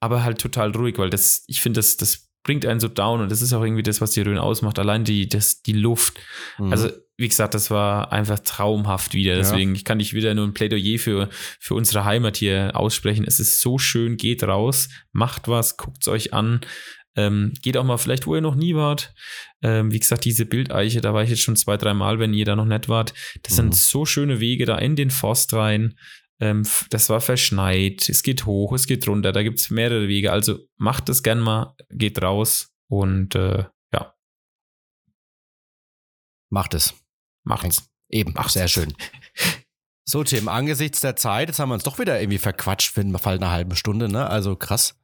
Aber 0.00 0.24
halt 0.24 0.40
total 0.40 0.72
ruhig, 0.72 0.98
weil 0.98 1.10
das, 1.10 1.44
ich 1.46 1.60
finde, 1.60 1.78
das, 1.78 1.96
das 1.96 2.28
bringt 2.42 2.66
einen 2.66 2.80
so 2.80 2.88
down 2.88 3.20
und 3.20 3.30
das 3.30 3.42
ist 3.42 3.52
auch 3.52 3.62
irgendwie 3.62 3.82
das, 3.82 4.00
was 4.00 4.10
die 4.10 4.22
Rhön 4.22 4.38
ausmacht. 4.38 4.78
Allein 4.78 5.04
die, 5.04 5.28
das, 5.28 5.62
die 5.62 5.72
Luft. 5.72 6.18
Mhm. 6.58 6.72
Also, 6.72 6.90
wie 7.16 7.28
gesagt, 7.28 7.54
das 7.54 7.70
war 7.70 8.10
einfach 8.10 8.40
traumhaft 8.40 9.14
wieder. 9.14 9.36
Deswegen 9.36 9.74
ja. 9.76 9.82
kann 9.84 10.00
ich 10.00 10.12
wieder 10.12 10.34
nur 10.34 10.46
ein 10.46 10.54
Plädoyer 10.54 10.98
für, 10.98 11.28
für 11.60 11.74
unsere 11.74 12.04
Heimat 12.04 12.36
hier 12.36 12.72
aussprechen. 12.74 13.24
Es 13.26 13.38
ist 13.38 13.60
so 13.60 13.78
schön, 13.78 14.16
geht 14.16 14.42
raus, 14.42 14.88
macht 15.12 15.46
was, 15.46 15.76
guckt 15.76 15.98
es 16.00 16.08
euch 16.08 16.32
an. 16.32 16.62
Ähm, 17.14 17.52
geht 17.60 17.76
auch 17.76 17.84
mal 17.84 17.98
vielleicht, 17.98 18.26
wo 18.26 18.34
ihr 18.34 18.40
noch 18.40 18.54
nie 18.54 18.74
wart. 18.74 19.14
Ähm, 19.62 19.92
wie 19.92 20.00
gesagt, 20.00 20.24
diese 20.24 20.46
Bildeiche, 20.46 21.02
da 21.02 21.12
war 21.12 21.22
ich 21.22 21.30
jetzt 21.30 21.42
schon 21.42 21.56
zwei, 21.56 21.76
drei 21.76 21.92
Mal, 21.92 22.18
wenn 22.18 22.32
ihr 22.32 22.46
da 22.46 22.56
noch 22.56 22.64
nicht 22.64 22.88
wart. 22.88 23.12
Das 23.42 23.52
mhm. 23.52 23.56
sind 23.56 23.76
so 23.76 24.06
schöne 24.06 24.40
Wege 24.40 24.64
da 24.64 24.78
in 24.78 24.96
den 24.96 25.10
Forst 25.10 25.52
rein. 25.52 25.94
Ähm, 26.40 26.66
das 26.90 27.08
war 27.08 27.20
verschneit, 27.20 28.08
es 28.08 28.22
geht 28.22 28.46
hoch, 28.46 28.72
es 28.72 28.86
geht 28.86 29.06
runter, 29.06 29.32
da 29.32 29.42
gibt 29.42 29.60
es 29.60 29.70
mehrere 29.70 30.08
Wege. 30.08 30.32
Also 30.32 30.58
macht 30.76 31.08
das 31.08 31.22
gern 31.22 31.40
mal, 31.40 31.74
geht 31.90 32.20
raus 32.22 32.72
und 32.88 33.34
äh, 33.34 33.64
ja. 33.92 34.14
Macht 36.50 36.74
es. 36.74 36.94
Macht 37.44 37.66
es. 37.66 37.88
Eben, 38.08 38.34
Ach, 38.36 38.48
sehr 38.48 38.68
schön. 38.68 38.94
So, 40.04 40.24
Tim, 40.24 40.48
angesichts 40.48 41.00
der 41.00 41.16
Zeit, 41.16 41.48
jetzt 41.48 41.58
haben 41.58 41.70
wir 41.70 41.74
uns 41.74 41.84
doch 41.84 41.98
wieder 41.98 42.20
irgendwie 42.20 42.38
verquatscht 42.38 42.92
für 42.92 43.00
einen 43.00 43.16
Fall 43.18 43.36
einer 43.36 43.52
halben 43.52 43.76
Stunde, 43.76 44.08
ne? 44.08 44.28
Also 44.28 44.56
krass. 44.56 44.96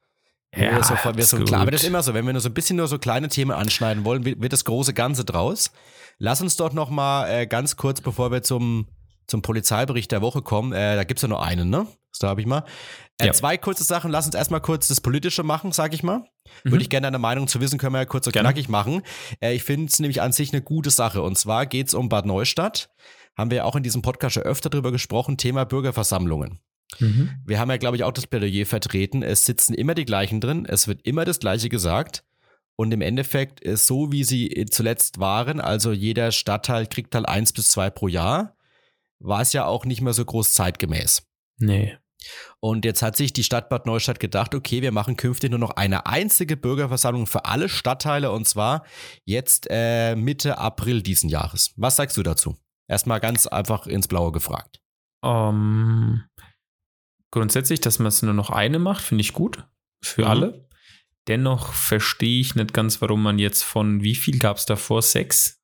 Ja, 0.54 0.82
so, 0.82 0.94
so 1.14 1.44
klar, 1.44 1.60
aber 1.60 1.70
das 1.70 1.82
ist 1.82 1.88
immer 1.88 2.02
so, 2.02 2.14
wenn 2.14 2.26
wir 2.26 2.32
nur 2.32 2.40
so 2.40 2.48
ein 2.48 2.54
bisschen 2.54 2.76
nur 2.76 2.88
so 2.88 2.98
kleine 2.98 3.28
Themen 3.28 3.52
anschneiden 3.52 4.04
wollen, 4.04 4.24
wird 4.24 4.52
das 4.52 4.64
große 4.64 4.94
Ganze 4.94 5.24
draus. 5.24 5.70
Lass 6.18 6.40
uns 6.40 6.56
doch 6.56 6.72
noch 6.72 6.90
mal 6.90 7.28
äh, 7.28 7.46
ganz 7.46 7.76
kurz, 7.76 8.00
bevor 8.00 8.32
wir 8.32 8.42
zum 8.42 8.88
zum 9.28 9.42
Polizeibericht 9.42 10.10
der 10.10 10.22
Woche 10.22 10.42
kommen. 10.42 10.72
Äh, 10.72 10.96
da 10.96 11.04
gibt 11.04 11.18
es 11.18 11.22
ja 11.22 11.28
nur 11.28 11.42
einen, 11.42 11.70
ne? 11.70 11.86
Da 12.18 12.28
habe 12.28 12.40
ich 12.40 12.46
mal. 12.46 12.64
Äh, 13.18 13.26
ja. 13.26 13.32
Zwei 13.32 13.56
kurze 13.56 13.84
Sachen. 13.84 14.10
Lass 14.10 14.26
uns 14.26 14.34
erstmal 14.34 14.60
kurz 14.60 14.88
das 14.88 15.00
Politische 15.00 15.42
machen, 15.42 15.70
sag 15.70 15.94
ich 15.94 16.02
mal. 16.02 16.24
Mhm. 16.64 16.72
Würde 16.72 16.82
ich 16.82 16.90
gerne 16.90 17.06
deine 17.06 17.18
Meinung 17.18 17.46
zu 17.46 17.60
wissen, 17.60 17.78
können 17.78 17.94
wir 17.94 18.00
ja 18.00 18.06
kurz 18.06 18.26
und 18.26 18.32
gerne. 18.32 18.48
knackig 18.48 18.68
machen. 18.68 19.02
Äh, 19.40 19.54
ich 19.54 19.62
finde 19.62 19.86
es 19.86 20.00
nämlich 20.00 20.20
an 20.20 20.32
sich 20.32 20.52
eine 20.52 20.62
gute 20.62 20.90
Sache. 20.90 21.22
Und 21.22 21.38
zwar 21.38 21.66
geht 21.66 21.88
es 21.88 21.94
um 21.94 22.08
Bad 22.08 22.26
Neustadt. 22.26 22.90
Haben 23.36 23.50
wir 23.50 23.58
ja 23.58 23.64
auch 23.64 23.76
in 23.76 23.82
diesem 23.84 24.02
Podcast 24.02 24.34
schon 24.34 24.42
öfter 24.42 24.70
drüber 24.70 24.90
gesprochen. 24.90 25.36
Thema 25.36 25.64
Bürgerversammlungen. 25.64 26.58
Mhm. 26.98 27.30
Wir 27.44 27.60
haben 27.60 27.70
ja, 27.70 27.76
glaube 27.76 27.96
ich, 27.96 28.04
auch 28.04 28.12
das 28.12 28.26
Plädoyer 28.26 28.66
vertreten. 28.66 29.22
Es 29.22 29.44
sitzen 29.44 29.74
immer 29.74 29.94
die 29.94 30.06
gleichen 30.06 30.40
drin. 30.40 30.66
Es 30.66 30.88
wird 30.88 31.02
immer 31.06 31.24
das 31.24 31.38
Gleiche 31.38 31.68
gesagt. 31.68 32.24
Und 32.76 32.92
im 32.92 33.00
Endeffekt 33.00 33.60
ist 33.60 33.86
so, 33.86 34.12
wie 34.12 34.24
sie 34.24 34.66
zuletzt 34.70 35.18
waren, 35.18 35.60
also 35.60 35.90
jeder 35.90 36.30
Stadtteil 36.30 36.86
kriegt 36.86 37.12
halt 37.12 37.28
eins 37.28 37.52
bis 37.52 37.68
zwei 37.68 37.90
pro 37.90 38.06
Jahr 38.06 38.56
war 39.20 39.40
es 39.40 39.52
ja 39.52 39.66
auch 39.66 39.84
nicht 39.84 40.00
mehr 40.00 40.12
so 40.12 40.24
groß 40.24 40.52
zeitgemäß. 40.52 41.26
Nee. 41.58 41.96
Und 42.60 42.84
jetzt 42.84 43.02
hat 43.02 43.16
sich 43.16 43.32
die 43.32 43.44
Stadt 43.44 43.68
Bad 43.68 43.86
Neustadt 43.86 44.18
gedacht, 44.18 44.54
okay, 44.54 44.82
wir 44.82 44.92
machen 44.92 45.16
künftig 45.16 45.50
nur 45.50 45.60
noch 45.60 45.70
eine 45.70 46.06
einzige 46.06 46.56
Bürgerversammlung 46.56 47.26
für 47.26 47.44
alle 47.44 47.68
Stadtteile 47.68 48.32
und 48.32 48.46
zwar 48.46 48.84
jetzt 49.24 49.68
äh, 49.70 50.16
Mitte 50.16 50.58
April 50.58 51.02
diesen 51.02 51.28
Jahres. 51.28 51.72
Was 51.76 51.96
sagst 51.96 52.16
du 52.16 52.22
dazu? 52.22 52.56
Erstmal 52.88 53.20
ganz 53.20 53.46
einfach 53.46 53.86
ins 53.86 54.08
Blaue 54.08 54.32
gefragt. 54.32 54.80
Um, 55.20 56.24
grundsätzlich, 57.30 57.80
dass 57.80 57.98
man 57.98 58.08
es 58.08 58.22
nur 58.22 58.34
noch 58.34 58.50
eine 58.50 58.78
macht, 58.78 59.02
finde 59.02 59.22
ich 59.22 59.32
gut. 59.32 59.64
Für 60.02 60.22
mhm. 60.22 60.28
alle. 60.28 60.68
Dennoch 61.28 61.72
verstehe 61.72 62.40
ich 62.40 62.54
nicht 62.54 62.72
ganz, 62.72 63.02
warum 63.02 63.22
man 63.22 63.38
jetzt 63.38 63.62
von 63.62 64.02
wie 64.02 64.14
viel 64.14 64.38
gab 64.38 64.56
es 64.56 64.66
davor? 64.66 65.02
Sechs 65.02 65.57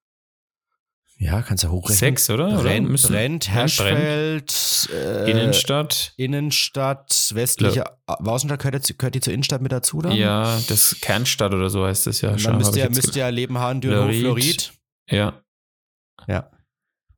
Ja, 1.24 1.40
kannst 1.40 1.64
du 1.64 1.68
ja 1.68 1.72
hochrechnen. 1.72 1.96
Sechs, 1.96 2.28
oder? 2.28 2.60
Brennt, 2.60 2.90
oder? 2.90 3.08
Brennt 3.08 3.48
Herschfeld, 3.48 4.90
äh, 4.92 5.30
Innenstadt. 5.30 6.12
Innenstadt, 6.18 7.30
westliche 7.32 7.78
ja. 7.78 7.96
Außenstadt, 8.06 8.60
gehört, 8.60 8.98
gehört, 8.98 9.14
die 9.14 9.20
zur 9.20 9.32
Innenstadt 9.32 9.62
mit 9.62 9.72
dazu 9.72 10.02
dann? 10.02 10.12
Ja, 10.12 10.60
das 10.68 11.00
Kernstadt 11.00 11.54
oder 11.54 11.70
so 11.70 11.86
heißt 11.86 12.06
das 12.06 12.20
ja. 12.20 12.32
Und 12.32 12.44
dann 12.44 12.58
müsste 12.58 12.78
ja, 12.78 12.90
müsste 12.90 13.18
ja 13.18 13.30
Lebenhahn, 13.30 13.80
Dürnhof, 13.80 14.14
Florid. 14.14 14.74
Ja. 15.10 15.42
Ja. 16.28 16.50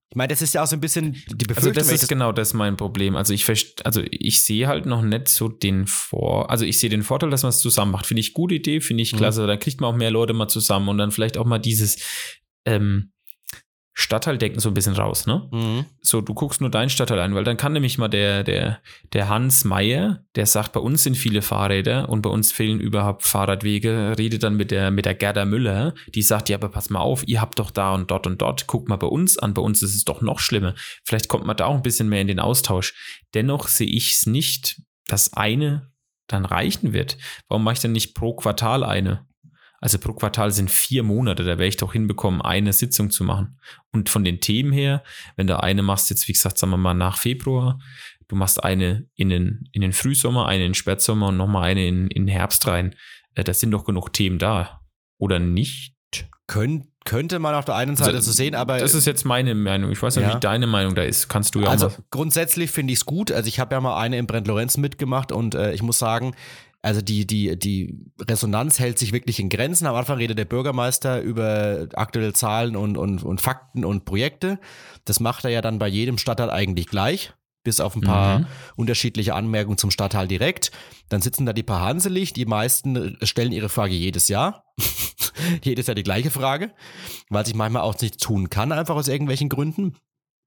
Ich 0.09 0.16
meine, 0.16 0.29
das 0.29 0.40
ist 0.40 0.55
ja 0.55 0.62
auch 0.62 0.69
so 0.69 0.77
ein 0.77 0.81
bisschen 0.81 1.12
die 1.12 1.45
Befürchtung. 1.45 1.57
Also 1.57 1.73
das 1.73 1.90
ist 1.90 2.03
das 2.03 2.09
genau 2.09 2.31
das 2.31 2.55
mein 2.55 2.77
Problem. 2.77 3.16
Also 3.16 3.35
ich 3.35 3.45
also 3.83 4.03
ich 4.09 4.45
sehe 4.45 4.69
halt 4.69 4.87
noch 4.87 5.03
nicht 5.03 5.27
so 5.27 5.49
den 5.49 5.88
Vor, 5.88 6.49
also 6.49 6.64
ich 6.64 6.79
sehe 6.79 6.90
den 6.90 7.03
Vorteil, 7.03 7.31
dass 7.31 7.42
man 7.42 7.51
es 7.51 7.59
zusammen 7.59 7.90
macht. 7.90 8.07
Finde 8.07 8.21
ich 8.21 8.35
gute 8.35 8.55
Idee, 8.55 8.81
finde 8.81 9.03
ich 9.03 9.12
mhm. 9.14 9.16
klasse. 9.16 9.42
Mhm. 9.42 9.47
Da 9.49 9.57
kriegt 9.57 9.81
man 9.81 9.92
auch 9.92 9.99
mehr 9.99 10.12
Leute 10.12 10.33
mal 10.33 10.47
zusammen 10.47 10.88
und 10.88 10.99
dann 10.99 11.11
vielleicht 11.11 11.37
auch 11.37 11.45
mal 11.45 11.59
dieses 11.59 11.99
ähm, 12.64 13.11
Stadtteildenken 13.99 14.61
so 14.61 14.69
ein 14.69 14.75
bisschen 14.75 14.95
raus, 14.95 15.27
ne? 15.27 15.49
Mhm. 15.51 15.87
So, 16.03 16.21
du 16.21 16.35
guckst 16.35 16.61
nur 16.61 16.69
deinen 16.69 16.91
Stadtteil 16.91 17.19
ein, 17.19 17.35
weil 17.35 17.45
dann 17.45 17.57
kann 17.57 17.73
nämlich 17.73 17.97
mal 17.97 18.09
der, 18.09 18.45
der, 18.45 18.79
der 19.15 19.31
Hans 19.31 19.65
Meier, 19.65 20.23
der 20.35 20.45
sagt, 20.45 20.73
bei 20.73 20.81
uns 20.81 21.03
sind 21.03 21.17
viele 21.17 21.41
Fahrräder 21.41 22.11
und 22.11 22.21
bei 22.21 22.29
uns 22.29 22.53
fehlen 22.53 22.79
überhaupt 22.79 23.23
Fahrradwege, 23.23 24.15
redet 24.19 24.43
dann 24.43 24.55
mit 24.55 24.71
der, 24.71 24.91
mit 24.91 25.07
der 25.07 25.15
Gerda 25.15 25.47
Müller, 25.47 25.95
die 26.15 26.21
sagt, 26.21 26.51
ja, 26.51 26.59
aber 26.59 26.69
pass 26.69 26.91
mal 26.91 27.01
auf, 27.01 27.27
ihr 27.27 27.41
habt 27.41 27.59
doch 27.59 27.71
da 27.71 27.95
und 27.95 28.11
dort 28.11 28.27
und 28.27 28.43
dort, 28.43 28.67
guck 28.67 28.87
mal 28.87 28.97
bei 28.97 29.07
uns 29.07 29.39
an, 29.39 29.55
bei 29.55 29.63
uns 29.63 29.83
ist 29.83 29.97
es 29.97 30.05
doch 30.05 30.21
noch 30.21 30.41
schlimmer. 30.41 30.75
Vielleicht 31.03 31.29
kommt 31.29 31.47
man 31.47 31.57
da 31.57 31.65
auch 31.65 31.77
ein 31.77 31.83
bisschen 31.83 32.11
mehr 32.11 32.21
in 32.21 32.29
den 32.29 32.39
Austausch. 32.39 32.93
Dennoch 33.33 33.67
sehe 33.67 33.89
ich 33.89 34.13
es 34.13 34.27
nicht, 34.27 34.83
dass 35.07 35.33
eine 35.33 35.91
dann 36.27 36.45
reichen 36.45 36.93
wird. 36.93 37.17
Warum 37.49 37.65
mache 37.65 37.75
ich 37.75 37.81
denn 37.81 37.93
nicht 37.93 38.15
pro 38.15 38.35
Quartal 38.35 38.85
eine? 38.85 39.27
Also 39.81 39.99
pro 39.99 40.15
Quartal 40.15 40.51
sind 40.53 40.71
vier 40.71 41.03
Monate, 41.03 41.45
da 41.45 41.51
werde 41.51 41.67
ich 41.67 41.77
doch 41.77 41.93
hinbekommen, 41.93 42.41
eine 42.43 42.73
Sitzung 42.73 43.11
zu 43.11 43.25
machen. 43.25 43.59
Und 43.93 44.09
von 44.09 44.25
den 44.25 44.41
Themen 44.41 44.73
her, 44.73 45.03
wenn 45.37 45.47
du 45.47 45.62
eine 45.62 45.83
machst, 45.83 46.11
jetzt 46.11 46.29
wie 46.29 46.33
gesagt, 46.33 46.59
sagen 46.59 46.73
wir 46.73 46.77
mal 46.79 46.95
nach 46.95 47.19
Februar, 47.19 47.79
du 48.29 48.37
machst 48.37 48.62
eine 48.65 49.09
in 49.15 49.29
den, 49.29 49.69
in 49.73 49.83
den 49.83 49.93
Frühsommer, 49.93 50.47
eine 50.47 50.65
in 50.65 50.71
den 50.71 50.75
Spätsommer 50.75 51.29
und 51.29 51.37
nochmal 51.37 51.65
eine 51.65 51.87
in, 51.87 52.09
in 52.09 52.27
den 52.27 52.35
Herbst 52.35 52.67
rein. 52.67 52.95
Äh, 53.35 53.45
da 53.45 53.55
sind 53.55 53.71
doch 53.71 53.85
genug 53.85 54.12
Themen 54.12 54.39
da. 54.39 54.81
Oder 55.19 55.39
nicht? 55.39 55.95
Könnt, 56.47 56.87
könnte 57.05 57.39
man 57.39 57.55
auf 57.55 57.65
der 57.65 57.75
einen 57.75 57.97
Seite 57.97 58.15
also, 58.17 58.31
so 58.31 58.37
sehen, 58.37 58.55
aber. 58.55 58.79
Das 58.79 58.95
ist 58.95 59.07
jetzt 59.07 59.25
meine 59.25 59.55
Meinung. 59.55 59.91
Ich 59.91 60.01
weiß 60.01 60.17
nicht, 60.17 60.27
ja. 60.27 60.37
wie 60.37 60.41
deine 60.41 60.67
Meinung 60.67 60.95
da 60.95 61.03
ist. 61.03 61.29
Kannst 61.29 61.55
du 61.55 61.61
ja 61.61 61.69
Also 61.69 61.91
grundsätzlich 62.11 62.71
finde 62.71 62.93
ich 62.93 63.01
es 63.01 63.05
gut. 63.05 63.33
Also 63.33 63.49
ich 63.49 63.59
habe 63.59 63.75
ja 63.75 63.81
mal 63.81 63.99
eine 63.99 64.17
im 64.19 64.27
Brent 64.27 64.47
Lorenz 64.47 64.77
mitgemacht 64.77 65.33
und 65.33 65.55
äh, 65.55 65.73
ich 65.73 65.83
muss 65.83 65.99
sagen, 65.99 66.35
also 66.87 67.03
die, 67.03 67.27
die, 67.27 67.59
die 67.59 67.99
Resonanz 68.20 68.79
hält 68.79 68.96
sich 69.01 69.12
wirklich 69.12 69.40
in 69.40 69.49
Grenzen. 69.49 69.88
Am 69.88 69.96
Anfang 69.96 70.18
redet 70.18 70.38
der 70.38 70.44
Bürgermeister 70.44 71.20
über 71.20 71.88
aktuelle 71.94 72.33
Zahlen 72.33 72.77
und, 72.77 72.96
und, 72.96 73.25
und 73.25 73.40
Fakten 73.40 73.85
und 73.85 74.05
Projekte. 74.05 74.61
Das 75.05 75.18
macht 75.18 75.44
er 75.44 75.51
ja 75.51 75.62
dann 75.62 75.81
bei 75.81 75.88
jedem 75.88 76.16
Stadtteil 76.16 76.49
eigentlich 76.49 76.87
gleich, 76.87 77.33
bis 77.64 77.81
auf 77.81 77.96
ein 77.96 78.03
paar 78.03 78.38
mhm. 78.38 78.46
unterschiedliche 78.77 79.35
Anmerkungen 79.35 79.79
zum 79.79 79.90
Stadtteil 79.90 80.29
direkt. 80.29 80.70
Dann 81.09 81.22
sitzen 81.22 81.44
da 81.44 81.53
die 81.53 81.64
paar 81.64 81.81
Hanselig, 81.81 82.35
die 82.35 82.46
meisten 82.46 83.18
stellen 83.22 83.51
ihre 83.51 83.68
Frage 83.68 83.94
jedes 83.94 84.29
Jahr. 84.29 84.62
jedes 85.64 85.88
Jahr 85.88 85.96
die 85.96 86.05
gleiche 86.05 86.31
Frage, 86.31 86.70
weil 87.31 87.44
sich 87.44 87.57
manchmal 87.57 87.83
auch 87.83 88.01
nicht 88.01 88.20
tun 88.20 88.49
kann, 88.49 88.70
einfach 88.70 88.94
aus 88.94 89.09
irgendwelchen 89.09 89.49
Gründen 89.49 89.96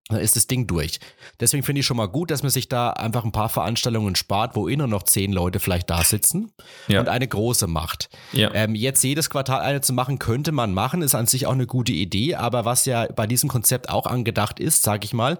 dann 0.09 0.19
ist 0.19 0.35
das 0.35 0.47
Ding 0.47 0.67
durch. 0.67 0.99
Deswegen 1.39 1.63
finde 1.63 1.81
ich 1.81 1.85
schon 1.85 1.97
mal 1.97 2.07
gut, 2.07 2.31
dass 2.31 2.41
man 2.43 2.49
sich 2.49 2.67
da 2.67 2.89
einfach 2.89 3.23
ein 3.23 3.31
paar 3.31 3.49
Veranstaltungen 3.49 4.15
spart, 4.15 4.55
wo 4.55 4.67
immer 4.67 4.87
noch 4.87 5.03
zehn 5.03 5.31
Leute 5.31 5.59
vielleicht 5.59 5.89
da 5.89 6.03
sitzen 6.03 6.51
ja. 6.87 6.99
und 6.99 7.07
eine 7.07 7.27
große 7.27 7.67
macht. 7.67 8.09
Ja. 8.33 8.53
Ähm, 8.53 8.75
jetzt 8.75 9.03
jedes 9.03 9.29
Quartal 9.29 9.61
eine 9.61 9.81
zu 9.81 9.93
machen, 9.93 10.19
könnte 10.19 10.51
man 10.51 10.73
machen, 10.73 11.03
ist 11.03 11.15
an 11.15 11.27
sich 11.27 11.45
auch 11.45 11.53
eine 11.53 11.67
gute 11.67 11.91
Idee, 11.91 12.35
aber 12.35 12.65
was 12.65 12.85
ja 12.85 13.07
bei 13.11 13.27
diesem 13.27 13.49
Konzept 13.49 13.89
auch 13.89 14.07
angedacht 14.07 14.59
ist, 14.59 14.83
sage 14.83 15.05
ich 15.05 15.13
mal, 15.13 15.37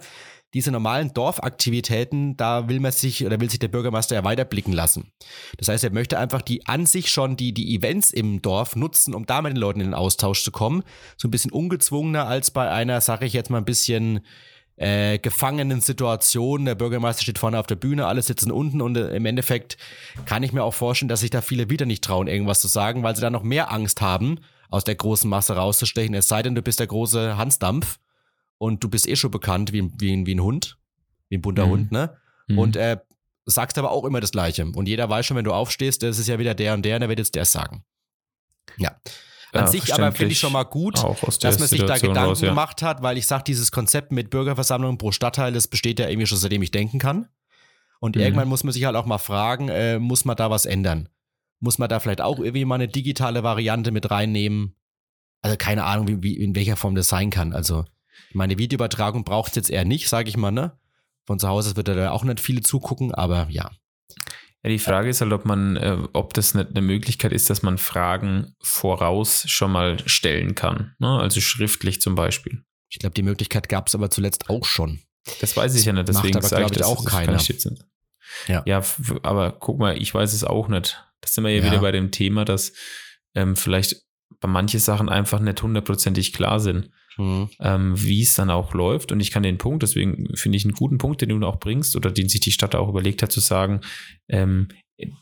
diese 0.54 0.72
normalen 0.72 1.14
Dorfaktivitäten, 1.14 2.36
da 2.36 2.68
will 2.68 2.80
man 2.80 2.92
sich 2.92 3.24
oder 3.24 3.40
will 3.40 3.50
sich 3.50 3.60
der 3.60 3.68
Bürgermeister 3.68 4.16
ja 4.16 4.24
weiterblicken 4.24 4.74
lassen. 4.74 5.12
Das 5.58 5.68
heißt, 5.68 5.84
er 5.84 5.92
möchte 5.92 6.18
einfach 6.18 6.42
die 6.42 6.66
an 6.66 6.86
sich 6.88 7.12
schon 7.12 7.38
die, 7.38 7.54
die 7.54 7.76
Events 7.76 8.12
im 8.12 8.42
Dorf 8.42 8.76
nutzen, 8.76 9.14
um 9.14 9.28
da 9.28 9.42
mit 9.42 9.54
den 9.54 9.58
Leuten 9.58 9.80
in 9.80 9.88
den 9.88 9.94
Austausch 9.94 10.44
zu 10.44 10.52
kommen. 10.52 10.84
So 11.18 11.28
ein 11.28 11.32
bisschen 11.32 11.52
ungezwungener 11.52 12.26
als 12.26 12.50
bei 12.50 12.70
einer, 12.70 13.00
sage 13.02 13.26
ich 13.26 13.34
jetzt 13.34 13.52
mal 13.52 13.60
ein 13.60 13.66
bisschen 13.66 14.22
äh, 14.80 15.20
gefangenen 15.20 15.82
Situation. 15.82 16.66
Der 16.66 16.76
Bürgermeister 16.76 17.24
steht 17.24 17.38
vorne 17.38 17.60
auf 17.60 17.68
der 17.68 17.76
Bühne, 17.76 18.08
alle 18.08 18.22
sitzen 18.22 18.52
unten 18.52 18.82
und 18.82 18.96
äh, 18.96 19.16
im 19.16 19.26
Endeffekt 19.26 19.78
kann 20.26 20.42
ich 20.42 20.54
mir 20.54 20.64
auch 20.64 20.74
vorstellen, 20.74 21.10
dass 21.10 21.20
sich 21.20 21.30
da 21.30 21.42
viele 21.42 21.70
wieder 21.70 21.86
nicht 21.86 22.04
trauen, 22.04 22.28
irgendwas 22.28 22.62
zu 22.62 22.70
sagen, 22.70 23.04
weil 23.04 23.16
sie 23.16 23.22
da 23.22 23.30
noch 23.30 23.44
mehr 23.44 23.72
Angst 23.72 24.02
haben, 24.02 24.40
aus 24.70 24.86
der 24.86 24.96
großen 24.96 25.30
Masse 25.30 25.56
rauszustechen. 25.56 26.16
Es 26.16 26.28
sei 26.28 26.44
denn, 26.44 26.56
du 26.56 26.62
bist 26.62 26.80
der 26.80 26.88
große 26.88 27.38
Hansdampf 27.38 28.00
und 28.58 28.84
du 28.84 28.90
bist 28.90 29.08
eh 29.08 29.18
schon 29.18 29.32
bekannt 29.32 29.74
wie, 29.74 29.90
wie, 30.00 30.26
wie 30.26 30.36
ein 30.36 30.42
Hund, 30.42 30.78
wie 31.28 31.38
ein 31.38 31.42
bunter 31.42 31.66
mhm. 31.66 31.72
Hund, 31.72 31.92
ne? 31.92 32.16
Mhm. 32.48 32.58
Und 32.58 32.76
äh, 32.78 32.98
sagst 33.46 33.78
aber 33.78 33.92
auch 33.92 34.06
immer 34.06 34.22
das 34.22 34.32
Gleiche. 34.32 34.66
Und 34.66 34.88
jeder 34.88 35.10
weiß 35.10 35.26
schon, 35.26 35.36
wenn 35.36 35.44
du 35.44 35.54
aufstehst, 35.54 36.04
das 36.04 36.20
ist 36.20 36.28
ja 36.28 36.40
wieder 36.40 36.56
der 36.56 36.74
und 36.74 36.86
der, 36.86 36.96
und 36.96 37.02
der 37.02 37.10
wird 37.10 37.20
jetzt 37.20 37.36
der 37.36 37.46
sagen. 37.46 37.84
Ja. 38.78 38.96
An 39.52 39.66
ja, 39.66 39.68
sich 39.68 39.94
aber 39.94 40.12
finde 40.12 40.34
ich 40.34 40.40
schon 40.40 40.54
mal 40.54 40.64
gut, 40.64 40.96
dass 41.42 41.60
man 41.60 41.68
sich 41.68 41.84
da 41.84 41.98
Gedanken 41.98 42.18
raus, 42.18 42.42
ja. 42.42 42.50
gemacht 42.50 42.82
hat, 42.84 43.02
weil 43.02 43.18
ich 43.18 43.26
sage, 43.26 43.44
dieses 43.48 43.72
Konzept 43.72 44.12
mit 44.12 44.30
Bürgerversammlungen 44.30 44.98
pro 44.98 45.12
Stadtteil, 45.12 45.54
das 45.54 45.68
besteht 45.68 46.00
ja 46.00 46.08
irgendwie 46.08 46.28
schon 46.28 46.38
seitdem 46.38 46.62
ich 46.62 46.72
denken 46.72 47.00
kann. 47.00 47.28
Und 48.00 48.16
mhm. 48.16 48.22
irgendwann 48.22 48.48
muss 48.48 48.64
man 48.64 48.74
sich 48.74 48.86
halt 48.86 48.96
auch 48.96 49.06
mal 49.06 49.18
fragen, 49.18 49.70
äh, 49.70 49.98
muss 49.98 50.24
man 50.24 50.38
da 50.38 50.52
was 50.52 50.66
ändern? 50.66 51.10
Muss 51.60 51.78
man 51.80 51.90
da 51.90 52.00
vielleicht 52.00 52.22
auch 52.22 52.40
irgendwie 52.40 52.64
mal 52.66 52.76
eine 52.76 52.88
digitale 52.88 53.44
Variante 53.44 53.92
mit 53.92 54.12
reinnehmen? 54.12 54.76
Also 55.42 55.58
keine 55.58 55.84
Ahnung, 55.84 56.08
wie, 56.08 56.24
wie 56.24 56.38
in 56.38 56.56
welcher 56.56 56.76
Form 56.76 56.96
das 56.96 57.08
sein 57.08 57.32
kann. 57.32 57.54
Also 57.54 57.86
meine 58.34 58.58
Videoübertragung 58.58 59.24
braucht 59.24 59.50
es 59.50 59.56
jetzt 59.56 59.70
eher 59.70 59.86
nicht, 59.86 60.10
sage 60.10 60.30
ich 60.30 60.38
mal, 60.38 60.52
ne? 60.52 60.78
Von 61.26 61.40
zu 61.40 61.48
Hause 61.48 61.76
wird 61.76 61.88
da 61.88 62.12
auch 62.12 62.24
nicht 62.24 62.40
viele 62.40 62.62
zugucken, 62.62 63.14
aber 63.14 63.48
ja. 63.50 63.70
Ja, 64.64 64.70
die 64.70 64.80
Frage 64.80 65.10
ist 65.10 65.22
halt, 65.22 65.32
ob 65.32 65.46
man, 65.46 65.78
äh, 65.78 65.98
ob 66.14 66.34
das 66.34 66.54
nicht 66.54 66.70
eine 66.72 66.82
Möglichkeit 66.82 67.32
ist, 67.32 67.50
dass 67.50 67.62
man 67.62 67.78
Fragen 67.78 68.56
voraus 68.62 69.44
schon 69.48 69.72
mal 69.72 69.98
stellen 70.08 70.54
kann. 70.56 70.96
Ne? 71.00 71.20
Also 71.20 71.40
schriftlich 71.40 72.02
zum 72.02 72.16
Beispiel. 72.16 72.64
Ich 72.90 73.00
glaube, 73.00 73.14
die 73.14 73.24
Möglichkeit 73.24 73.70
gab 73.70 73.88
es 73.88 73.96
aber 73.96 74.10
zuletzt 74.10 74.50
auch 74.50 74.66
schon. 74.66 75.00
Das 75.40 75.56
weiß 75.56 75.76
ich 75.76 75.86
ja 75.86 75.94
nicht, 75.94 76.10
deswegen 76.10 76.42
sage 76.42 76.66
ich, 76.66 76.72
das 76.72 76.88
auch 76.88 77.06
keiner. 77.06 77.40
Ja. 78.48 78.64
ja, 78.66 78.84
aber 79.24 79.54
guck 79.54 79.80
mal, 79.80 80.00
ich 80.00 80.14
weiß 80.14 80.34
es 80.34 80.44
auch 80.44 80.68
nicht. 80.68 81.04
Das 81.22 81.34
sind 81.34 81.44
wir 81.44 81.52
ja, 81.52 81.64
ja. 81.64 81.66
wieder 81.66 81.82
bei 81.82 81.92
dem 81.92 82.12
Thema, 82.12 82.46
dass 82.46 82.74
ähm, 83.36 83.56
vielleicht 83.56 84.04
bei 84.40 84.48
manchen 84.48 84.80
Sachen 84.80 85.10
einfach 85.10 85.40
nicht 85.40 85.62
hundertprozentig 85.62 86.34
klar 86.34 86.60
sind 86.60 86.90
mhm. 87.18 87.50
ähm, 87.60 87.94
wie 87.96 88.22
es 88.22 88.36
dann 88.36 88.50
auch 88.50 88.74
läuft. 88.74 89.12
Und 89.12 89.20
ich 89.20 89.32
kann 89.32 89.44
den 89.44 89.58
Punkt, 89.58 89.84
deswegen 89.84 90.36
finde 90.36 90.58
ich 90.58 90.66
einen 90.66 90.74
guten 90.74 90.98
Punkt, 90.98 91.22
den 91.22 91.30
du 91.30 91.48
auch 91.48 91.60
bringst 91.60 91.96
oder 91.96 92.12
den 92.12 92.30
sich 92.30 92.42
die 92.42 92.52
Stadt 92.52 92.76
auch 92.76 92.90
überlegt 92.90 93.24
hat, 93.24 93.32
zu 93.32 93.40
sagen, 93.40 93.82
ähm, 94.28 94.70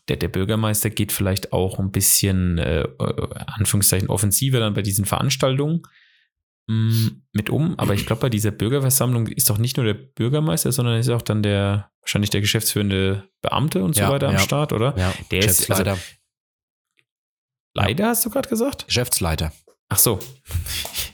der, 0.10 0.18
der 0.18 0.28
Bürgermeister 0.28 0.90
geht 0.90 1.12
vielleicht 1.12 1.54
auch 1.54 1.80
ein 1.80 1.92
bisschen, 1.92 2.58
äh, 2.58 2.82
äh 2.82 3.28
Anführungszeichen, 3.46 4.10
offensiver 4.10 4.60
dann 4.60 4.74
bei 4.74 4.82
diesen 4.82 5.06
Veranstaltungen 5.06 5.84
mm, 6.68 7.08
mit 7.34 7.50
um. 7.50 7.78
Aber 7.78 7.94
ich 7.94 8.06
glaube, 8.06 8.22
bei 8.22 8.30
dieser 8.30 8.52
Bürgerversammlung 8.52 9.28
ist 9.28 9.50
doch 9.50 9.60
nicht 9.60 9.78
nur 9.78 9.86
der 9.86 9.94
Bürgermeister, 9.94 10.72
sondern 10.72 11.00
ist 11.00 11.10
auch 11.10 11.22
dann 11.22 11.44
der, 11.44 11.92
wahrscheinlich 12.02 12.32
der 12.32 12.42
geschäftsführende 12.42 13.30
Beamte 13.42 13.84
und 13.84 13.94
so 13.94 14.02
ja, 14.02 14.10
weiter 14.10 14.32
ja. 14.32 14.38
am 14.38 14.40
Start, 14.40 14.74
oder? 14.74 14.96
Ja, 14.98 15.14
der 15.32 15.46
ist 15.46 15.70
also, 15.70 15.96
Leider 17.76 18.08
hast 18.08 18.26
du 18.26 18.32
gerade 18.32 18.50
gesagt? 18.50 18.88
Geschäftsleiter. 18.88 19.52
Ach 19.90 20.00
so. 20.00 20.20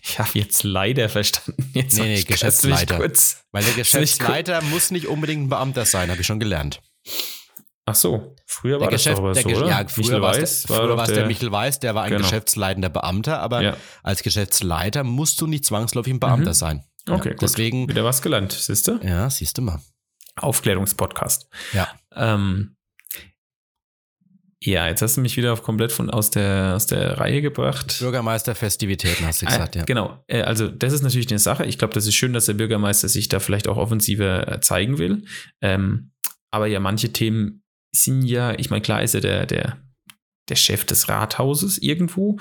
Ich 0.05 0.19
habe 0.19 0.29
jetzt 0.33 0.61
leider 0.61 1.09
verstanden. 1.09 1.71
Jetzt 1.73 1.97
nee, 1.97 2.17
nee, 2.17 2.23
Geschäftsleiter. 2.23 2.99
Weil 2.99 3.63
der 3.63 3.73
Geschäftsleiter 3.75 4.61
muss 4.61 4.91
nicht 4.91 5.07
unbedingt 5.07 5.43
ein 5.43 5.49
Beamter 5.49 5.85
sein, 5.85 6.11
habe 6.11 6.21
ich 6.21 6.27
schon 6.27 6.39
gelernt. 6.39 6.83
Ach 7.85 7.95
so, 7.95 8.35
früher 8.45 8.79
war 8.79 8.89
der 8.89 8.91
das 8.91 9.03
Geschäft, 9.03 9.17
doch 9.17 9.33
so, 9.33 9.49
oder? 9.49 9.67
Ja, 9.67 9.87
früher 9.87 10.21
war 10.21 10.37
es 10.37 10.63
der, 10.63 10.77
war 10.77 11.05
der, 11.07 11.15
der 11.15 11.25
Michel 11.25 11.51
Weiß, 11.51 11.79
der 11.79 11.95
war 11.95 12.03
ein 12.03 12.11
genau. 12.11 12.21
geschäftsleitender 12.21 12.89
Beamter, 12.89 13.39
aber 13.39 13.61
ja. 13.61 13.77
als 14.03 14.21
Geschäftsleiter 14.21 15.03
musst 15.03 15.41
du 15.41 15.47
nicht 15.47 15.65
zwangsläufig 15.65 16.13
ein 16.13 16.19
Beamter 16.19 16.51
mhm. 16.51 16.53
sein. 16.53 16.83
Okay, 17.09 17.29
ja, 17.29 17.35
deswegen 17.35 17.89
wieder 17.89 18.05
was 18.05 18.21
gelernt, 18.21 18.53
siehst 18.53 18.87
du? 18.87 18.99
Ja, 19.03 19.29
siehst 19.29 19.57
du 19.57 19.63
mal. 19.63 19.81
Aufklärungspodcast. 20.35 21.47
Ja. 21.73 21.87
Ähm, 22.15 22.75
ja, 24.65 24.87
jetzt 24.87 25.01
hast 25.01 25.17
du 25.17 25.21
mich 25.21 25.35
wieder 25.35 25.51
auf 25.51 25.61
komplett 25.61 25.91
von 25.91 26.09
aus 26.09 26.29
der, 26.29 26.73
aus 26.75 26.85
der 26.85 27.17
Reihe 27.17 27.41
gebracht. 27.41 27.97
Bürgermeisterfestivitäten 27.99 29.25
hast 29.25 29.41
du 29.41 29.45
gesagt, 29.45 29.75
äh, 29.75 29.79
ja. 29.79 29.85
Genau. 29.85 30.23
Äh, 30.27 30.41
also, 30.41 30.69
das 30.69 30.93
ist 30.93 31.01
natürlich 31.01 31.29
eine 31.29 31.39
Sache. 31.39 31.65
Ich 31.65 31.77
glaube, 31.77 31.93
das 31.93 32.07
ist 32.07 32.15
schön, 32.15 32.31
dass 32.31 32.45
der 32.45 32.53
Bürgermeister 32.53 33.09
sich 33.09 33.27
da 33.27 33.39
vielleicht 33.39 33.67
auch 33.67 33.75
offensiver 33.75 34.47
äh, 34.47 34.61
zeigen 34.61 34.99
will. 34.99 35.25
Ähm, 35.61 36.11
aber 36.49 36.67
ja, 36.67 36.79
manche 36.79 37.11
Themen 37.11 37.63
sind 37.93 38.23
ja, 38.23 38.57
ich 38.57 38.69
meine, 38.69 38.81
klar 38.81 39.03
ist 39.03 39.15
er 39.15 39.21
der, 39.21 39.45
der, 39.45 39.79
der 40.47 40.55
Chef 40.55 40.85
des 40.85 41.09
Rathauses 41.09 41.77
irgendwo, 41.77 42.37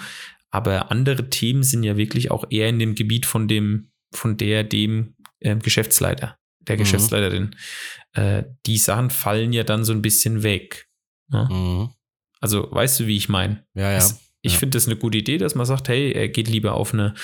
aber 0.52 0.92
andere 0.92 1.28
Themen 1.28 1.64
sind 1.64 1.82
ja 1.82 1.96
wirklich 1.96 2.30
auch 2.30 2.44
eher 2.50 2.68
in 2.68 2.78
dem 2.78 2.94
Gebiet 2.94 3.26
von 3.26 3.48
dem, 3.48 3.90
von 4.14 4.36
der, 4.36 4.62
dem 4.62 5.16
äh, 5.40 5.56
Geschäftsleiter, 5.56 6.36
der 6.60 6.76
mhm. 6.76 6.80
Geschäftsleiterin. 6.80 7.56
Äh, 8.12 8.44
die 8.66 8.78
Sachen 8.78 9.10
fallen 9.10 9.52
ja 9.52 9.64
dann 9.64 9.84
so 9.84 9.92
ein 9.92 10.02
bisschen 10.02 10.44
weg. 10.44 10.88
Ne? 11.28 11.48
Mhm. 11.50 11.90
Also, 12.42 12.68
weißt 12.70 13.00
du, 13.00 13.06
wie 13.06 13.16
ich 13.16 13.28
meine? 13.28 13.64
Ja, 13.74 13.92
ja. 13.92 13.96
Es, 13.96 14.20
ich 14.42 14.54
ja. 14.54 14.58
finde 14.58 14.76
das 14.76 14.86
eine 14.86 14.96
gute 14.96 15.18
Idee, 15.18 15.38
dass 15.38 15.54
man 15.54 15.64
sagt, 15.64 15.88
hey, 15.88 16.12
er 16.12 16.28
geht 16.28 16.48
lieber 16.48 16.74
auf 16.74 16.92
eine, 16.92 17.14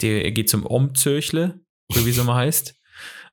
der, 0.00 0.24
er 0.24 0.30
geht 0.30 0.48
zum 0.48 0.64
Omzirchle, 0.64 1.60
so 1.92 2.06
wie 2.06 2.10
es 2.10 2.18
immer 2.18 2.36
heißt, 2.36 2.74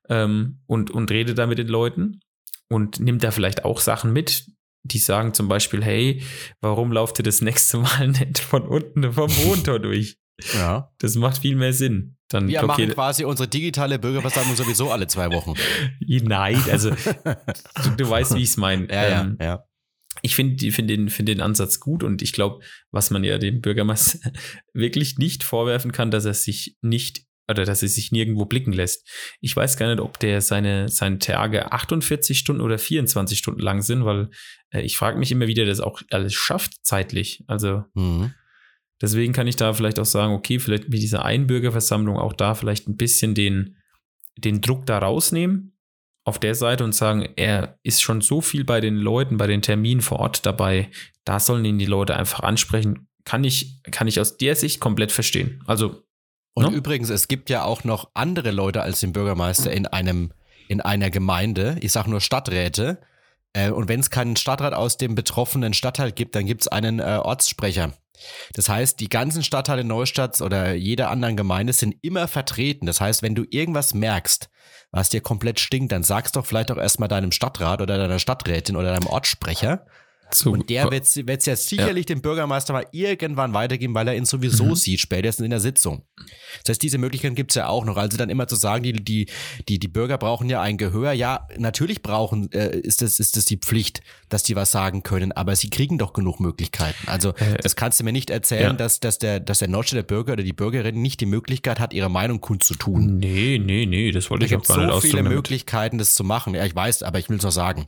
ähm, 0.08 0.60
und, 0.66 0.90
und 0.90 1.10
redet 1.10 1.38
da 1.38 1.46
mit 1.46 1.58
den 1.58 1.68
Leuten 1.68 2.20
und 2.68 2.98
nimmt 2.98 3.22
da 3.22 3.30
vielleicht 3.30 3.64
auch 3.64 3.80
Sachen 3.80 4.12
mit, 4.12 4.50
die 4.82 4.98
sagen 4.98 5.34
zum 5.34 5.48
Beispiel, 5.48 5.84
hey, 5.84 6.22
warum 6.60 6.92
lauft 6.92 7.20
ihr 7.20 7.22
das 7.22 7.40
nächste 7.40 7.78
Mal 7.78 8.08
nicht 8.08 8.40
von 8.40 8.62
unten 8.62 9.12
vom 9.12 9.30
Wohntor 9.44 9.78
durch? 9.78 10.18
Ja. 10.54 10.92
Das 10.98 11.14
macht 11.16 11.38
viel 11.38 11.56
mehr 11.56 11.72
Sinn. 11.72 12.16
Dann 12.28 12.48
Wir 12.48 12.62
machen 12.62 12.88
quasi 12.90 13.24
unsere 13.24 13.48
digitale 13.48 13.98
Bürgerversammlung 13.98 14.54
sowieso 14.54 14.90
alle 14.90 15.06
zwei 15.06 15.30
Wochen. 15.32 15.54
Nein, 16.00 16.62
also 16.70 16.90
du, 16.90 17.90
du 17.96 18.10
weißt, 18.10 18.34
wie 18.34 18.42
ich 18.42 18.50
es 18.50 18.56
meine. 18.56 18.86
Ja, 18.92 19.22
ähm, 19.22 19.36
ja, 19.40 19.46
ja. 19.46 19.64
Ich 20.22 20.34
finde 20.34 20.70
find 20.72 20.90
den, 20.90 21.08
find 21.08 21.28
den 21.28 21.40
Ansatz 21.40 21.80
gut 21.80 22.02
und 22.02 22.22
ich 22.22 22.32
glaube, 22.32 22.64
was 22.90 23.10
man 23.10 23.24
ja 23.24 23.38
dem 23.38 23.60
Bürgermeister 23.60 24.32
wirklich 24.72 25.18
nicht 25.18 25.44
vorwerfen 25.44 25.92
kann, 25.92 26.10
dass 26.10 26.24
er 26.24 26.34
sich 26.34 26.76
nicht 26.82 27.22
oder 27.50 27.64
dass 27.64 27.82
er 27.82 27.88
sich 27.88 28.12
nirgendwo 28.12 28.44
blicken 28.44 28.72
lässt. 28.72 29.08
Ich 29.40 29.56
weiß 29.56 29.78
gar 29.78 29.88
nicht, 29.88 30.00
ob 30.00 30.20
der 30.20 30.42
seine, 30.42 30.90
seine 30.90 31.18
Tage 31.18 31.72
48 31.72 32.38
Stunden 32.38 32.60
oder 32.60 32.78
24 32.78 33.38
Stunden 33.38 33.60
lang 33.60 33.80
sind, 33.80 34.04
weil 34.04 34.28
äh, 34.70 34.82
ich 34.82 34.98
frage 34.98 35.18
mich 35.18 35.32
immer 35.32 35.46
wieder, 35.46 35.64
dass 35.64 35.80
auch 35.80 36.02
alles 36.10 36.34
schafft 36.34 36.74
zeitlich. 36.84 37.44
Also 37.46 37.84
mhm. 37.94 38.34
Deswegen 39.00 39.32
kann 39.32 39.46
ich 39.46 39.56
da 39.56 39.72
vielleicht 39.72 40.00
auch 40.00 40.04
sagen, 40.04 40.32
okay, 40.32 40.58
vielleicht 40.58 40.88
mit 40.88 41.00
dieser 41.00 41.24
Einbürgerversammlung 41.24 42.16
auch 42.16 42.32
da 42.32 42.54
vielleicht 42.54 42.88
ein 42.88 42.96
bisschen 42.96 43.34
den, 43.34 43.76
den 44.36 44.60
Druck 44.60 44.86
da 44.86 44.98
rausnehmen 44.98 45.77
auf 46.28 46.38
der 46.38 46.54
Seite 46.54 46.84
und 46.84 46.94
sagen, 46.94 47.28
er 47.36 47.78
ist 47.82 48.02
schon 48.02 48.20
so 48.20 48.40
viel 48.40 48.64
bei 48.64 48.80
den 48.80 48.96
Leuten, 48.96 49.36
bei 49.36 49.46
den 49.46 49.62
Terminen 49.62 50.00
vor 50.00 50.20
Ort 50.20 50.46
dabei, 50.46 50.90
da 51.24 51.40
sollen 51.40 51.64
ihn 51.64 51.78
die 51.78 51.86
Leute 51.86 52.16
einfach 52.16 52.40
ansprechen. 52.40 53.08
Kann 53.24 53.44
ich, 53.44 53.82
kann 53.90 54.06
ich 54.06 54.20
aus 54.20 54.36
der 54.36 54.54
Sicht 54.54 54.80
komplett 54.80 55.12
verstehen. 55.12 55.62
Also. 55.66 56.02
Und 56.54 56.64
no? 56.64 56.70
Ne? 56.70 56.76
übrigens, 56.76 57.10
es 57.10 57.28
gibt 57.28 57.50
ja 57.50 57.64
auch 57.64 57.84
noch 57.84 58.10
andere 58.14 58.50
Leute 58.50 58.82
als 58.82 59.00
den 59.00 59.12
Bürgermeister 59.12 59.70
in 59.70 59.86
einem, 59.86 60.32
in 60.68 60.80
einer 60.80 61.10
Gemeinde. 61.10 61.76
Ich 61.80 61.92
sage 61.92 62.10
nur 62.10 62.20
Stadträte. 62.20 62.98
Äh, 63.58 63.70
und 63.70 63.88
wenn 63.88 64.00
es 64.00 64.10
keinen 64.10 64.36
Stadtrat 64.36 64.74
aus 64.74 64.96
dem 64.96 65.14
betroffenen 65.14 65.74
Stadtteil 65.74 66.12
gibt, 66.12 66.34
dann 66.34 66.46
gibt 66.46 66.62
es 66.62 66.68
einen 66.68 67.00
äh, 67.00 67.20
Ortssprecher. 67.22 67.92
Das 68.54 68.68
heißt, 68.68 68.98
die 68.98 69.08
ganzen 69.08 69.44
Stadtteile 69.44 69.84
Neustadt 69.84 70.40
oder 70.40 70.74
jeder 70.74 71.10
anderen 71.10 71.36
Gemeinde 71.36 71.72
sind 71.72 71.94
immer 72.02 72.26
vertreten. 72.26 72.86
Das 72.86 73.00
heißt, 73.00 73.22
wenn 73.22 73.36
du 73.36 73.44
irgendwas 73.48 73.94
merkst, 73.94 74.48
was 74.90 75.08
dir 75.08 75.20
komplett 75.20 75.60
stinkt, 75.60 75.92
dann 75.92 76.02
sagst 76.02 76.34
doch 76.34 76.44
vielleicht 76.44 76.72
auch 76.72 76.78
erstmal 76.78 77.08
deinem 77.08 77.30
Stadtrat 77.30 77.80
oder 77.80 77.96
deiner 77.96 78.18
Stadträtin 78.18 78.76
oder 78.76 78.92
deinem 78.92 79.06
Ortssprecher. 79.06 79.86
Zu, 80.30 80.52
und 80.52 80.68
der 80.70 80.90
wird 80.90 81.04
es 81.04 81.46
ja 81.46 81.56
sicherlich 81.56 82.08
ja. 82.08 82.14
dem 82.14 82.22
Bürgermeister 82.22 82.72
mal 82.72 82.86
irgendwann 82.92 83.54
weitergeben, 83.54 83.94
weil 83.94 84.08
er 84.08 84.16
ihn 84.16 84.24
sowieso 84.24 84.66
mhm. 84.66 84.74
sieht, 84.74 85.00
spätestens 85.00 85.44
in 85.44 85.50
der 85.50 85.60
Sitzung. 85.60 86.02
Das 86.64 86.70
heißt, 86.70 86.82
diese 86.82 86.98
Möglichkeit 86.98 87.34
gibt 87.36 87.52
es 87.52 87.54
ja 87.54 87.68
auch 87.68 87.84
noch. 87.84 87.96
Also 87.96 88.16
dann 88.16 88.30
immer 88.30 88.46
zu 88.46 88.56
sagen, 88.56 88.82
die, 88.82 88.92
die, 88.92 89.26
die, 89.68 89.78
die 89.78 89.88
Bürger 89.88 90.18
brauchen 90.18 90.48
ja 90.50 90.60
ein 90.60 90.76
Gehör. 90.76 91.12
Ja, 91.12 91.46
natürlich 91.56 92.02
brauchen, 92.02 92.50
äh, 92.52 92.78
ist, 92.78 93.02
das, 93.02 93.20
ist 93.20 93.36
das 93.36 93.44
die 93.44 93.56
Pflicht, 93.56 94.02
dass 94.28 94.42
die 94.42 94.56
was 94.56 94.70
sagen 94.70 95.02
können, 95.02 95.32
aber 95.32 95.56
sie 95.56 95.70
kriegen 95.70 95.98
doch 95.98 96.12
genug 96.12 96.40
Möglichkeiten. 96.40 97.08
Also 97.08 97.30
äh, 97.30 97.56
das 97.62 97.76
kannst 97.76 98.00
du 98.00 98.04
mir 98.04 98.12
nicht 98.12 98.30
erzählen, 98.30 98.62
ja. 98.62 98.72
dass, 98.72 99.00
dass 99.00 99.18
der, 99.18 99.40
dass 99.40 99.60
der 99.60 99.68
Nordstädter 99.68 100.02
Bürger 100.02 100.34
oder 100.34 100.42
die 100.42 100.52
Bürgerin 100.52 101.00
nicht 101.00 101.20
die 101.20 101.26
Möglichkeit 101.26 101.80
hat, 101.80 101.92
ihre 101.92 102.10
Meinung 102.10 102.40
kundzutun. 102.40 103.18
Nee, 103.18 103.60
nee, 103.64 103.86
nee, 103.86 104.10
das 104.10 104.30
wollte 104.30 104.46
da 104.46 104.54
ich 104.54 104.60
auch 104.60 104.66
gar 104.66 104.84
nicht 104.84 104.92
so 104.92 105.00
viele 105.00 105.22
Möglichkeiten, 105.22 105.98
das 105.98 106.14
zu 106.14 106.24
machen. 106.24 106.54
Ja, 106.54 106.64
ich 106.64 106.74
weiß, 106.74 107.02
aber 107.02 107.18
ich 107.18 107.28
will 107.28 107.38
es 107.38 107.42
noch 107.42 107.52
sagen. 107.52 107.86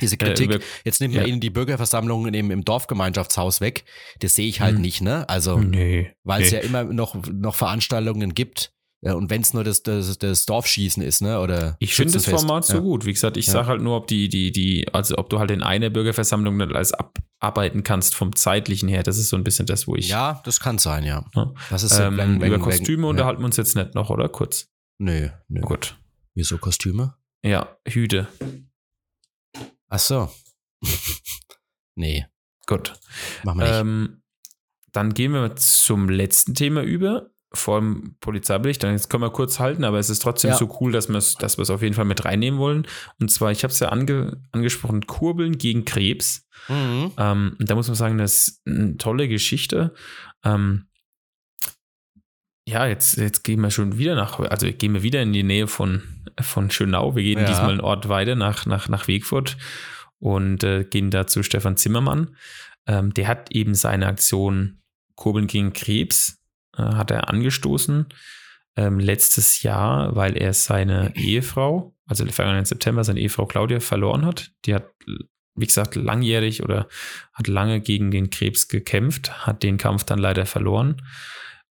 Diese 0.00 0.16
Kritik, 0.16 0.50
äh, 0.50 0.60
jetzt 0.84 1.00
nimmt 1.00 1.14
man 1.14 1.24
ja. 1.24 1.28
ihnen 1.28 1.40
die 1.40 1.50
Bürgerversammlungen 1.50 2.34
im, 2.34 2.50
im 2.50 2.64
Dorfgemeinschaftshaus 2.64 3.60
weg. 3.60 3.84
Das 4.20 4.34
sehe 4.34 4.48
ich 4.48 4.60
halt 4.60 4.76
hm. 4.76 4.82
nicht, 4.82 5.00
ne? 5.00 5.28
Also, 5.28 5.58
nee, 5.58 6.12
weil 6.24 6.42
es 6.42 6.52
nee. 6.52 6.58
ja 6.58 6.62
immer 6.62 6.84
noch, 6.84 7.16
noch 7.32 7.54
Veranstaltungen 7.54 8.34
gibt. 8.34 8.72
Ja, 9.02 9.14
und 9.14 9.30
wenn 9.30 9.42
es 9.42 9.52
nur 9.52 9.62
das, 9.62 9.82
das, 9.82 10.18
das 10.18 10.46
Dorfschießen 10.46 11.02
ist, 11.02 11.20
ne? 11.20 11.40
Oder 11.40 11.76
ich 11.78 11.94
finde 11.94 12.14
das 12.14 12.26
Format 12.26 12.68
ja. 12.68 12.76
so 12.76 12.82
gut. 12.82 13.04
Wie 13.04 13.12
gesagt, 13.12 13.36
ich 13.36 13.46
ja. 13.46 13.52
sage 13.52 13.68
halt 13.68 13.82
nur, 13.82 13.96
ob 13.96 14.06
die, 14.06 14.28
die, 14.28 14.50
die, 14.50 14.88
also 14.92 15.18
ob 15.18 15.28
du 15.30 15.38
halt 15.38 15.50
in 15.50 15.62
einer 15.62 15.90
Bürgerversammlung 15.90 16.56
nicht 16.56 16.74
alles 16.74 16.92
abarbeiten 16.92 17.82
kannst 17.82 18.14
vom 18.14 18.34
zeitlichen 18.34 18.88
her. 18.88 19.02
Das 19.02 19.18
ist 19.18 19.28
so 19.28 19.36
ein 19.36 19.44
bisschen 19.44 19.66
das, 19.66 19.86
wo 19.86 19.94
ich. 19.94 20.08
Ja, 20.08 20.40
das 20.44 20.60
kann 20.60 20.78
sein, 20.78 21.04
ja. 21.04 21.24
Das 21.70 21.82
ist 21.82 21.98
ähm, 21.98 22.16
wenn, 22.16 22.40
über 22.40 22.58
Kostüme 22.58 23.02
wenn, 23.02 23.10
unterhalten 23.10 23.42
wir 23.42 23.46
uns 23.46 23.56
jetzt 23.58 23.76
nicht 23.76 23.94
noch, 23.94 24.10
oder? 24.10 24.28
Kurz. 24.28 24.68
Nö, 24.98 25.28
nö. 25.48 25.60
Gut. 25.60 25.96
Wieso 26.34 26.58
Kostüme? 26.58 27.14
Ja, 27.44 27.76
Hüte. 27.86 28.26
Ach 29.88 29.98
so. 29.98 30.30
nee. 31.94 32.26
Gut. 32.66 32.94
Machen 33.44 33.60
wir 33.60 33.66
nicht. 33.66 33.80
Ähm, 33.80 34.22
dann 34.92 35.14
gehen 35.14 35.32
wir 35.32 35.56
zum 35.56 36.08
letzten 36.08 36.54
Thema 36.54 36.82
über, 36.82 37.30
vor 37.52 37.80
dem 37.80 38.16
Polizeibericht. 38.20 38.82
Dann 38.82 38.92
jetzt 38.92 39.10
können 39.10 39.22
wir 39.22 39.30
kurz 39.30 39.60
halten, 39.60 39.84
aber 39.84 39.98
es 39.98 40.10
ist 40.10 40.22
trotzdem 40.22 40.50
ja. 40.50 40.56
so 40.56 40.78
cool, 40.80 40.92
dass 40.92 41.08
wir 41.08 41.16
es 41.16 41.34
dass 41.34 41.58
auf 41.70 41.82
jeden 41.82 41.94
Fall 41.94 42.04
mit 42.04 42.24
reinnehmen 42.24 42.58
wollen. 42.58 42.86
Und 43.20 43.30
zwar, 43.30 43.52
ich 43.52 43.62
habe 43.62 43.72
es 43.72 43.80
ja 43.80 43.90
ange, 43.90 44.40
angesprochen, 44.52 45.06
Kurbeln 45.06 45.58
gegen 45.58 45.84
Krebs. 45.84 46.48
Mhm. 46.68 47.12
Ähm, 47.18 47.56
da 47.58 47.74
muss 47.74 47.88
man 47.88 47.94
sagen, 47.94 48.18
das 48.18 48.48
ist 48.48 48.62
eine 48.66 48.96
tolle 48.96 49.28
Geschichte. 49.28 49.94
Ähm, 50.44 50.88
ja, 52.68 52.86
jetzt, 52.86 53.16
jetzt 53.16 53.44
gehen 53.44 53.60
wir 53.60 53.70
schon 53.70 53.96
wieder 53.96 54.16
nach, 54.16 54.40
also 54.40 54.70
gehen 54.72 54.94
wir 54.94 55.02
wieder 55.02 55.22
in 55.22 55.32
die 55.32 55.44
Nähe 55.44 55.68
von, 55.68 56.02
von 56.40 56.70
Schönau. 56.70 57.14
Wir 57.14 57.22
gehen 57.22 57.38
ja. 57.38 57.46
diesmal 57.46 57.70
einen 57.70 57.80
Ort 57.80 58.08
weiter 58.08 58.34
nach, 58.34 58.66
nach, 58.66 58.88
nach 58.88 59.06
Wegfurt 59.06 59.56
und 60.18 60.64
äh, 60.64 60.84
gehen 60.84 61.10
da 61.10 61.26
zu 61.28 61.44
Stefan 61.44 61.76
Zimmermann. 61.76 62.36
Ähm, 62.86 63.14
der 63.14 63.28
hat 63.28 63.52
eben 63.52 63.74
seine 63.74 64.06
Aktion 64.06 64.80
Kurbeln 65.14 65.46
gegen 65.46 65.72
Krebs, 65.72 66.42
äh, 66.76 66.82
hat 66.82 67.12
er 67.12 67.30
angestoßen 67.30 68.06
ähm, 68.76 68.98
letztes 68.98 69.62
Jahr, 69.62 70.16
weil 70.16 70.36
er 70.36 70.52
seine 70.52 71.14
Ehefrau, 71.14 71.94
also 72.06 72.26
vergangenen 72.26 72.64
September, 72.64 73.04
seine 73.04 73.20
Ehefrau 73.20 73.46
Claudia 73.46 73.78
verloren 73.78 74.26
hat. 74.26 74.50
Die 74.64 74.74
hat, 74.74 74.90
wie 75.54 75.66
gesagt, 75.66 75.94
langjährig 75.94 76.64
oder 76.64 76.88
hat 77.32 77.46
lange 77.46 77.80
gegen 77.80 78.10
den 78.10 78.30
Krebs 78.30 78.66
gekämpft, 78.66 79.46
hat 79.46 79.62
den 79.62 79.76
Kampf 79.76 80.02
dann 80.02 80.18
leider 80.18 80.46
verloren 80.46 81.00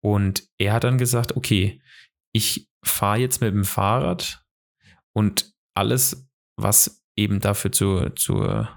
und 0.01 0.47
er 0.57 0.73
hat 0.73 0.83
dann 0.83 0.97
gesagt, 0.97 1.35
okay, 1.35 1.81
ich 2.31 2.69
fahre 2.83 3.19
jetzt 3.19 3.41
mit 3.41 3.53
dem 3.53 3.65
Fahrrad 3.65 4.43
und 5.13 5.53
alles, 5.73 6.29
was 6.55 7.03
eben 7.15 7.39
dafür 7.39 7.71
zu, 7.71 8.09
zu 8.11 8.67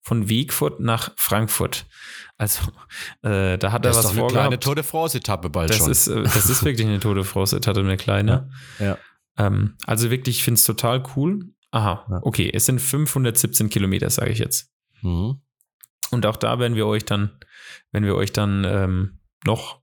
von 0.00 0.28
Wegfurt 0.28 0.78
nach 0.78 1.10
Frankfurt. 1.16 1.86
Also 2.38 2.70
äh, 3.22 3.58
da 3.58 3.72
hat 3.72 3.84
das 3.84 3.96
er 3.96 3.98
was 3.98 4.10
ist 4.12 4.16
doch 4.16 4.22
eine 4.22 4.32
kleine 4.32 4.60
Tour 4.60 4.76
de 4.76 4.84
France-Etappe 4.84 5.50
bald 5.50 5.70
das 5.70 5.78
schon. 5.78 5.90
Ist, 5.90 6.06
äh, 6.06 6.22
das 6.22 6.48
ist 6.48 6.64
wirklich 6.64 6.86
eine 6.86 7.00
Tour 7.00 7.16
de 7.16 7.24
France-Etappe, 7.24 7.80
eine 7.80 7.96
kleine. 7.96 8.48
Ja. 8.78 8.86
ja. 8.86 8.98
Ähm, 9.38 9.74
also 9.86 10.10
wirklich, 10.10 10.38
ich 10.38 10.44
finde 10.44 10.58
es 10.58 10.64
total 10.64 11.02
cool. 11.16 11.46
Aha, 11.72 12.06
ja. 12.08 12.20
okay, 12.22 12.50
es 12.54 12.66
sind 12.66 12.80
517 12.80 13.68
Kilometer, 13.68 14.08
sage 14.08 14.30
ich 14.30 14.38
jetzt. 14.38 14.72
Mhm. 15.02 15.40
Und 16.10 16.26
auch 16.26 16.36
da 16.36 16.60
werden 16.60 16.76
wir 16.76 16.86
euch 16.86 17.04
dann, 17.04 17.38
wenn 17.90 18.04
wir 18.04 18.14
euch 18.14 18.32
dann 18.32 18.64
ähm, 18.64 19.18
noch 19.44 19.82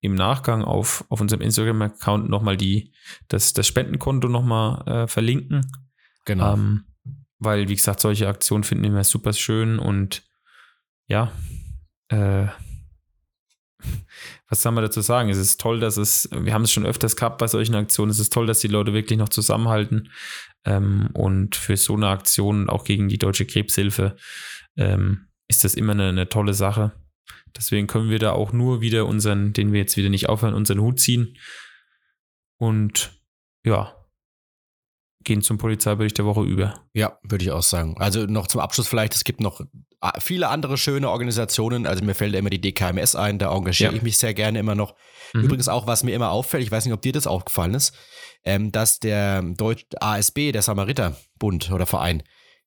im 0.00 0.14
Nachgang 0.14 0.64
auf, 0.64 1.04
auf 1.10 1.20
unserem 1.20 1.42
Instagram-Account 1.42 2.30
nochmal 2.30 2.56
die, 2.56 2.94
das, 3.28 3.52
das 3.52 3.66
Spendenkonto 3.66 4.28
nochmal 4.28 4.86
äh, 4.86 5.06
verlinken. 5.06 5.70
Genau. 6.24 6.54
Ähm, 6.54 6.84
weil, 7.38 7.68
wie 7.68 7.76
gesagt, 7.76 8.00
solche 8.00 8.26
Aktionen 8.28 8.64
finden 8.64 8.94
wir 8.94 9.04
super 9.04 9.32
schön 9.34 9.78
und 9.78 10.22
ja, 11.06 11.32
äh, 12.10 12.46
was 14.48 14.62
soll 14.62 14.72
man 14.72 14.84
dazu 14.84 15.00
sagen? 15.00 15.30
Es 15.30 15.38
ist 15.38 15.60
toll, 15.60 15.80
dass 15.80 15.96
es, 15.96 16.28
wir 16.32 16.52
haben 16.52 16.64
es 16.64 16.72
schon 16.72 16.84
öfters 16.84 17.16
gehabt 17.16 17.38
bei 17.38 17.46
solchen 17.46 17.74
Aktionen, 17.74 18.10
es 18.10 18.18
ist 18.18 18.32
toll, 18.32 18.46
dass 18.46 18.58
die 18.58 18.68
Leute 18.68 18.92
wirklich 18.92 19.18
noch 19.18 19.28
zusammenhalten 19.28 20.10
ähm, 20.64 21.10
und 21.14 21.56
für 21.56 21.76
so 21.76 21.94
eine 21.94 22.08
Aktion, 22.08 22.68
auch 22.68 22.84
gegen 22.84 23.08
die 23.08 23.18
Deutsche 23.18 23.46
Krebshilfe, 23.46 24.16
ähm, 24.76 25.28
ist 25.48 25.64
das 25.64 25.74
immer 25.74 25.92
eine, 25.92 26.08
eine, 26.08 26.28
tolle 26.28 26.54
Sache. 26.54 26.92
Deswegen 27.56 27.86
können 27.86 28.10
wir 28.10 28.18
da 28.18 28.32
auch 28.32 28.52
nur 28.52 28.80
wieder 28.80 29.06
unseren, 29.06 29.52
den 29.52 29.72
wir 29.72 29.80
jetzt 29.80 29.96
wieder 29.96 30.08
nicht 30.08 30.28
aufhören, 30.28 30.54
unseren 30.54 30.80
Hut 30.80 31.00
ziehen 31.00 31.36
und 32.58 33.20
ja, 33.64 33.94
gehen 35.24 35.42
zum 35.42 35.58
Polizeibericht 35.58 36.18
der 36.18 36.24
Woche 36.24 36.42
über. 36.42 36.86
Ja, 36.94 37.18
würde 37.22 37.44
ich 37.44 37.50
auch 37.50 37.62
sagen. 37.62 37.96
Also 37.98 38.26
noch 38.26 38.46
zum 38.46 38.60
Abschluss 38.60 38.88
vielleicht, 38.88 39.14
es 39.14 39.24
gibt 39.24 39.40
noch 39.40 39.60
viele 40.18 40.48
andere 40.48 40.76
schöne 40.76 41.10
Organisationen. 41.10 41.86
Also 41.86 42.04
mir 42.04 42.14
fällt 42.14 42.34
immer 42.34 42.50
die 42.50 42.60
DKMS 42.60 43.14
ein, 43.14 43.38
da 43.38 43.54
engagiere 43.54 43.92
ja. 43.92 43.96
ich 43.96 44.02
mich 44.02 44.18
sehr 44.18 44.34
gerne 44.34 44.58
immer 44.58 44.74
noch. 44.74 44.94
Mhm. 45.34 45.42
Übrigens 45.42 45.68
auch, 45.68 45.86
was 45.86 46.04
mir 46.04 46.14
immer 46.14 46.30
auffällt, 46.30 46.62
ich 46.62 46.70
weiß 46.70 46.84
nicht, 46.84 46.94
ob 46.94 47.02
dir 47.02 47.12
das 47.12 47.26
aufgefallen 47.26 47.74
ist, 47.74 47.94
ähm, 48.44 48.72
dass 48.72 48.98
der 48.98 49.42
Deutsch 49.42 49.84
ASB, 50.00 50.52
der 50.52 50.62
Samariterbund 50.62 51.70
oder 51.70 51.86
Verein, 51.86 52.22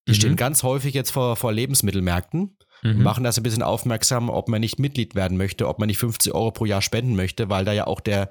die 0.07 0.11
mhm. 0.11 0.15
stehen 0.15 0.35
ganz 0.35 0.63
häufig 0.63 0.93
jetzt 0.93 1.11
vor, 1.11 1.35
vor 1.35 1.51
Lebensmittelmärkten 1.51 2.57
mhm. 2.83 3.01
machen 3.01 3.23
das 3.23 3.37
ein 3.37 3.43
bisschen 3.43 3.63
aufmerksam, 3.63 4.29
ob 4.29 4.49
man 4.49 4.61
nicht 4.61 4.79
Mitglied 4.79 5.15
werden 5.15 5.37
möchte, 5.37 5.67
ob 5.67 5.79
man 5.79 5.87
nicht 5.87 5.97
50 5.97 6.33
Euro 6.33 6.51
pro 6.51 6.65
Jahr 6.65 6.81
spenden 6.81 7.15
möchte, 7.15 7.49
weil 7.49 7.65
da 7.65 7.71
ja 7.73 7.87
auch 7.87 8.01
der, 8.01 8.29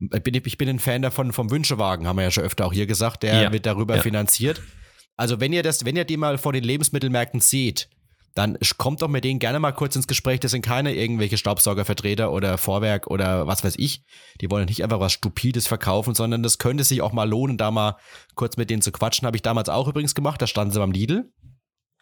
ich 0.00 0.58
bin 0.58 0.68
ein 0.68 0.78
Fan 0.78 1.02
davon 1.02 1.32
vom 1.32 1.50
Wünschewagen, 1.50 2.06
haben 2.06 2.16
wir 2.16 2.24
ja 2.24 2.30
schon 2.30 2.44
öfter 2.44 2.66
auch 2.66 2.72
hier 2.72 2.86
gesagt, 2.86 3.22
der 3.22 3.42
ja. 3.42 3.52
wird 3.52 3.66
darüber 3.66 3.96
ja. 3.96 4.02
finanziert. 4.02 4.62
Also 5.16 5.40
wenn 5.40 5.52
ihr 5.52 5.62
das, 5.62 5.84
wenn 5.84 5.96
ihr 5.96 6.04
die 6.04 6.16
mal 6.16 6.38
vor 6.38 6.52
den 6.52 6.64
Lebensmittelmärkten 6.64 7.40
seht, 7.40 7.88
dann 8.34 8.58
kommt 8.78 9.00
doch 9.00 9.08
mit 9.08 9.22
denen 9.22 9.38
gerne 9.38 9.60
mal 9.60 9.72
kurz 9.72 9.94
ins 9.94 10.08
Gespräch. 10.08 10.40
Das 10.40 10.50
sind 10.50 10.62
keine 10.62 10.92
irgendwelche 10.92 11.38
Staubsaugervertreter 11.38 12.32
oder 12.32 12.58
Vorwerk 12.58 13.06
oder 13.06 13.46
was 13.46 13.62
weiß 13.62 13.74
ich. 13.78 14.02
Die 14.40 14.50
wollen 14.50 14.66
nicht 14.66 14.82
einfach 14.82 14.98
was 14.98 15.12
Stupides 15.12 15.68
verkaufen, 15.68 16.14
sondern 16.14 16.42
das 16.42 16.58
könnte 16.58 16.82
sich 16.82 17.00
auch 17.00 17.12
mal 17.12 17.28
lohnen, 17.28 17.56
da 17.56 17.70
mal 17.70 17.96
kurz 18.34 18.56
mit 18.56 18.70
denen 18.70 18.82
zu 18.82 18.90
quatschen. 18.90 19.26
Habe 19.26 19.36
ich 19.36 19.42
damals 19.42 19.68
auch 19.68 19.86
übrigens 19.86 20.16
gemacht. 20.16 20.42
Da 20.42 20.48
standen 20.48 20.72
sie 20.72 20.80
beim 20.80 20.90
Lidl. 20.90 21.30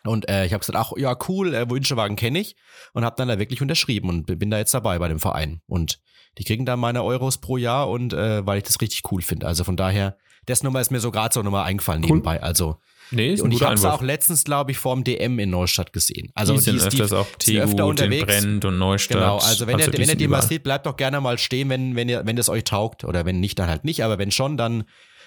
Und 0.04 0.28
äh, 0.28 0.46
ich 0.46 0.52
habe 0.52 0.60
gesagt, 0.60 0.78
ach 0.78 0.92
ja, 0.96 1.16
cool, 1.28 1.54
äh, 1.54 1.68
Wünschewagen 1.68 2.16
kenne 2.16 2.40
ich. 2.40 2.56
Und 2.94 3.04
habe 3.04 3.16
dann 3.16 3.28
da 3.28 3.38
wirklich 3.38 3.60
unterschrieben 3.60 4.08
und 4.08 4.26
bin 4.26 4.50
da 4.50 4.58
jetzt 4.58 4.74
dabei 4.74 4.98
bei 4.98 5.08
dem 5.08 5.20
Verein. 5.20 5.60
Und 5.66 6.00
die 6.38 6.44
kriegen 6.44 6.64
dann 6.64 6.80
meine 6.80 7.04
Euros 7.04 7.38
pro 7.38 7.58
Jahr 7.58 7.90
und 7.90 8.14
äh, 8.14 8.44
weil 8.46 8.56
ich 8.58 8.64
das 8.64 8.80
richtig 8.80 9.02
cool 9.12 9.20
finde. 9.20 9.46
Also 9.46 9.64
von 9.64 9.76
daher, 9.76 10.16
das 10.46 10.62
Nummer 10.62 10.80
ist 10.80 10.90
mir 10.90 11.00
so 11.00 11.10
gerade 11.10 11.34
so 11.34 11.42
nochmal 11.42 11.64
eingefallen 11.64 12.02
cool. 12.02 12.08
nebenbei. 12.08 12.42
Also 12.42 12.78
Nee, 13.10 13.34
ist 13.34 13.42
und 13.42 13.52
ich 13.52 13.62
habe 13.62 13.74
es 13.74 13.84
auch 13.84 14.02
letztens, 14.02 14.44
glaube 14.44 14.70
ich, 14.70 14.78
vorm 14.78 15.04
DM 15.04 15.38
in 15.38 15.50
Neustadt 15.50 15.92
gesehen. 15.92 16.30
Also 16.34 16.54
die 16.54 16.60
sind 16.60 16.80
die, 16.80 16.86
öfters 16.86 17.10
die, 17.10 17.16
auch 17.16 17.26
Tegu, 17.38 17.60
öfter 17.60 17.86
unterwegs. 17.86 18.26
Brent 18.26 18.64
und 18.64 18.78
Neustadt. 18.78 19.18
Genau, 19.18 19.38
also 19.38 19.66
wenn, 19.66 19.76
also 19.76 19.90
ihr, 19.90 19.98
wenn 19.98 20.08
ihr 20.08 20.14
die 20.14 20.28
mal 20.28 20.42
seht, 20.42 20.62
bleibt 20.62 20.86
doch 20.86 20.96
gerne 20.96 21.20
mal 21.20 21.38
stehen, 21.38 21.68
wenn, 21.68 21.96
wenn, 21.96 22.08
ihr, 22.08 22.24
wenn 22.24 22.36
das 22.36 22.48
euch 22.48 22.64
taugt. 22.64 23.04
Oder 23.04 23.24
wenn 23.24 23.40
nicht, 23.40 23.58
dann 23.58 23.68
halt 23.68 23.84
nicht. 23.84 24.02
Aber 24.04 24.18
wenn 24.18 24.30
schon, 24.30 24.56
dann, 24.56 24.84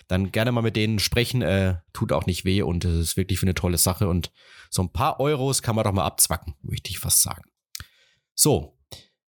dann 0.07 0.32
gerne 0.32 0.51
mal 0.51 0.61
mit 0.61 0.76
denen 0.76 0.99
sprechen. 0.99 1.41
Äh, 1.41 1.76
tut 1.93 2.11
auch 2.11 2.26
nicht 2.26 2.45
weh 2.45 2.61
und 2.61 2.86
es 2.86 2.95
ist 2.95 3.17
wirklich 3.17 3.39
für 3.39 3.45
eine 3.45 3.55
tolle 3.55 3.78
Sache. 3.78 4.07
Und 4.07 4.32
so 4.69 4.82
ein 4.82 4.91
paar 4.91 5.19
Euros 5.19 5.61
kann 5.61 5.76
man 5.76 5.84
doch 5.84 5.93
mal 5.93 6.05
abzwacken, 6.05 6.55
möchte 6.61 6.89
ich 6.89 6.99
fast 6.99 7.21
sagen. 7.21 7.43
So, 8.34 8.78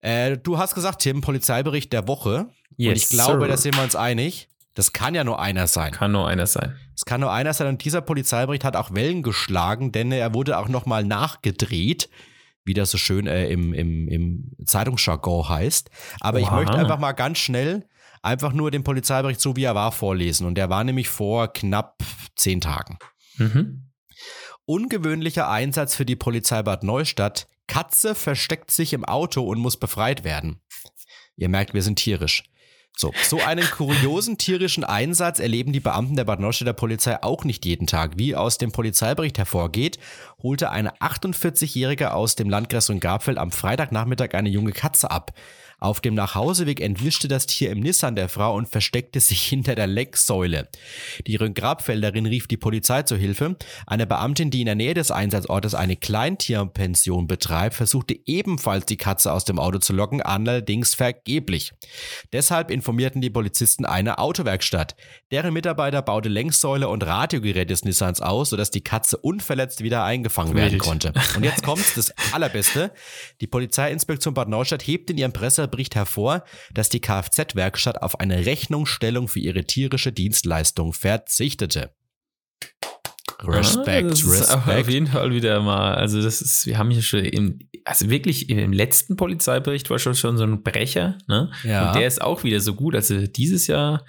äh, 0.02 0.38
du 0.38 0.58
hast 0.58 0.76
gesagt, 0.76 1.02
Tim, 1.02 1.22
Polizeibericht 1.22 1.91
der 1.91 2.08
Woche. 2.08 2.48
Yes, 2.78 2.89
und 2.89 2.98
ich 2.98 3.10
glaube, 3.10 3.41
sir. 3.41 3.48
da 3.48 3.58
sind 3.58 3.76
wir 3.76 3.84
uns 3.84 3.96
einig. 3.96 4.48
Das 4.76 4.93
kann 4.93 5.15
ja 5.15 5.23
nur 5.23 5.39
einer 5.39 5.67
sein. 5.67 5.91
Kann 5.93 6.11
nur 6.11 6.28
einer 6.28 6.45
sein. 6.45 6.76
Es 6.93 7.05
kann 7.05 7.21
nur 7.21 7.32
einer 7.32 7.53
sein 7.53 7.67
und 7.67 7.84
dieser 7.84 8.01
Polizeibericht 8.01 8.63
hat 8.63 8.76
auch 8.76 8.93
Wellen 8.93 9.23
geschlagen, 9.23 9.91
denn 9.91 10.11
er 10.11 10.34
wurde 10.34 10.57
auch 10.59 10.67
nochmal 10.67 11.03
nachgedreht, 11.03 12.09
wie 12.65 12.73
das 12.73 12.91
so 12.91 12.97
schön 12.97 13.26
äh, 13.26 13.47
im, 13.47 13.73
im, 13.73 14.07
im 14.09 14.51
Zeitungsjargon 14.65 15.47
heißt. 15.49 15.89
Aber 16.19 16.39
Oha. 16.39 16.45
ich 16.45 16.51
möchte 16.51 16.78
einfach 16.78 16.99
mal 16.99 17.13
ganz 17.13 17.38
schnell 17.39 17.88
einfach 18.21 18.53
nur 18.53 18.69
den 18.69 18.84
Polizeibericht 18.84 19.39
so 19.39 19.55
wie 19.55 19.63
er 19.63 19.76
war 19.76 19.91
vorlesen 19.91 20.45
und 20.45 20.55
der 20.55 20.69
war 20.69 20.84
nämlich 20.84 21.09
vor 21.09 21.53
knapp 21.53 22.03
zehn 22.36 22.59
Tagen. 22.59 22.97
Mhm. 23.38 23.91
Ungewöhnlicher 24.65 25.49
Einsatz 25.49 25.95
für 25.95 26.05
die 26.05 26.15
Polizei 26.15 26.63
Bad 26.63 26.84
Neustadt. 26.84 27.47
Katze 27.67 28.13
versteckt 28.13 28.71
sich 28.71 28.93
im 28.93 29.05
Auto 29.05 29.41
und 29.43 29.59
muss 29.59 29.78
befreit 29.78 30.23
werden. 30.23 30.59
Ihr 31.38 31.49
merkt, 31.49 31.73
wir 31.73 31.82
sind 31.82 31.97
tierisch. 31.97 32.43
So, 32.98 33.12
so 33.28 33.41
einen 33.41 33.66
kuriosen 33.70 34.38
tierischen 34.38 34.86
Einsatz 34.86 35.39
erleben 35.39 35.74
die 35.74 35.82
Beamten 35.82 36.16
der 36.16 36.24
Bad 36.24 36.39
Neustädter 36.39 36.72
Polizei 36.72 37.22
auch 37.22 37.43
nicht 37.43 37.66
jeden 37.66 37.88
Tag. 37.88 38.14
Wie 38.18 38.36
aus 38.36 38.58
dem 38.58 38.72
Polizeibericht 38.72 39.38
hervorgeht, 39.38 40.00
holte 40.41 40.72
eine 40.72 40.96
48-Jährige 40.98 42.14
aus 42.14 42.36
dem 42.36 42.50
Landkreis 42.50 42.89
und 42.89 43.02
Gabfeld 43.02 43.38
am 43.38 43.52
Freitagnachmittag 43.52 44.34
eine 44.34 44.48
junge 44.48 44.72
Katze 44.72 45.12
ab. 45.12 45.34
Auf 45.80 46.01
dem 46.01 46.13
Nachhauseweg 46.13 46.80
entwischte 46.80 47.28
das 47.28 47.45
Tier 47.45 47.71
im 47.71 47.80
Nissan 47.80 48.15
der 48.15 48.30
Frau 48.30 48.55
und 48.55 48.69
versteckte 48.69 49.19
sich 49.19 49.41
hinter 49.47 49.76
der 49.76 49.88
Lecksäule. 49.88 50.69
Die 51.28 51.38
Grabfelderin 51.38 52.26
rief 52.26 52.47
die 52.47 52.57
Polizei 52.57 53.03
zu 53.03 53.15
Hilfe. 53.15 53.55
Eine 53.86 54.07
Beamtin, 54.07 54.51
die 54.51 54.61
in 54.61 54.65
der 54.65 54.76
Nähe 54.76 54.93
des 54.93 55.11
Einsatzortes 55.11 55.76
eine 55.76 55.95
Kleintierpension 55.95 57.28
betreibt, 57.28 57.76
versuchte 57.76 58.17
ebenfalls 58.26 58.86
die 58.86 58.97
Katze 58.97 59.32
aus 59.32 59.45
dem 59.45 59.59
Auto 59.59 59.80
zu 59.80 59.93
locken, 59.93 60.21
allerdings 60.21 60.95
vergeblich. 60.95 61.73
Deshalb 62.34 62.71
informierten 62.71 63.21
die 63.21 63.30
Polizisten 63.30 63.86
eine 63.86 64.17
Autowerkstatt. 64.17 64.95
Deren 65.32 65.53
Mitarbeiter 65.53 66.01
baute 66.01 66.30
Längssäule 66.30 66.88
und 66.89 67.05
Radiogerät 67.05 67.69
des 67.69 67.84
Nissans 67.84 68.21
aus, 68.21 68.49
sodass 68.49 68.71
die 68.71 68.82
Katze 68.82 69.17
unverletzt 69.17 69.84
wieder 69.84 70.03
eingefangen 70.03 70.55
werden 70.55 70.80
konnte. 70.80 71.13
Und 71.36 71.43
jetzt 71.43 71.63
kommt 71.63 71.86
das 71.95 72.13
Allerbeste. 72.34 72.91
Die 73.41 73.47
Polizeiinspektion 73.47 74.34
Bad 74.34 74.49
Neustadt 74.49 74.86
hebt 74.86 75.09
in 75.09 75.17
ihrem 75.17 75.34
Presse 75.34 75.64
bricht 75.68 75.95
hervor, 75.95 76.43
dass 76.74 76.89
die 76.89 76.99
Kfz-Werkstatt 76.99 78.01
auf 78.01 78.20
eine 78.20 78.45
Rechnungsstellung 78.45 79.28
für 79.28 79.39
ihre 79.39 79.66
tierische 79.66 80.11
Dienstleistung 80.11 80.93
verzichtete. 80.93 81.91
Respekt, 83.43 84.24
ah, 84.26 84.30
Respekt. 84.30 84.68
Auf 84.68 84.89
jeden 84.89 85.07
Fall 85.07 85.34
wieder 85.34 85.61
mal. 85.61 85.95
Also, 85.95 86.22
das 86.22 86.41
ist, 86.41 86.66
wir 86.66 86.78
haben 86.78 86.89
hier 86.89 87.01
schon 87.01 87.26
im, 87.26 87.59
also 87.84 88.09
wirklich 88.09 88.49
im 88.49 88.72
letzten 88.72 89.18
Polizeibericht 89.18 89.89
war 89.89 89.99
schon, 89.99 90.16
schon 90.16 90.38
so 90.38 90.43
ein 90.43 90.63
Brecher, 90.63 91.18
ne? 91.28 91.51
Ja. 91.63 91.88
Und 91.88 91.95
der 91.99 92.07
ist 92.07 92.22
auch 92.22 92.43
wieder 92.43 92.59
so 92.59 92.76
gut. 92.76 92.95
Also, 92.95 93.28
dieses 93.28 93.68
Jahr 93.68 94.05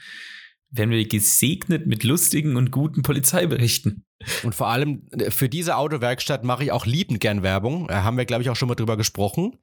werden 0.71 0.91
wir 0.91 1.07
gesegnet 1.07 1.87
mit 1.87 2.05
lustigen 2.05 2.57
und 2.57 2.71
guten 2.71 3.03
Polizeiberichten. 3.03 4.05
Und 4.43 4.55
vor 4.55 4.69
allem 4.69 5.07
äh, 5.13 5.31
für 5.31 5.49
diese 5.49 5.77
Autowerkstatt 5.77 6.45
mache 6.45 6.65
ich 6.65 6.73
auch 6.73 6.87
liebend 6.87 7.21
gern 7.21 7.43
Werbung. 7.43 7.89
Da 7.89 8.03
haben 8.03 8.17
wir, 8.17 8.25
glaube 8.25 8.43
ich, 8.43 8.51
auch 8.51 8.57
schon 8.57 8.69
mal 8.69 8.75
drüber 8.75 8.97
gesprochen. 8.97 9.59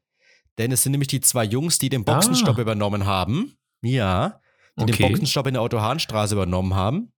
Denn 0.58 0.72
es 0.72 0.84
sind 0.84 0.92
nämlich 0.92 1.08
die 1.08 1.22
zwei 1.22 1.44
Jungs, 1.44 1.80
die 1.80 1.90
den 1.90 2.06
Boxenstopp 2.06 2.58
ah. 2.58 2.62
übernommen 2.62 3.06
haben. 3.06 3.56
Ja. 3.82 4.40
Die 4.78 4.84
okay. 4.84 4.94
den 4.94 5.10
Boxenstopp 5.10 5.48
in 5.48 5.54
der 5.54 5.64
Otto-Hahn-Straße 5.64 6.36
übernommen 6.36 6.76
haben. 6.76 7.12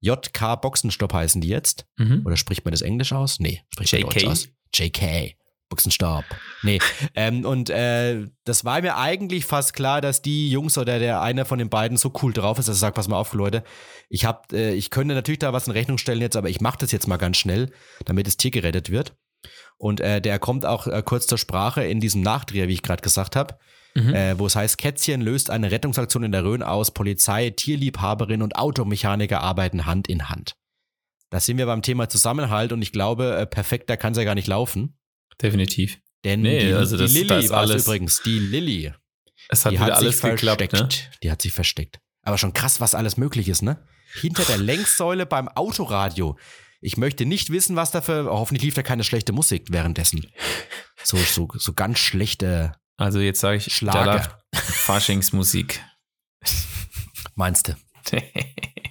JK 0.00 0.60
Boxenstopp 0.60 1.12
heißen 1.12 1.40
die 1.40 1.48
jetzt. 1.48 1.86
Mhm. 1.96 2.22
Oder 2.24 2.36
spricht 2.36 2.64
man 2.64 2.72
das 2.72 2.82
Englisch 2.82 3.12
aus? 3.12 3.40
Nee, 3.40 3.62
spricht 3.72 3.92
man 3.92 4.02
Deutsch 4.02 4.26
aus. 4.26 4.48
JK. 4.74 5.36
Boxenstopp. 5.68 6.24
Nee. 6.62 6.78
ähm, 7.14 7.44
und 7.44 7.70
äh, 7.70 8.26
das 8.44 8.64
war 8.64 8.80
mir 8.82 8.96
eigentlich 8.96 9.44
fast 9.44 9.72
klar, 9.72 10.00
dass 10.00 10.22
die 10.22 10.48
Jungs 10.48 10.78
oder 10.78 10.98
der 10.98 11.22
eine 11.22 11.44
von 11.44 11.58
den 11.58 11.68
beiden 11.68 11.96
so 11.96 12.12
cool 12.22 12.32
drauf 12.32 12.58
ist, 12.58 12.68
dass 12.68 12.76
er 12.76 12.80
sagt, 12.80 12.96
pass 12.96 13.08
mal 13.08 13.18
auf, 13.18 13.32
Leute, 13.32 13.64
ich 14.08 14.24
hab, 14.24 14.52
äh, 14.52 14.74
ich 14.74 14.90
könnte 14.90 15.14
natürlich 15.14 15.40
da 15.40 15.52
was 15.52 15.66
in 15.66 15.72
Rechnung 15.72 15.98
stellen 15.98 16.20
jetzt, 16.20 16.36
aber 16.36 16.48
ich 16.48 16.60
mache 16.60 16.78
das 16.78 16.92
jetzt 16.92 17.08
mal 17.08 17.16
ganz 17.16 17.36
schnell, 17.36 17.72
damit 18.04 18.26
das 18.28 18.36
Tier 18.36 18.52
gerettet 18.52 18.90
wird. 18.90 19.16
Und 19.78 20.00
äh, 20.00 20.20
der 20.20 20.38
kommt 20.38 20.64
auch 20.64 20.86
äh, 20.86 21.02
kurz 21.04 21.26
zur 21.26 21.38
Sprache 21.38 21.84
in 21.84 22.00
diesem 22.00 22.22
Nachdreher, 22.22 22.68
wie 22.68 22.72
ich 22.74 22.82
gerade 22.82 23.02
gesagt 23.02 23.36
habe. 23.36 23.58
Mhm. 23.94 24.14
Äh, 24.14 24.38
wo 24.38 24.46
es 24.46 24.56
heißt, 24.56 24.76
Kätzchen 24.76 25.22
löst 25.22 25.50
eine 25.50 25.70
Rettungsaktion 25.70 26.22
in 26.22 26.32
der 26.32 26.44
Rhön 26.44 26.62
aus, 26.62 26.90
Polizei, 26.90 27.50
Tierliebhaberin 27.50 28.42
und 28.42 28.56
Automechaniker 28.56 29.40
arbeiten 29.40 29.86
Hand 29.86 30.08
in 30.08 30.28
Hand. 30.28 30.54
Da 31.30 31.40
sind 31.40 31.58
wir 31.58 31.66
beim 31.66 31.82
Thema 31.82 32.08
Zusammenhalt 32.08 32.72
und 32.72 32.82
ich 32.82 32.92
glaube, 32.92 33.36
äh, 33.36 33.46
perfekter 33.46 33.96
kann 33.96 34.12
es 34.12 34.18
ja 34.18 34.24
gar 34.24 34.34
nicht 34.34 34.48
laufen. 34.48 34.98
Definitiv. 35.40 35.98
Denn 36.24 36.42
nee, 36.42 36.66
die, 36.66 36.72
also 36.72 36.96
die 36.96 37.04
Lilly 37.04 37.48
war 37.50 37.64
es 37.64 37.86
übrigens, 37.86 38.20
die 38.22 38.38
Lilly. 38.38 38.92
Es 39.48 39.64
hat 39.64 39.72
die 39.72 39.76
wieder 39.76 39.86
hat 39.86 39.92
alles 39.94 40.20
sich 40.20 40.30
geklappt, 40.30 40.60
versteckt. 40.60 41.10
ne? 41.12 41.18
Die 41.22 41.30
hat 41.30 41.42
sich 41.42 41.52
versteckt. 41.52 42.00
Aber 42.22 42.38
schon 42.38 42.52
krass, 42.52 42.80
was 42.80 42.94
alles 42.94 43.16
möglich 43.16 43.48
ist, 43.48 43.62
ne? 43.62 43.78
Hinter 44.20 44.44
der 44.44 44.58
Längssäule 44.58 45.26
beim 45.26 45.48
Autoradio. 45.48 46.36
Ich 46.86 46.96
möchte 46.96 47.26
nicht 47.26 47.50
wissen, 47.50 47.74
was 47.74 47.90
da 47.90 48.00
für. 48.00 48.26
Hoffentlich 48.26 48.62
lief 48.62 48.74
da 48.74 48.82
keine 48.84 49.02
schlechte 49.02 49.32
Musik 49.32 49.66
währenddessen. 49.70 50.26
So, 51.02 51.16
so, 51.18 51.46
so 51.54 51.72
ganz 51.72 51.98
schlechte, 52.00 52.72
Also 52.96 53.20
jetzt 53.20 53.38
sage 53.40 53.58
ich, 53.58 53.72
Schlager. 53.72 54.40
Faschingsmusik. 54.52 55.80
meinst 57.36 57.68
du? 57.68 57.76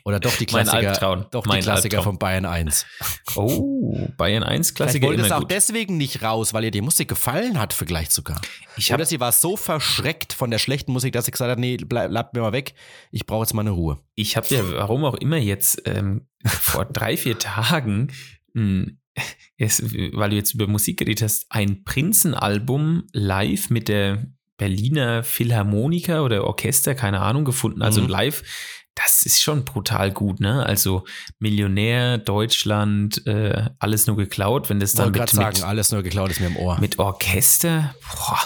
Oder 0.06 0.20
doch 0.20 0.36
die 0.38 0.46
Klassiker, 0.46 1.28
doch 1.32 1.44
die 1.44 1.50
Mein 1.50 1.64
Klassiker 1.64 1.98
Albtraum. 1.98 2.14
von 2.14 2.20
Bayern 2.20 2.46
1. 2.46 2.86
oh, 3.36 4.08
Bayern 4.18 4.44
1 4.44 4.68
Vielleicht 4.70 4.76
Klassiker 4.76 5.08
wollte 5.08 5.24
es 5.24 5.32
auch 5.32 5.40
gut. 5.40 5.52
deswegen 5.52 5.98
nicht 5.98 6.22
raus, 6.22 6.54
weil 6.54 6.64
ihr 6.64 6.72
die 6.72 6.82
Musik 6.82 7.10
gefallen 7.10 7.60
hat, 7.60 7.74
vielleicht 7.74 8.12
sogar. 8.12 8.40
Ich 8.78 8.92
hab, 8.92 9.00
Oder 9.00 9.08
sie 9.08 9.20
war 9.20 9.32
so 9.32 9.58
verschreckt 9.58 10.32
von 10.32 10.52
der 10.52 10.60
schlechten 10.60 10.94
Musik, 10.94 11.12
dass 11.14 11.26
sie 11.26 11.32
gesagt 11.32 11.50
hat, 11.52 11.60
nee, 11.60 11.76
bleib, 11.78 12.12
bleibt 12.12 12.34
mir 12.36 12.42
mal 12.42 12.54
weg, 12.54 12.76
ich 13.12 13.26
brauche 13.26 13.42
jetzt 13.44 13.54
mal 13.54 13.62
eine 13.62 13.72
Ruhe. 13.72 13.98
ich 14.14 14.38
habe 14.38 14.48
ja, 14.54 14.62
warum 14.74 15.04
auch 15.06 15.16
immer 15.16 15.38
jetzt 15.38 15.82
ähm, 15.86 16.28
vor 16.46 16.86
drei, 16.86 17.18
vier 17.18 17.38
Tagen, 17.40 18.12
mh, 18.54 18.88
es, 19.58 19.82
weil 20.14 20.30
du 20.32 20.36
jetzt 20.36 20.54
über 20.54 20.68
Musik 20.68 21.00
geredet 21.00 21.22
hast, 21.24 21.46
ein 21.50 21.84
Prinzenalbum 21.86 23.08
live 23.14 23.70
mit 23.70 23.88
der 23.88 24.26
Berliner 24.58 25.24
Philharmoniker 25.24 26.24
oder 26.24 26.44
Orchester, 26.46 26.96
keine 26.96 27.22
Ahnung, 27.22 27.46
gefunden. 27.46 27.82
Also 27.82 28.02
Mhm. 28.02 28.08
live, 28.10 28.44
das 28.96 29.24
ist 29.24 29.42
schon 29.42 29.66
brutal 29.66 30.12
gut, 30.12 30.40
ne? 30.40 30.66
Also 30.66 31.04
Millionär, 31.40 32.18
Deutschland, 32.18 33.26
äh, 33.28 33.70
alles 33.80 34.08
nur 34.08 34.16
geklaut, 34.16 34.70
wenn 34.70 34.80
das 34.80 34.92
Ich 34.94 34.98
dann 34.98 35.08
mit, 35.08 35.16
gerade 35.16 35.32
sagen, 35.36 35.58
mit, 35.58 35.64
alles 35.66 35.92
nur 35.92 36.04
geklaut 36.04 36.32
ist 36.32 36.40
mir 36.40 36.48
im 36.48 36.56
Ohr. 36.58 36.80
mit 36.80 37.00
Orchester, 37.00 37.94
boah, 38.14 38.40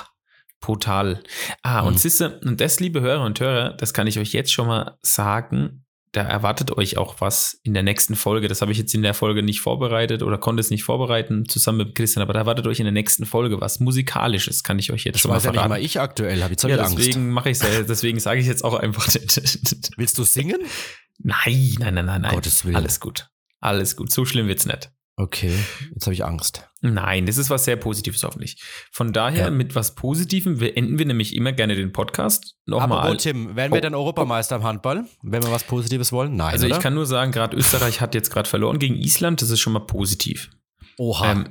brutal. 0.59 1.21
Ah, 1.61 1.81
Mhm. 1.81 1.87
und 1.89 1.99
siehste, 1.99 2.39
und 2.39 2.59
das, 2.61 2.79
liebe 2.79 3.01
Hörer 3.01 3.23
und 3.25 3.39
Hörer, 3.39 3.73
das 3.73 3.93
kann 3.93 4.07
ich 4.07 4.17
euch 4.19 4.33
jetzt 4.33 4.51
schon 4.51 4.67
mal 4.67 4.97
sagen, 5.03 5.85
da 6.11 6.23
erwartet 6.23 6.71
euch 6.71 6.97
auch 6.97 7.21
was 7.21 7.59
in 7.63 7.73
der 7.73 7.83
nächsten 7.83 8.15
Folge. 8.15 8.47
Das 8.47 8.61
habe 8.61 8.71
ich 8.71 8.77
jetzt 8.77 8.93
in 8.95 9.03
der 9.03 9.13
Folge 9.13 9.43
nicht 9.43 9.61
vorbereitet 9.61 10.23
oder 10.23 10.37
konnte 10.37 10.61
es 10.61 10.71
nicht 10.71 10.83
vorbereiten, 10.83 11.47
zusammen 11.47 11.79
mit 11.79 11.95
Christian, 11.95 12.23
aber 12.23 12.33
da 12.33 12.39
erwartet 12.39 12.65
euch 12.67 12.79
in 12.79 12.85
der 12.85 12.91
nächsten 12.91 13.25
Folge 13.25 13.61
was 13.61 13.79
Musikalisches, 13.79 14.63
kann 14.63 14.79
ich 14.79 14.91
euch 14.91 15.03
jetzt 15.03 15.15
das 15.15 15.21
schon 15.21 15.29
mal 15.29 15.35
weiß 15.35 15.43
ja 15.43 15.51
nicht 15.51 15.57
verraten. 15.57 15.69
mal 15.69 15.83
ich 15.83 15.99
aktuell, 15.99 16.43
habe 16.43 16.53
ich 16.53 16.63
ja, 16.63 16.77
Angst. 16.77 16.97
deswegen 16.97 17.29
mache 17.29 17.49
ich 17.51 17.61
es, 17.61 17.85
deswegen 17.85 18.19
sage 18.19 18.39
ich 18.39 18.47
jetzt 18.47 18.63
auch 18.63 18.73
einfach. 18.73 19.07
Willst 19.97 20.17
du 20.17 20.23
singen? 20.23 20.61
nein, 21.19 21.75
nein, 21.79 21.93
nein, 21.93 22.05
nein, 22.05 22.21
nein. 22.21 22.33
Gottes 22.33 22.65
Willen. 22.65 22.75
Alles 22.75 22.99
gut. 22.99 23.29
Alles 23.59 23.95
gut. 23.95 24.11
So 24.11 24.25
schlimm 24.25 24.47
wird's 24.47 24.65
nicht. 24.65 24.91
Okay, 25.21 25.51
jetzt 25.93 26.05
habe 26.05 26.13
ich 26.13 26.23
Angst. 26.23 26.69
Nein, 26.79 27.25
das 27.25 27.37
ist 27.37 27.49
was 27.49 27.65
sehr 27.65 27.75
Positives 27.75 28.23
hoffentlich. 28.23 28.63
Von 28.89 29.11
daher, 29.11 29.45
Ja. 29.45 29.49
mit 29.51 29.75
was 29.75 29.93
Positivem 29.93 30.59
beenden 30.59 30.97
wir 30.97 31.05
nämlich 31.05 31.35
immer 31.35 31.51
gerne 31.51 31.75
den 31.75 31.91
Podcast. 31.91 32.55
Nochmal. 32.65 32.99
Apropos 32.99 33.23
Tim, 33.23 33.53
werden 33.57 33.73
wir 33.73 33.79
Oh, 33.79 33.81
dann 33.81 33.95
Europameister 33.95 34.55
im 34.55 34.63
Handball, 34.63 35.03
wenn 35.21 35.43
wir 35.43 35.51
was 35.51 35.65
Positives 35.65 36.13
wollen? 36.13 36.37
Nein, 36.37 36.53
Also 36.53 36.67
oder? 36.67 36.77
ich 36.77 36.81
kann 36.81 36.93
nur 36.93 37.05
sagen, 37.05 37.33
gerade 37.33 37.57
Österreich 37.57 37.99
hat 37.99 38.15
jetzt 38.15 38.31
gerade 38.31 38.47
verloren 38.47 38.79
gegen 38.79 38.95
Island, 38.95 39.41
das 39.41 39.49
ist 39.49 39.59
schon 39.59 39.73
mal 39.73 39.79
positiv. 39.81 40.51
Oha. 40.97 41.33
Ähm, 41.33 41.49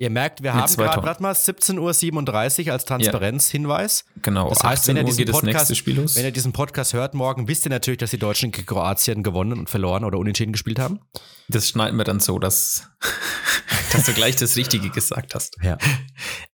Ihr 0.00 0.08
merkt, 0.08 0.42
wir 0.42 0.54
haben 0.54 0.74
gerade, 0.76 1.02
warte 1.02 1.22
mal, 1.22 1.32
17.37 1.34 2.66
Uhr 2.66 2.72
als 2.72 2.86
Transparenzhinweis. 2.86 4.06
genau, 4.22 4.48
Das 4.48 4.64
heißt, 4.64 4.88
wenn 4.88 4.96
18 4.96 4.96
ihr 4.96 5.04
diesen 5.04 5.18
geht 5.18 5.28
das 5.28 5.34
Podcast- 5.34 5.54
nächste 5.54 5.74
Spiel 5.74 6.00
los. 6.00 6.16
Wenn 6.16 6.24
ihr 6.24 6.30
diesen 6.30 6.52
Podcast 6.54 6.94
hört 6.94 7.12
morgen, 7.12 7.48
wisst 7.48 7.66
ihr 7.66 7.70
natürlich, 7.70 7.98
dass 7.98 8.10
die 8.10 8.18
Deutschen 8.18 8.50
gegen 8.50 8.66
Kroatien 8.66 9.22
gewonnen 9.22 9.58
und 9.58 9.68
verloren 9.68 10.04
oder 10.06 10.16
unentschieden 10.16 10.52
gespielt 10.52 10.78
haben. 10.78 11.00
Das 11.48 11.68
schneiden 11.68 11.98
wir 11.98 12.04
dann 12.04 12.18
so, 12.18 12.38
dass, 12.38 12.88
dass 13.92 14.06
du 14.06 14.14
gleich 14.14 14.36
das 14.36 14.56
Richtige 14.56 14.88
gesagt 14.88 15.34
hast. 15.34 15.58
Ja. 15.62 15.76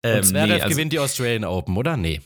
Ähm, 0.02 0.18
und 0.18 0.24
Zverev 0.24 0.48
nee, 0.48 0.54
also, 0.62 0.70
gewinnt 0.70 0.94
die 0.94 1.00
Australian 1.00 1.44
Open, 1.44 1.78
oder? 1.78 1.98
Nee. 1.98 2.22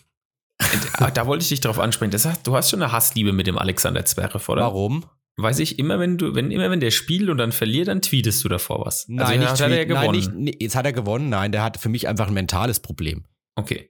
ah, 0.94 1.12
da 1.12 1.28
wollte 1.28 1.44
ich 1.44 1.50
dich 1.50 1.60
drauf 1.60 1.80
ansprechen. 1.80 2.12
Das 2.12 2.30
du 2.44 2.56
hast 2.56 2.70
schon 2.70 2.82
eine 2.82 2.94
Hassliebe 2.94 3.34
mit 3.34 3.46
dem 3.46 3.58
Alexander 3.58 4.06
Zverev, 4.06 4.48
oder? 4.50 4.62
Warum? 4.62 5.04
Weiß 5.42 5.60
ich, 5.60 5.80
immer 5.80 6.00
wenn 6.00 6.18
du, 6.18 6.36
wenn, 6.36 6.52
immer 6.52 6.70
wenn 6.70 6.80
der 6.80 6.92
spielt 6.92 7.30
und 7.30 7.38
dann 7.38 7.52
verliert, 7.52 7.88
dann 7.88 8.02
tweetest 8.02 8.44
du 8.44 8.50
davor 8.50 8.86
was. 8.86 9.08
Nein, 9.08 9.26
also 9.26 9.40
nicht 9.40 9.50
hat 9.52 9.60
er 9.62 9.78
ja 9.78 9.84
gewonnen. 9.86 10.06
Nein, 10.06 10.16
nicht, 10.16 10.34
nee, 10.36 10.56
jetzt 10.64 10.76
hat 10.76 10.86
er 10.86 10.94
gewonnen. 10.94 11.30
Nein, 11.30 11.52
der 11.52 11.64
hat 11.64 11.78
für 11.78 11.90
mich 11.90 12.08
einfach 12.08 12.28
ein 12.28 12.34
mentales 12.34 12.80
Problem. 12.80 13.26
okay. 13.56 13.90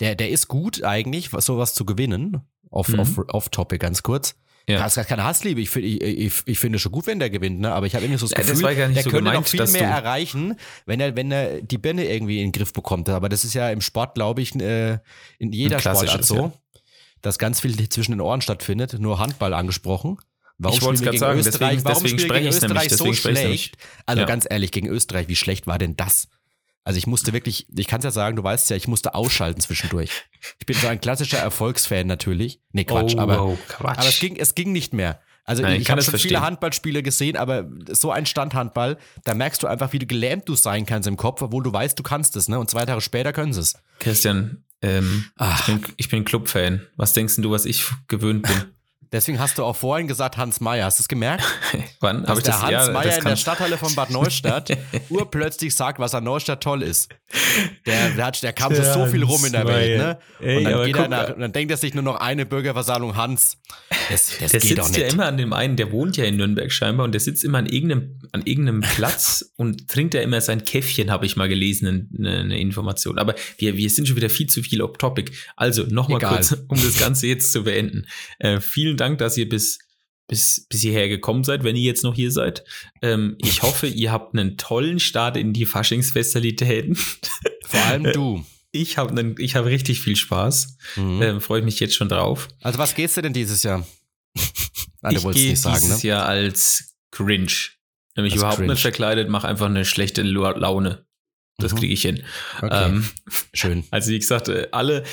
Der, 0.00 0.16
der 0.16 0.30
ist 0.30 0.48
gut 0.48 0.82
eigentlich, 0.82 1.32
was- 1.32 1.46
sowas 1.46 1.72
zu 1.74 1.84
gewinnen. 1.84 2.40
Off, 2.68 2.88
Mhm. 2.88 2.98
off, 2.98 3.18
off 3.28 3.48
Topic 3.50 3.78
ganz 3.78 4.02
kurz. 4.02 4.34
Ja. 4.68 4.78
Das 4.78 4.96
ist 4.96 5.06
keine 5.06 5.22
Hassliebe. 5.22 5.60
Ich, 5.60 5.76
ich, 5.76 6.00
ich, 6.02 6.32
ich 6.46 6.58
finde 6.58 6.80
schon 6.80 6.90
gut, 6.90 7.06
wenn 7.06 7.20
der 7.20 7.30
gewinnt, 7.30 7.60
ne? 7.60 7.72
aber 7.72 7.86
ich 7.86 7.94
habe 7.94 8.04
irgendwie 8.04 8.18
so 8.18 8.26
das 8.26 8.32
Ja, 8.32 8.38
das 8.38 8.58
Gefühl, 8.60 8.74
gar 8.74 8.88
nicht 8.88 8.96
der 8.96 9.02
so 9.04 9.10
könnte 9.10 9.24
noch 9.26 9.30
gemeint, 9.32 9.48
viel 9.48 9.58
dass 9.58 9.72
mehr 9.72 9.88
erreichen, 9.88 10.56
wenn 10.86 10.98
er, 10.98 11.14
wenn 11.14 11.30
er 11.30 11.62
die 11.62 11.78
Birne 11.78 12.06
irgendwie 12.06 12.38
in 12.40 12.46
den 12.48 12.52
Griff 12.52 12.72
bekommt. 12.72 13.08
Aber 13.08 13.28
das 13.28 13.44
ist 13.44 13.54
ja 13.54 13.70
im 13.70 13.80
Sport, 13.82 14.14
glaube 14.16 14.42
ich, 14.42 14.52
äh, 14.56 14.98
in 15.38 15.52
jeder 15.52 15.78
Sportart 15.78 16.24
so, 16.24 16.52
dass 17.22 17.38
ganz 17.38 17.60
viel 17.60 17.88
zwischen 17.88 18.12
den 18.12 18.20
Ohren 18.20 18.40
stattfindet. 18.40 18.98
Nur 18.98 19.20
Handball 19.20 19.54
angesprochen. 19.54 20.18
Warum 20.58 20.76
Ich 20.78 20.82
wollte 20.84 20.94
es 20.96 21.00
gerade 21.02 21.10
gegen 21.12 21.20
sagen, 21.20 21.38
Österreich? 21.40 21.58
deswegen- 21.76 21.84
Warum 21.84 22.02
deswegen 22.04 22.18
spreche 22.20 22.48
ich's 22.48 22.60
nämlich, 22.62 22.76
Österreich 22.82 22.90
so 22.90 23.04
deswegen 23.04 23.16
spreche 23.16 23.48
ich's 23.52 23.62
schlecht? 23.64 23.76
Also 24.06 24.20
Ja. 24.22 24.26
ganz 24.26 24.46
ehrlich, 24.48 24.70
gegen 24.72 24.88
Österreich, 24.88 25.28
wie 25.28 25.36
schlecht 25.36 25.66
war 25.66 25.78
denn 25.78 25.96
das? 25.96 26.28
Also 26.84 26.98
ich 26.98 27.06
musste 27.06 27.32
wirklich, 27.32 27.66
ich 27.74 27.86
kann 27.86 27.98
es 28.00 28.04
ja 28.04 28.10
sagen, 28.10 28.36
du 28.36 28.44
weißt 28.44 28.68
ja, 28.70 28.76
ich 28.76 28.86
musste 28.86 29.14
ausschalten 29.14 29.60
zwischendurch. 29.60 30.10
Ich 30.60 30.66
bin 30.66 30.76
so 30.76 30.86
ein 30.86 31.00
klassischer 31.00 31.38
Erfolgsfan 31.38 32.06
natürlich. 32.06 32.60
Nee, 32.72 32.84
Quatsch, 32.84 33.14
oh, 33.16 33.20
aber, 33.20 33.42
oh, 33.42 33.58
Quatsch. 33.68 33.98
aber 33.98 34.08
es 34.08 34.20
ging, 34.20 34.36
es 34.36 34.54
ging 34.54 34.70
nicht 34.72 34.92
mehr. 34.92 35.20
Also 35.46 35.62
Nein, 35.62 35.76
ich 35.76 35.82
ich 35.82 35.90
habe 35.90 36.00
es 36.00 36.06
schon 36.06 36.12
verstehen. 36.12 36.28
viele 36.30 36.40
Handballspiele 36.42 37.02
gesehen, 37.02 37.36
aber 37.36 37.68
so 37.90 38.10
ein 38.10 38.24
Standhandball, 38.26 38.96
da 39.24 39.34
merkst 39.34 39.62
du 39.62 39.66
einfach, 39.66 39.92
wie 39.92 39.98
du 39.98 40.06
gelähmt 40.06 40.48
du 40.48 40.54
sein 40.56 40.86
kannst 40.86 41.08
im 41.08 41.16
Kopf, 41.16 41.42
obwohl 41.42 41.62
du 41.62 41.72
weißt, 41.72 41.98
du 41.98 42.02
kannst 42.02 42.36
es, 42.36 42.48
ne? 42.48 42.58
Und 42.58 42.70
zwei 42.70 42.84
Tage 42.86 43.00
später 43.00 43.32
können 43.32 43.52
sie 43.52 43.60
es. 43.60 43.74
Christian, 43.98 44.64
ähm, 44.82 45.24
ich 45.58 45.64
bin, 45.66 45.82
ich 45.96 46.08
bin 46.10 46.24
Clubfan. 46.24 46.86
Was 46.96 47.12
denkst 47.14 47.36
du, 47.36 47.50
was 47.50 47.64
ich 47.66 47.84
gewöhnt 48.08 48.42
bin? 48.46 48.73
Deswegen 49.14 49.38
hast 49.38 49.58
du 49.58 49.64
auch 49.64 49.76
vorhin 49.76 50.08
gesagt 50.08 50.36
Hans 50.38 50.60
Meyer. 50.60 50.86
Hast 50.86 50.98
du 50.98 51.02
es 51.02 51.08
gemerkt? 51.08 51.44
Wann 52.00 52.22
Dass 52.22 52.30
habe 52.30 52.40
ich 52.40 52.44
der 52.44 52.54
das? 52.54 52.62
Hans 52.62 52.86
ja, 52.88 52.92
Meyer 52.92 53.16
in 53.16 53.24
der 53.24 53.36
Stadthalle 53.36 53.78
von 53.78 53.94
Bad 53.94 54.10
Neustadt 54.10 54.76
urplötzlich 55.08 55.72
sagt, 55.72 56.00
was 56.00 56.16
an 56.16 56.24
Neustadt 56.24 56.64
toll 56.64 56.82
ist. 56.82 57.10
Der, 57.86 58.10
der, 58.10 58.26
hat, 58.26 58.42
der 58.42 58.52
kam 58.52 58.74
so, 58.74 58.82
so 58.82 59.06
viel 59.06 59.22
rum 59.22 59.44
in 59.44 59.52
der 59.52 59.68
Welt, 59.68 59.98
ne? 59.98 60.18
Ey, 60.40 60.56
und 60.58 60.64
dann, 60.64 60.86
geht 60.86 60.96
er 60.96 61.08
nach, 61.08 61.38
dann 61.38 61.52
denkt 61.52 61.70
er 61.70 61.76
sich 61.76 61.94
nur 61.94 62.02
noch 62.02 62.16
eine 62.16 62.44
Bürgerversammlung 62.44 63.14
Hans. 63.16 63.58
Das, 64.10 64.36
das 64.38 64.50
der 64.50 64.60
geht 64.60 64.70
sitzt 64.70 64.88
nicht. 64.90 64.98
ja 64.98 65.06
immer 65.06 65.26
an 65.26 65.36
dem 65.36 65.52
einen, 65.52 65.76
der 65.76 65.92
wohnt 65.92 66.16
ja 66.16 66.24
in 66.24 66.36
Nürnberg 66.36 66.72
scheinbar 66.72 67.04
und 67.04 67.12
der 67.12 67.20
sitzt 67.20 67.44
immer 67.44 67.58
an 67.58 67.66
irgendeinem, 67.66 68.20
an 68.32 68.42
irgendeinem 68.44 68.80
Platz 68.96 69.52
und 69.56 69.88
trinkt 69.88 70.14
ja 70.14 70.22
immer 70.22 70.40
sein 70.40 70.64
Käffchen, 70.64 71.12
habe 71.12 71.24
ich 71.24 71.36
mal 71.36 71.48
gelesen, 71.48 72.10
eine, 72.18 72.38
eine 72.40 72.58
Information. 72.58 73.18
Aber 73.18 73.36
wir, 73.58 73.76
wir 73.76 73.90
sind 73.90 74.08
schon 74.08 74.16
wieder 74.16 74.30
viel 74.30 74.48
zu 74.48 74.60
viel 74.62 74.82
off-topic. 74.82 75.32
Also 75.54 75.84
nochmal 75.84 76.20
kurz, 76.20 76.56
um 76.68 76.82
das 76.82 76.98
Ganze 76.98 77.28
jetzt 77.28 77.52
zu 77.52 77.62
beenden. 77.62 78.06
Äh, 78.40 78.60
vielen 78.60 78.96
Dank, 78.96 79.03
dass 79.16 79.36
ihr 79.36 79.48
bis, 79.48 79.78
bis, 80.28 80.66
bis 80.68 80.80
hierher 80.80 81.08
gekommen 81.08 81.44
seid, 81.44 81.64
wenn 81.64 81.76
ihr 81.76 81.82
jetzt 81.82 82.02
noch 82.04 82.14
hier 82.14 82.30
seid. 82.30 82.64
Ähm, 83.02 83.36
ich 83.40 83.62
hoffe, 83.62 83.86
ihr 83.86 84.10
habt 84.12 84.34
einen 84.34 84.56
tollen 84.56 84.98
Start 85.00 85.36
in 85.36 85.52
die 85.52 85.66
Faschingsfestivitäten. 85.66 86.96
Vor 87.64 87.80
allem 87.86 88.04
du. 88.12 88.44
Ich 88.72 88.98
habe 88.98 89.34
ich 89.38 89.54
hab 89.54 89.66
richtig 89.66 90.00
viel 90.00 90.16
Spaß. 90.16 90.76
Mhm. 90.96 91.22
Ähm, 91.22 91.40
Freue 91.40 91.60
ich 91.60 91.64
mich 91.64 91.78
jetzt 91.80 91.94
schon 91.94 92.08
drauf. 92.08 92.48
Also 92.60 92.78
was 92.78 92.94
gehst 92.94 93.16
du 93.16 93.22
denn 93.22 93.32
dieses 93.32 93.62
Jahr? 93.62 93.86
Ah, 95.06 95.10
ich 95.12 95.22
gehe 95.32 95.50
dieses 95.50 96.02
ne? 96.02 96.08
Jahr 96.08 96.24
als 96.24 96.94
Cringe. 97.10 97.52
Nämlich 98.16 98.32
Als 98.32 98.40
überhaupt 98.40 98.56
Cringe. 98.56 98.72
nicht 98.72 98.80
verkleidet, 98.80 99.28
mache 99.28 99.46
einfach 99.46 99.66
eine 99.66 99.84
schlechte 99.84 100.22
Laune. 100.22 101.04
Das 101.58 101.72
Mhm. 101.74 101.76
kriege 101.76 101.92
ich 101.92 102.00
hin. 102.00 102.24
Okay, 102.62 102.86
Ähm, 102.86 103.08
schön. 103.52 103.84
also 103.90 104.10
wie 104.10 104.18
gesagt, 104.18 104.48
äh, 104.48 104.68
alle 104.72 105.04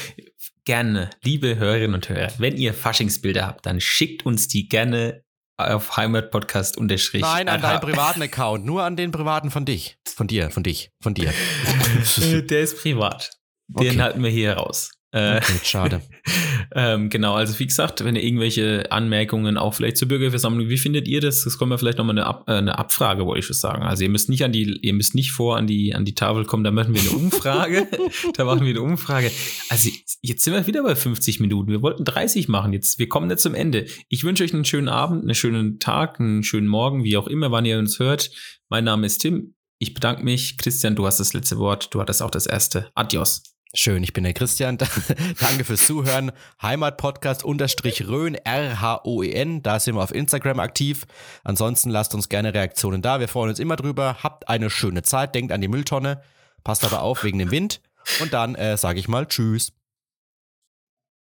gerne, 0.66 1.10
liebe 1.24 1.56
Hörerinnen 1.58 1.96
und 1.96 2.10
Hörer, 2.10 2.32
wenn 2.38 2.58
ihr 2.58 2.74
Faschingsbilder 2.74 3.46
habt, 3.48 3.66
dann 3.66 3.80
schickt 3.82 4.26
uns 4.26 4.48
die 4.48 4.68
gerne 4.70 5.24
auf 5.58 5.96
Heimatpodcast 5.98 6.78
unterstrich. 6.78 7.22
Nein, 7.22 7.48
an 7.48 7.62
deinen 7.62 7.82
privaten 7.82 8.22
Account, 8.22 8.66
nur 8.66 8.84
an 8.84 8.96
den 8.96 9.12
privaten 9.12 9.52
von 9.52 9.66
dich. 9.66 9.98
Von 10.08 10.28
dir, 10.28 10.50
von 10.50 10.64
dich, 10.64 10.90
von 11.02 11.14
dir. 11.14 11.32
Äh, 12.22 12.42
Der 12.44 12.62
ist 12.62 12.82
privat. 12.82 13.32
Den 13.68 13.90
Okay. 13.92 14.02
halten 14.02 14.24
wir 14.24 14.30
hier 14.32 14.54
raus. 14.54 14.92
Äh, 15.12 15.38
Okay, 15.38 15.54
schade. 15.64 16.02
ähm, 16.76 17.10
genau, 17.10 17.34
also 17.34 17.58
wie 17.60 17.66
gesagt, 17.66 18.04
wenn 18.04 18.16
ihr 18.16 18.24
irgendwelche 18.24 18.92
Anmerkungen 18.92 19.58
auch 19.58 19.74
vielleicht 19.74 19.98
zur 19.98 20.08
Bürgerversammlung, 20.08 20.70
wie 20.70 20.78
findet 20.78 21.08
ihr 21.08 21.20
das? 21.20 21.44
Das 21.44 21.58
kommen 21.58 21.72
wir 21.72 21.78
vielleicht 21.78 21.98
nochmal 21.98 22.18
eine, 22.18 22.26
Ab 22.26 22.46
äh, 22.48 22.54
eine 22.54 22.78
Abfrage, 22.78 23.26
wollte 23.26 23.40
ich 23.40 23.46
schon 23.46 23.56
sagen. 23.56 23.84
Also 23.84 24.04
ihr 24.04 24.10
müsst 24.10 24.30
nicht 24.30 24.44
an 24.44 24.52
die, 24.52 24.80
ihr 24.82 24.94
müsst 24.94 25.16
nicht 25.16 25.32
vor 25.32 25.58
an 25.58 25.68
die, 25.68 25.94
an 25.94 26.06
die 26.06 26.16
Tafel 26.16 26.46
kommen, 26.46 26.64
da 26.64 26.72
machen 26.72 26.94
wir 26.94 27.02
eine 27.02 27.12
Umfrage. 27.12 27.88
da 28.36 28.46
machen 28.46 28.62
wir 28.62 28.70
eine 28.70 28.82
Umfrage. 28.82 29.32
Also 29.70 29.90
jetzt 30.22 30.44
sind 30.44 30.54
wir 30.54 30.68
wieder 30.68 30.84
bei 30.84 30.96
50 30.96 31.40
Minuten. 31.42 31.72
Wir 31.72 31.82
wollten 31.82 32.06
30 32.06 32.48
machen. 32.48 32.72
Jetzt, 32.72 32.98
wir 33.00 33.10
kommen 33.10 33.30
jetzt 33.30 33.44
zum 33.44 33.56
Ende. 33.56 33.86
Ich 34.08 34.24
wünsche 34.24 34.44
euch 34.44 34.54
einen 34.54 34.66
schönen 34.66 34.90
Abend, 34.90 35.24
einen 35.24 35.36
schönen 35.36 35.80
Tag, 35.80 36.20
einen 36.20 36.44
schönen 36.44 36.68
Morgen, 36.68 37.04
wie 37.04 37.18
auch 37.18 37.28
immer, 37.28 37.52
wann 37.52 37.66
ihr 37.66 37.80
uns 37.80 38.00
hört. 38.00 38.32
Mein 38.70 38.86
Name 38.86 39.06
ist 39.08 39.20
Tim. 39.20 39.56
Ich 39.80 39.94
bedanke 39.94 40.24
mich. 40.24 40.58
Christian, 40.58 40.96
du 40.96 41.06
hast 41.06 41.20
das 41.20 41.34
letzte 41.34 41.58
Wort. 41.58 41.94
Du 41.94 42.00
hattest 42.00 42.22
auch 42.22 42.32
das 42.32 42.46
erste. 42.46 42.92
Adios. 42.94 43.51
Schön, 43.74 44.04
ich 44.04 44.12
bin 44.12 44.26
der 44.26 44.34
Christian. 44.34 44.78
Danke 45.40 45.64
fürs 45.64 45.88
Zuhören. 45.88 46.34
Heimatpodcast 46.62 47.46
unterstrich 47.46 48.06
Rhön, 48.06 48.36
R-H-O-E-N. 48.36 49.64
Da 49.64 49.80
sind 49.80 49.96
wir 49.96 50.04
auf 50.04 50.14
Instagram 50.14 50.60
aktiv. 50.60 51.06
Ansonsten 51.46 51.90
lasst 51.90 52.14
uns 52.14 52.28
gerne 52.28 52.54
Reaktionen 52.54 53.02
da. 53.02 53.22
Wir 53.22 53.30
freuen 53.30 53.50
uns 53.50 53.60
immer 53.60 53.78
drüber. 53.78 54.18
Habt 54.24 54.50
eine 54.50 54.70
schöne 54.70 55.04
Zeit. 55.04 55.36
Denkt 55.36 55.54
an 55.54 55.62
die 55.62 55.70
Mülltonne. 55.70 56.22
Passt 56.66 56.84
aber 56.84 57.02
auf 57.02 57.24
wegen 57.24 57.40
dem 57.40 57.50
Wind. 57.52 57.82
Und 58.20 58.34
dann 58.34 58.56
äh, 58.56 58.76
sage 58.76 59.00
ich 59.00 59.08
mal 59.08 59.26
Tschüss. 59.26 59.72